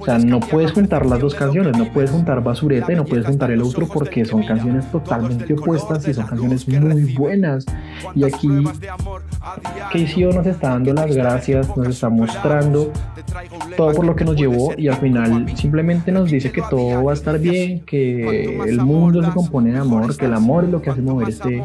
o 0.05 0.07
sea, 0.07 0.19
no 0.19 0.39
puedes 0.39 0.71
juntar 0.71 1.03
las 1.03 1.19
dos 1.19 1.33
canciones, 1.33 1.75
no 1.75 1.91
puedes 1.91 2.11
juntar 2.11 2.43
Basureta 2.43 2.93
y 2.93 2.95
no 2.95 3.05
puedes 3.05 3.25
juntar 3.25 3.49
el 3.49 3.63
otro 3.63 3.87
porque 3.87 4.23
son 4.23 4.43
canciones 4.43 4.85
totalmente 4.91 5.51
opuestas 5.55 6.07
y 6.07 6.13
son 6.13 6.27
canciones 6.27 6.67
muy 6.67 7.15
buenas. 7.15 7.65
Y 8.13 8.23
aquí 8.23 8.47
KCO 9.91 10.31
nos 10.31 10.45
está 10.45 10.69
dando 10.69 10.93
las 10.93 11.15
gracias, 11.15 11.75
nos 11.75 11.87
está 11.87 12.09
mostrando 12.09 12.93
todo 13.75 13.93
por 13.93 14.05
lo 14.05 14.15
que 14.15 14.25
nos 14.25 14.35
llevó 14.35 14.75
y 14.77 14.89
al 14.89 14.97
final 14.97 15.57
simplemente 15.57 16.11
nos 16.11 16.29
dice 16.29 16.51
que 16.51 16.61
todo 16.69 17.03
va 17.03 17.09
a 17.09 17.15
estar 17.15 17.39
bien, 17.39 17.79
que 17.79 18.59
el 18.63 18.81
mundo 18.81 19.23
se 19.23 19.31
compone 19.31 19.71
de 19.71 19.79
amor, 19.79 20.15
que 20.15 20.25
el 20.25 20.35
amor 20.35 20.65
es 20.65 20.69
lo 20.69 20.83
que 20.83 20.91
hace 20.91 21.01
mover 21.01 21.29
este, 21.29 21.63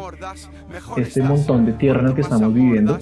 este 0.97 1.21
montón 1.21 1.67
de 1.67 1.73
tierra 1.73 1.99
en 2.01 2.07
el 2.07 2.13
que 2.15 2.21
estamos 2.21 2.51
viviendo 2.51 2.97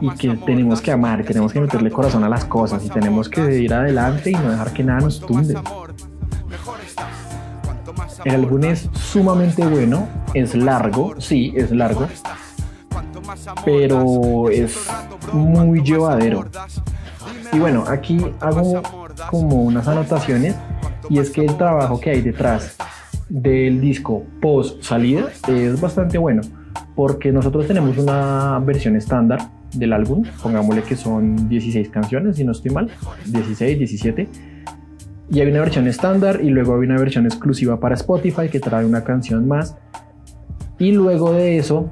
y 0.00 0.10
que 0.10 0.36
tenemos 0.36 0.80
que 0.80 0.92
amar, 0.92 1.24
tenemos 1.24 1.52
que 1.52 1.60
meterle 1.60 1.90
corazón 1.90 2.24
a 2.24 2.28
las 2.28 2.44
cosas 2.44 2.84
y 2.84 2.88
tenemos 2.88 3.28
que 3.28 3.58
ir 3.58 3.72
adelante 3.72 4.30
y 4.30 4.34
no 4.34 4.50
dejar 4.50 4.72
que 4.72 4.84
nada 4.84 5.00
nos 5.00 5.20
tumbe. 5.20 5.54
El 8.24 8.34
álbum 8.34 8.64
es 8.64 8.88
sumamente 8.94 9.66
bueno, 9.66 10.08
es 10.32 10.54
largo, 10.54 11.14
sí, 11.18 11.52
es 11.56 11.70
largo, 11.70 12.08
pero 13.64 14.48
es 14.50 14.86
muy 15.32 15.82
llevadero. 15.82 16.46
Y 17.52 17.58
bueno, 17.58 17.84
aquí 17.86 18.24
hago 18.40 18.82
como 19.30 19.62
unas 19.62 19.86
anotaciones 19.86 20.56
y 21.10 21.18
es 21.18 21.30
que 21.30 21.44
el 21.44 21.56
trabajo 21.56 22.00
que 22.00 22.10
hay 22.10 22.22
detrás 22.22 22.76
del 23.28 23.80
disco 23.80 24.24
post 24.40 24.82
salida 24.82 25.28
es 25.48 25.80
bastante 25.80 26.18
bueno 26.18 26.42
porque 26.94 27.32
nosotros 27.32 27.66
tenemos 27.66 27.98
una 27.98 28.58
versión 28.60 28.96
estándar 28.96 29.40
del 29.74 29.92
álbum, 29.92 30.24
pongámosle 30.42 30.82
que 30.82 30.96
son 30.96 31.48
16 31.48 31.88
canciones, 31.88 32.36
si 32.36 32.44
no 32.44 32.52
estoy 32.52 32.70
mal, 32.70 32.90
16, 33.26 33.78
17. 33.78 34.28
Y 35.30 35.40
hay 35.40 35.50
una 35.50 35.60
versión 35.60 35.86
estándar 35.86 36.40
y 36.42 36.50
luego 36.50 36.74
hay 36.74 36.86
una 36.86 36.98
versión 36.98 37.26
exclusiva 37.26 37.80
para 37.80 37.94
Spotify 37.94 38.48
que 38.48 38.60
trae 38.60 38.84
una 38.84 39.02
canción 39.02 39.48
más. 39.48 39.76
Y 40.78 40.92
luego 40.92 41.32
de 41.32 41.58
eso, 41.58 41.88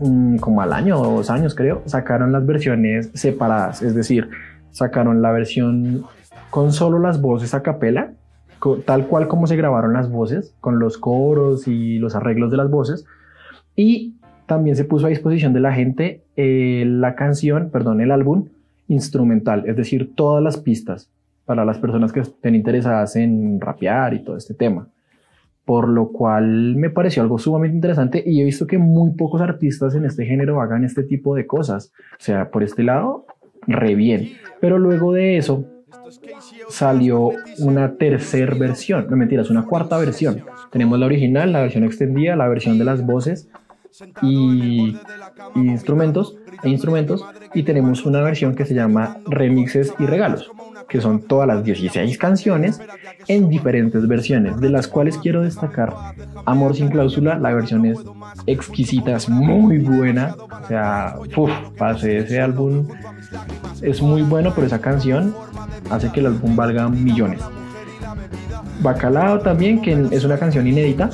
mm, 0.00 0.36
como 0.36 0.62
al 0.62 0.72
año 0.72 1.00
o 1.00 1.16
dos 1.16 1.30
años 1.30 1.54
creo, 1.54 1.82
sacaron 1.86 2.32
las 2.32 2.46
versiones 2.46 3.10
separadas, 3.14 3.82
es 3.82 3.94
decir, 3.94 4.28
sacaron 4.70 5.20
la 5.22 5.32
versión 5.32 6.04
con 6.50 6.72
solo 6.72 6.98
las 6.98 7.20
voces 7.20 7.54
a 7.54 7.62
capela, 7.62 8.12
tal 8.84 9.06
cual 9.06 9.28
como 9.28 9.46
se 9.46 9.56
grabaron 9.56 9.92
las 9.92 10.10
voces, 10.10 10.54
con 10.60 10.78
los 10.78 10.98
coros 10.98 11.68
y 11.68 11.98
los 11.98 12.14
arreglos 12.14 12.50
de 12.50 12.56
las 12.56 12.70
voces. 12.70 13.04
Y 13.78 14.16
también 14.46 14.74
se 14.74 14.84
puso 14.84 15.06
a 15.06 15.08
disposición 15.08 15.52
de 15.52 15.60
la 15.60 15.72
gente 15.72 16.24
eh, 16.34 16.82
la 16.84 17.14
canción, 17.14 17.70
perdón, 17.70 18.00
el 18.00 18.10
álbum 18.10 18.48
instrumental, 18.88 19.68
es 19.68 19.76
decir, 19.76 20.16
todas 20.16 20.42
las 20.42 20.56
pistas 20.56 21.12
para 21.44 21.64
las 21.64 21.78
personas 21.78 22.12
que 22.12 22.18
estén 22.18 22.56
interesadas 22.56 23.14
en 23.14 23.60
rapear 23.60 24.14
y 24.14 24.24
todo 24.24 24.36
este 24.36 24.52
tema. 24.52 24.88
Por 25.64 25.88
lo 25.88 26.08
cual 26.08 26.74
me 26.74 26.90
pareció 26.90 27.22
algo 27.22 27.38
sumamente 27.38 27.76
interesante 27.76 28.20
y 28.26 28.40
he 28.40 28.44
visto 28.44 28.66
que 28.66 28.78
muy 28.78 29.12
pocos 29.12 29.40
artistas 29.40 29.94
en 29.94 30.06
este 30.06 30.26
género 30.26 30.60
hagan 30.60 30.82
este 30.82 31.04
tipo 31.04 31.36
de 31.36 31.46
cosas. 31.46 31.92
O 32.14 32.22
sea, 32.22 32.50
por 32.50 32.64
este 32.64 32.82
lado, 32.82 33.26
re 33.68 33.94
bien. 33.94 34.30
Pero 34.60 34.80
luego 34.80 35.12
de 35.12 35.36
eso 35.36 35.66
salió 36.68 37.30
una 37.60 37.94
tercera 37.94 38.56
versión, 38.56 39.06
no 39.08 39.16
mentiras, 39.16 39.50
una 39.50 39.66
cuarta 39.66 39.98
versión. 39.98 40.42
Tenemos 40.72 40.98
la 40.98 41.06
original, 41.06 41.52
la 41.52 41.62
versión 41.62 41.84
extendida, 41.84 42.34
la 42.34 42.48
versión 42.48 42.76
de 42.76 42.84
las 42.84 43.06
voces 43.06 43.48
y, 44.22 44.96
instrumentos 45.54 46.36
e 46.62 46.68
instrumentos 46.68 47.24
y 47.54 47.62
tenemos 47.62 48.04
una 48.06 48.20
versión 48.20 48.54
que 48.54 48.64
se 48.64 48.74
llama 48.74 49.18
remixes 49.26 49.94
y 49.98 50.06
regalos 50.06 50.50
que 50.88 51.00
son 51.00 51.20
todas 51.20 51.46
las 51.46 51.62
16 51.64 52.16
canciones 52.16 52.80
en 53.26 53.48
diferentes 53.48 54.08
versiones, 54.08 54.58
de 54.58 54.70
las 54.70 54.88
cuales 54.88 55.18
quiero 55.18 55.42
destacar 55.42 55.94
Amor 56.46 56.74
sin 56.74 56.88
cláusula, 56.88 57.38
la 57.38 57.52
versión 57.52 57.84
es 57.84 57.98
exquisita, 58.46 59.16
es 59.16 59.28
muy 59.28 59.78
buena, 59.78 60.34
o 60.38 60.66
sea, 60.66 61.16
uff, 61.36 61.50
pase 61.76 62.18
ese 62.18 62.40
álbum, 62.40 62.88
es 63.82 64.00
muy 64.00 64.22
bueno, 64.22 64.52
pero 64.54 64.66
esa 64.66 64.80
canción 64.80 65.34
hace 65.90 66.10
que 66.10 66.20
el 66.20 66.26
álbum 66.26 66.56
valga 66.56 66.88
millones. 66.88 67.42
Bacalao 68.80 69.40
también, 69.40 69.82
que 69.82 70.06
es 70.10 70.24
una 70.24 70.38
canción 70.38 70.66
inédita, 70.66 71.10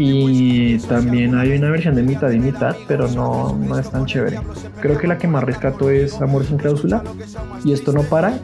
y 0.00 0.78
también 0.78 1.34
hay 1.34 1.58
una 1.58 1.70
versión 1.70 1.96
de 1.96 2.04
mitad 2.04 2.30
y 2.30 2.38
mitad, 2.38 2.76
pero 2.86 3.08
no, 3.08 3.58
no 3.58 3.78
es 3.78 3.90
tan 3.90 4.06
chévere. 4.06 4.38
Creo 4.80 4.96
que 4.96 5.08
la 5.08 5.18
que 5.18 5.26
más 5.26 5.42
rescato 5.42 5.90
es 5.90 6.20
Amor 6.20 6.44
sin 6.44 6.56
cláusula. 6.56 7.02
Y 7.64 7.72
esto 7.72 7.92
no 7.92 8.02
para, 8.02 8.38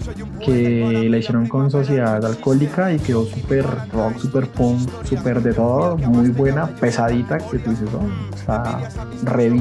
que 0.44 1.06
la 1.08 1.16
hicieron 1.16 1.46
con 1.46 1.70
Sociedad 1.70 2.24
Alcohólica 2.24 2.92
y 2.92 2.98
quedó 2.98 3.24
súper 3.24 3.64
rock, 3.92 4.18
súper 4.18 4.48
punk, 4.48 4.90
súper 5.04 5.42
de 5.42 5.54
todo, 5.54 5.96
muy 5.96 6.30
buena, 6.30 6.66
pesadita, 6.66 7.38
que 7.38 7.58
tú 7.60 7.70
dices, 7.70 7.88
oh, 7.94 8.34
está 8.34 8.90
re 9.22 9.52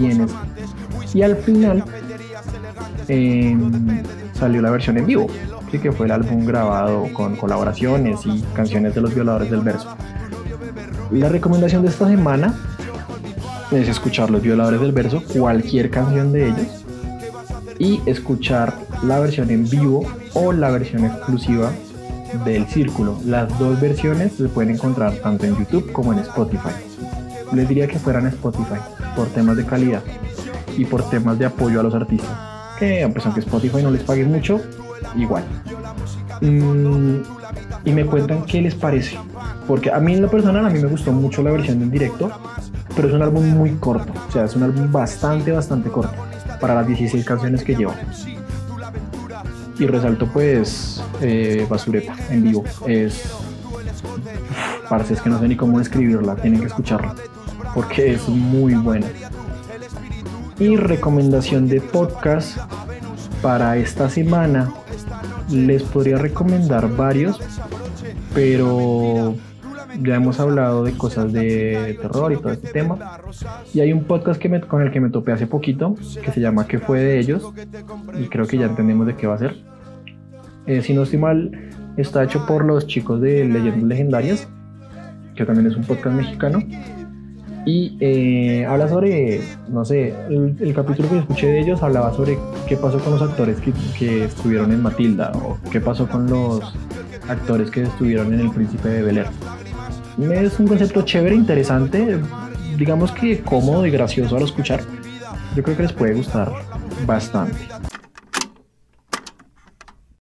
Y 1.14 1.22
al 1.22 1.36
final 1.36 1.84
em, 3.08 4.04
salió 4.34 4.62
la 4.62 4.72
versión 4.72 4.98
en 4.98 5.06
vivo, 5.06 5.28
que 5.72 5.92
fue 5.92 6.06
el 6.06 6.12
álbum 6.12 6.46
grabado 6.46 7.08
con 7.14 7.36
colaboraciones 7.36 8.26
y 8.26 8.42
canciones 8.56 8.94
de 8.96 9.02
los 9.02 9.14
violadores 9.14 9.50
del 9.50 9.62
verso. 9.62 9.96
La 11.14 11.30
recomendación 11.30 11.84
de 11.84 11.90
esta 11.90 12.08
semana 12.08 12.56
es 13.70 13.88
escuchar 13.88 14.32
Los 14.32 14.42
Violadores 14.42 14.82
del 14.82 14.92
Verso, 14.92 15.22
cualquier 15.38 15.92
canción 15.92 16.34
de 16.34 16.48
ellos, 16.48 16.86
y 17.78 18.02
escuchar 18.08 18.74
la 19.04 19.20
versión 19.20 19.52
en 19.52 19.70
vivo 19.70 20.08
o 20.34 20.52
la 20.52 20.72
versión 20.72 21.06
exclusiva 21.06 21.72
del 22.46 22.66
Círculo. 22.66 23.20
Las 23.26 23.60
dos 23.60 23.80
versiones 23.80 24.34
se 24.34 24.50
pueden 24.50 24.74
encontrar 24.74 25.14
tanto 25.18 25.46
en 25.46 25.56
YouTube 25.56 25.92
como 25.92 26.14
en 26.14 26.20
Spotify. 26.20 26.74
Les 27.54 27.70
diría 27.70 27.88
que 27.88 28.00
fueran 28.00 28.26
Spotify 28.26 28.80
por 29.16 29.28
temas 29.28 29.56
de 29.56 29.66
calidad 29.68 30.02
y 30.76 30.86
por 30.86 31.08
temas 31.12 31.38
de 31.38 31.46
apoyo 31.46 31.80
a 31.80 31.84
los 31.84 31.94
artistas. 31.94 32.32
Que 32.80 33.04
a 33.04 33.14
pesar 33.14 33.36
que 33.36 33.42
Spotify 33.42 33.84
no 33.84 33.92
les 33.92 34.02
pague 34.02 34.26
mucho, 34.26 34.60
igual. 35.16 35.44
Mm, 36.42 37.22
y 37.86 37.92
me 37.92 38.06
cuentan 38.06 38.46
qué 38.46 38.62
les 38.62 38.76
parece. 38.76 39.18
Porque 39.68 39.92
a 39.92 40.00
mí 40.00 40.14
en 40.14 40.22
lo 40.22 40.30
personal, 40.30 40.66
a 40.66 40.70
mí 40.70 40.80
me 40.80 40.88
gustó 40.88 41.12
mucho 41.12 41.42
la 41.42 41.52
versión 41.52 41.82
en 41.82 41.92
directo, 41.92 42.32
pero 42.96 43.08
es 43.08 43.14
un 43.14 43.22
álbum 43.22 43.48
muy 43.50 43.72
corto. 43.76 44.14
O 44.28 44.32
sea, 44.32 44.46
es 44.46 44.56
un 44.56 44.64
álbum 44.64 44.92
bastante, 44.92 45.52
bastante 45.52 45.90
corto 45.90 46.16
para 46.60 46.76
las 46.76 46.88
16 46.88 47.26
canciones 47.26 47.64
que 47.64 47.76
lleva. 47.76 47.96
Y 49.80 49.86
resalto 49.86 50.28
pues 50.28 51.04
eh, 51.22 51.66
Basureta 51.70 52.16
en 52.30 52.44
vivo. 52.44 52.64
Es... 52.88 53.24
Parece 54.90 55.16
es 55.16 55.22
que 55.22 55.30
no 55.30 55.40
sé 55.40 55.48
ni 55.48 55.56
cómo 55.56 55.80
describirla, 55.80 56.36
tienen 56.36 56.62
que 56.62 56.68
escucharla. 56.68 57.16
Porque 57.74 58.14
es 58.14 58.28
muy 58.30 58.76
buena. 58.76 59.08
Y 60.60 60.78
recomendación 60.78 61.68
de 61.68 61.82
podcast 61.82 62.58
para 63.42 63.76
esta 63.78 64.10
semana. 64.10 64.72
Les 65.52 65.84
podría 65.84 66.18
recomendar 66.18 66.96
varios, 66.96 67.40
pero 68.34 69.36
ya 70.02 70.16
hemos 70.16 70.40
hablado 70.40 70.84
de 70.84 70.94
cosas 70.94 71.32
de 71.32 71.98
terror 72.02 72.34
y 72.34 72.38
todo 72.38 72.54
este 72.54 72.72
tema. 72.72 73.20
Y 73.74 73.82
hay 73.82 73.94
un 73.94 74.06
podcast 74.06 74.40
que 74.40 74.50
me, 74.50 74.62
con 74.62 74.82
el 74.82 74.92
que 74.92 75.00
me 75.00 75.10
topé 75.10 75.32
hace 75.32 75.48
poquito 75.48 75.96
que 76.24 76.32
se 76.32 76.40
llama 76.40 76.68
¿Qué 76.68 76.80
fue 76.80 77.00
de 77.00 77.20
ellos? 77.20 77.52
Y 78.20 78.28
creo 78.28 78.48
que 78.48 78.58
ya 78.58 78.66
entendemos 78.66 79.06
de 79.08 79.16
qué 79.16 79.28
va 79.28 79.36
a 79.36 79.40
ser. 79.40 79.56
Eh, 80.66 80.82
si 80.82 80.94
no 80.94 81.04
estoy 81.04 81.20
mal, 81.20 81.52
está 81.98 82.24
hecho 82.24 82.46
por 82.46 82.66
los 82.66 82.88
chicos 82.88 83.22
de 83.22 83.46
Leyendas 83.46 83.84
Legendarias, 83.84 84.48
que 85.36 85.46
también 85.46 85.68
es 85.68 85.76
un 85.76 85.84
podcast 85.84 86.16
mexicano. 86.16 86.60
Y 87.66 87.96
eh, 88.02 88.66
habla 88.66 88.90
sobre, 88.90 89.42
no 89.70 89.86
sé, 89.86 90.14
el, 90.30 90.74
capítulo 90.76 91.10
que 91.10 91.20
escuché 91.20 91.48
de 91.48 91.60
ellos 91.62 91.82
hablaba 91.82 92.14
sobre 92.14 92.38
qué 92.68 92.76
pasó 92.76 93.00
con 93.00 93.14
los 93.14 93.22
actores 93.22 93.58
que, 93.98 94.26
estuvieron 94.26 94.74
en 94.74 94.82
Matilda 94.82 95.32
o 95.34 95.58
qué 95.72 95.80
pasó 95.80 96.08
con 96.10 96.30
los 96.30 96.74
actores 97.30 97.72
que 97.72 97.84
estuvieron 97.84 98.34
en 98.34 98.42
El 98.42 98.52
Príncipe 98.52 98.90
de 98.90 99.02
Bel 99.04 99.18
Air. 99.20 99.28
Es 100.32 100.60
un 100.60 100.68
concepto 100.68 101.04
chévere, 101.04 101.36
interesante, 101.36 102.20
digamos 102.78 103.12
que 103.14 103.40
cómodo 103.40 103.86
y 103.86 103.92
gracioso 103.92 104.36
al 104.36 104.44
escuchar. 104.44 104.82
Yo 105.56 105.64
creo 105.64 105.78
que 105.78 105.84
les 105.84 105.94
puede 105.94 106.16
gustar 106.16 106.52
bastante. 107.06 107.58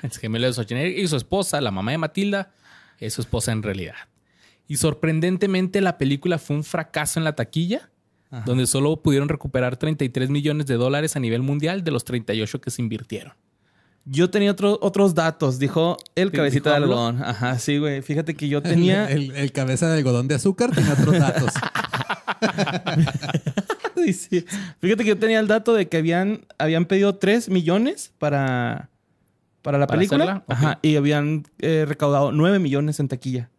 Es 0.01 0.17
gemelo 0.19 0.47
de 0.47 0.53
Schwarzenegger 0.53 0.99
y 0.99 1.07
su 1.09 1.17
esposa, 1.17 1.61
la 1.61 1.71
mamá 1.71 1.91
de 1.91 1.99
Matilda, 1.99 2.51
es 2.99 3.15
su 3.15 3.21
esposa 3.21 3.53
en 3.53 3.63
realidad. 3.63 3.95
Y 4.69 4.77
sorprendentemente 4.77 5.81
la 5.81 5.99
película 5.99 6.39
fue 6.39 6.57
un 6.57 6.65
fracaso 6.65 7.21
en 7.21 7.25
la 7.25 7.35
taquilla, 7.35 7.91
donde 8.47 8.67
solo 8.67 9.03
pudieron 9.03 9.29
recuperar 9.29 9.77
33 9.77 10.31
millones 10.31 10.67
de 10.67 10.77
dólares 10.77 11.17
a 11.17 11.21
nivel 11.21 11.43
mundial 11.43 11.85
de 11.85 11.91
los 11.91 12.05
38 12.05 12.61
que 12.63 12.71
se 12.71 12.81
invirtieron. 12.81 13.35
Yo 14.05 14.31
tenía 14.31 14.51
otros 14.59 15.15
datos, 15.15 15.59
dijo 15.59 15.97
el 16.17 16.33
cabecita 16.33 16.71
de 16.71 16.77
algodón. 16.77 17.23
Ajá, 17.23 17.59
sí, 17.59 17.79
güey. 17.79 18.03
Fíjate 18.03 18.35
que 18.35 18.49
yo 18.49 18.61
tenía. 18.61 19.07
El, 19.11 19.53
cabeza 19.53 19.89
de 19.89 19.99
algodón 19.99 20.27
de 20.27 20.35
azúcar 20.35 20.73
tenía 20.75 20.95
otros 20.95 21.19
datos. 21.19 21.53
sí, 24.13 24.45
Fíjate 24.81 25.05
que 25.05 25.09
yo 25.11 25.19
tenía 25.19 25.39
el 25.39 25.47
dato 25.47 25.75
de 25.75 25.89
que 25.89 25.99
habían, 25.99 26.45
habían 26.59 26.87
pedido 26.87 27.15
3 27.15 27.49
millones 27.49 28.13
para, 28.19 28.91
para 29.63 29.79
la 29.79 29.87
película. 29.87 30.43
Ajá, 30.49 30.81
y 30.83 30.97
habían 30.97 31.45
eh, 31.61 31.85
recaudado 31.87 32.33
9 32.33 32.59
millones 32.59 32.99
en 32.99 33.07
taquilla. 33.07 33.51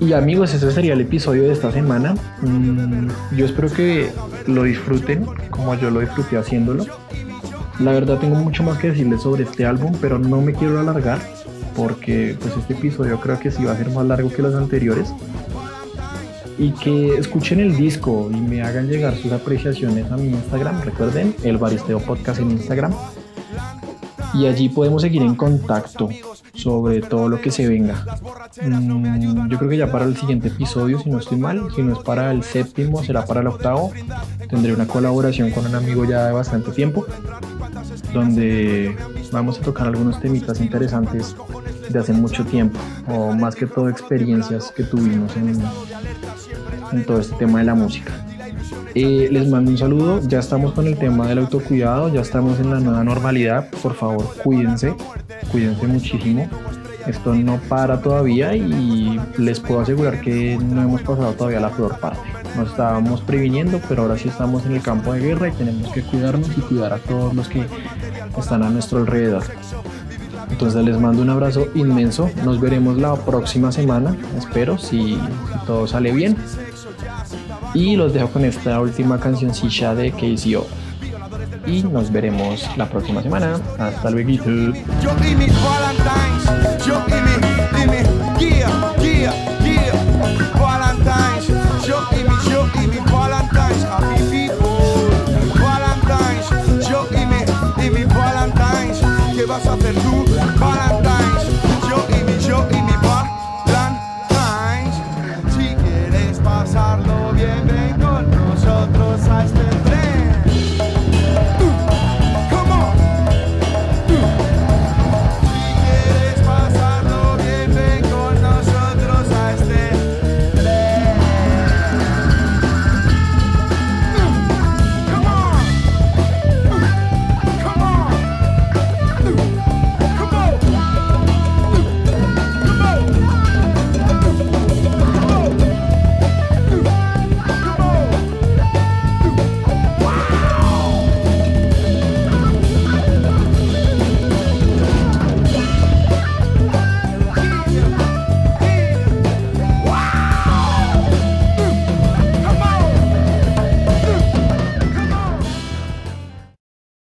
Y 0.00 0.12
amigos, 0.12 0.54
ese 0.54 0.70
sería 0.70 0.92
el 0.92 1.00
episodio 1.00 1.42
de 1.42 1.52
esta 1.52 1.72
semana. 1.72 2.14
Mm, 2.42 3.08
yo 3.36 3.46
espero 3.46 3.68
que 3.68 4.10
lo 4.46 4.62
disfruten 4.62 5.26
como 5.50 5.74
yo 5.74 5.90
lo 5.90 6.00
disfruté 6.00 6.36
haciéndolo. 6.36 6.86
La 7.80 7.92
verdad 7.92 8.18
tengo 8.18 8.36
mucho 8.36 8.62
más 8.62 8.78
que 8.78 8.90
decirles 8.90 9.22
sobre 9.22 9.42
este 9.42 9.66
álbum, 9.66 9.92
pero 10.00 10.18
no 10.18 10.40
me 10.40 10.52
quiero 10.52 10.78
alargar 10.78 11.18
porque 11.74 12.36
pues 12.40 12.56
este 12.56 12.74
episodio 12.74 13.20
creo 13.20 13.38
que 13.40 13.50
sí 13.50 13.64
va 13.64 13.72
a 13.72 13.76
ser 13.76 13.90
más 13.90 14.06
largo 14.06 14.30
que 14.30 14.40
los 14.42 14.54
anteriores. 14.54 15.12
Y 16.58 16.70
que 16.72 17.16
escuchen 17.16 17.58
el 17.58 17.76
disco 17.76 18.30
y 18.32 18.36
me 18.36 18.62
hagan 18.62 18.88
llegar 18.88 19.16
sus 19.16 19.32
apreciaciones 19.32 20.10
a 20.10 20.16
mi 20.16 20.28
Instagram. 20.28 20.80
Recuerden, 20.82 21.34
el 21.42 21.58
Baristeo 21.58 21.98
Podcast 21.98 22.40
en 22.40 22.52
Instagram. 22.52 22.92
Y 24.34 24.46
allí 24.46 24.68
podemos 24.68 25.02
seguir 25.02 25.22
en 25.22 25.34
contacto 25.34 26.08
sobre 26.58 27.00
todo 27.00 27.28
lo 27.28 27.40
que 27.40 27.50
se 27.50 27.68
venga. 27.68 28.04
Mm, 28.60 29.48
yo 29.48 29.58
creo 29.58 29.70
que 29.70 29.76
ya 29.76 29.92
para 29.92 30.04
el 30.04 30.16
siguiente 30.16 30.48
episodio, 30.48 30.98
si 30.98 31.08
no 31.08 31.18
estoy 31.18 31.38
mal, 31.38 31.68
si 31.74 31.82
no 31.82 31.92
es 31.92 31.98
para 32.00 32.32
el 32.32 32.42
séptimo, 32.42 33.02
será 33.02 33.24
para 33.24 33.40
el 33.40 33.46
octavo, 33.46 33.92
tendré 34.48 34.72
una 34.72 34.86
colaboración 34.86 35.50
con 35.52 35.66
un 35.66 35.74
amigo 35.74 36.04
ya 36.04 36.26
de 36.26 36.32
bastante 36.32 36.72
tiempo, 36.72 37.06
donde 38.12 38.96
vamos 39.30 39.58
a 39.58 39.62
tocar 39.62 39.86
algunos 39.86 40.20
temitas 40.20 40.60
interesantes 40.60 41.36
de 41.88 41.98
hace 41.98 42.12
mucho 42.12 42.44
tiempo, 42.44 42.78
o 43.06 43.32
más 43.32 43.54
que 43.54 43.66
todo 43.66 43.88
experiencias 43.88 44.72
que 44.72 44.82
tuvimos 44.82 45.36
en, 45.36 45.62
en 46.92 47.06
todo 47.06 47.20
este 47.20 47.36
tema 47.36 47.60
de 47.60 47.66
la 47.66 47.74
música. 47.74 48.27
Les 48.94 49.48
mando 49.48 49.70
un 49.70 49.78
saludo, 49.78 50.20
ya 50.26 50.40
estamos 50.40 50.72
con 50.72 50.86
el 50.86 50.96
tema 50.96 51.26
del 51.28 51.38
autocuidado, 51.38 52.12
ya 52.12 52.20
estamos 52.20 52.58
en 52.58 52.70
la 52.70 52.80
nueva 52.80 53.04
normalidad, 53.04 53.68
por 53.82 53.94
favor 53.94 54.34
cuídense, 54.42 54.94
cuídense 55.52 55.86
muchísimo, 55.86 56.48
esto 57.06 57.34
no 57.34 57.58
para 57.68 58.00
todavía 58.00 58.54
y 58.56 59.20
les 59.36 59.60
puedo 59.60 59.80
asegurar 59.80 60.20
que 60.20 60.58
no 60.58 60.82
hemos 60.82 61.02
pasado 61.02 61.32
todavía 61.32 61.60
la 61.60 61.70
peor 61.70 61.98
parte. 62.00 62.20
Nos 62.56 62.70
estábamos 62.70 63.20
previniendo, 63.20 63.80
pero 63.88 64.02
ahora 64.02 64.18
sí 64.18 64.28
estamos 64.28 64.66
en 64.66 64.72
el 64.72 64.82
campo 64.82 65.12
de 65.12 65.20
guerra 65.20 65.48
y 65.48 65.52
tenemos 65.52 65.92
que 65.92 66.02
cuidarnos 66.02 66.50
y 66.56 66.60
cuidar 66.60 66.92
a 66.92 66.98
todos 66.98 67.34
los 67.34 67.48
que 67.48 67.64
están 68.36 68.62
a 68.62 68.70
nuestro 68.70 68.98
alrededor. 68.98 69.44
Entonces 70.50 70.84
les 70.84 70.98
mando 70.98 71.22
un 71.22 71.30
abrazo 71.30 71.66
inmenso. 71.74 72.30
Nos 72.44 72.60
veremos 72.60 72.96
la 72.96 73.14
próxima 73.14 73.70
semana, 73.70 74.16
espero, 74.36 74.78
si 74.78 75.18
todo 75.66 75.86
sale 75.86 76.10
bien. 76.12 76.36
Y 77.74 77.96
los 77.96 78.12
dejo 78.14 78.28
con 78.28 78.44
esta 78.44 78.80
última 78.80 79.18
cancioncilla 79.18 79.94
de 79.94 80.12
KCO. 80.12 80.66
Y 81.66 81.82
nos 81.82 82.10
veremos 82.10 82.68
la 82.76 82.88
próxima 82.88 83.22
semana. 83.22 83.60
Hasta 83.78 84.10
luego. 84.10 84.28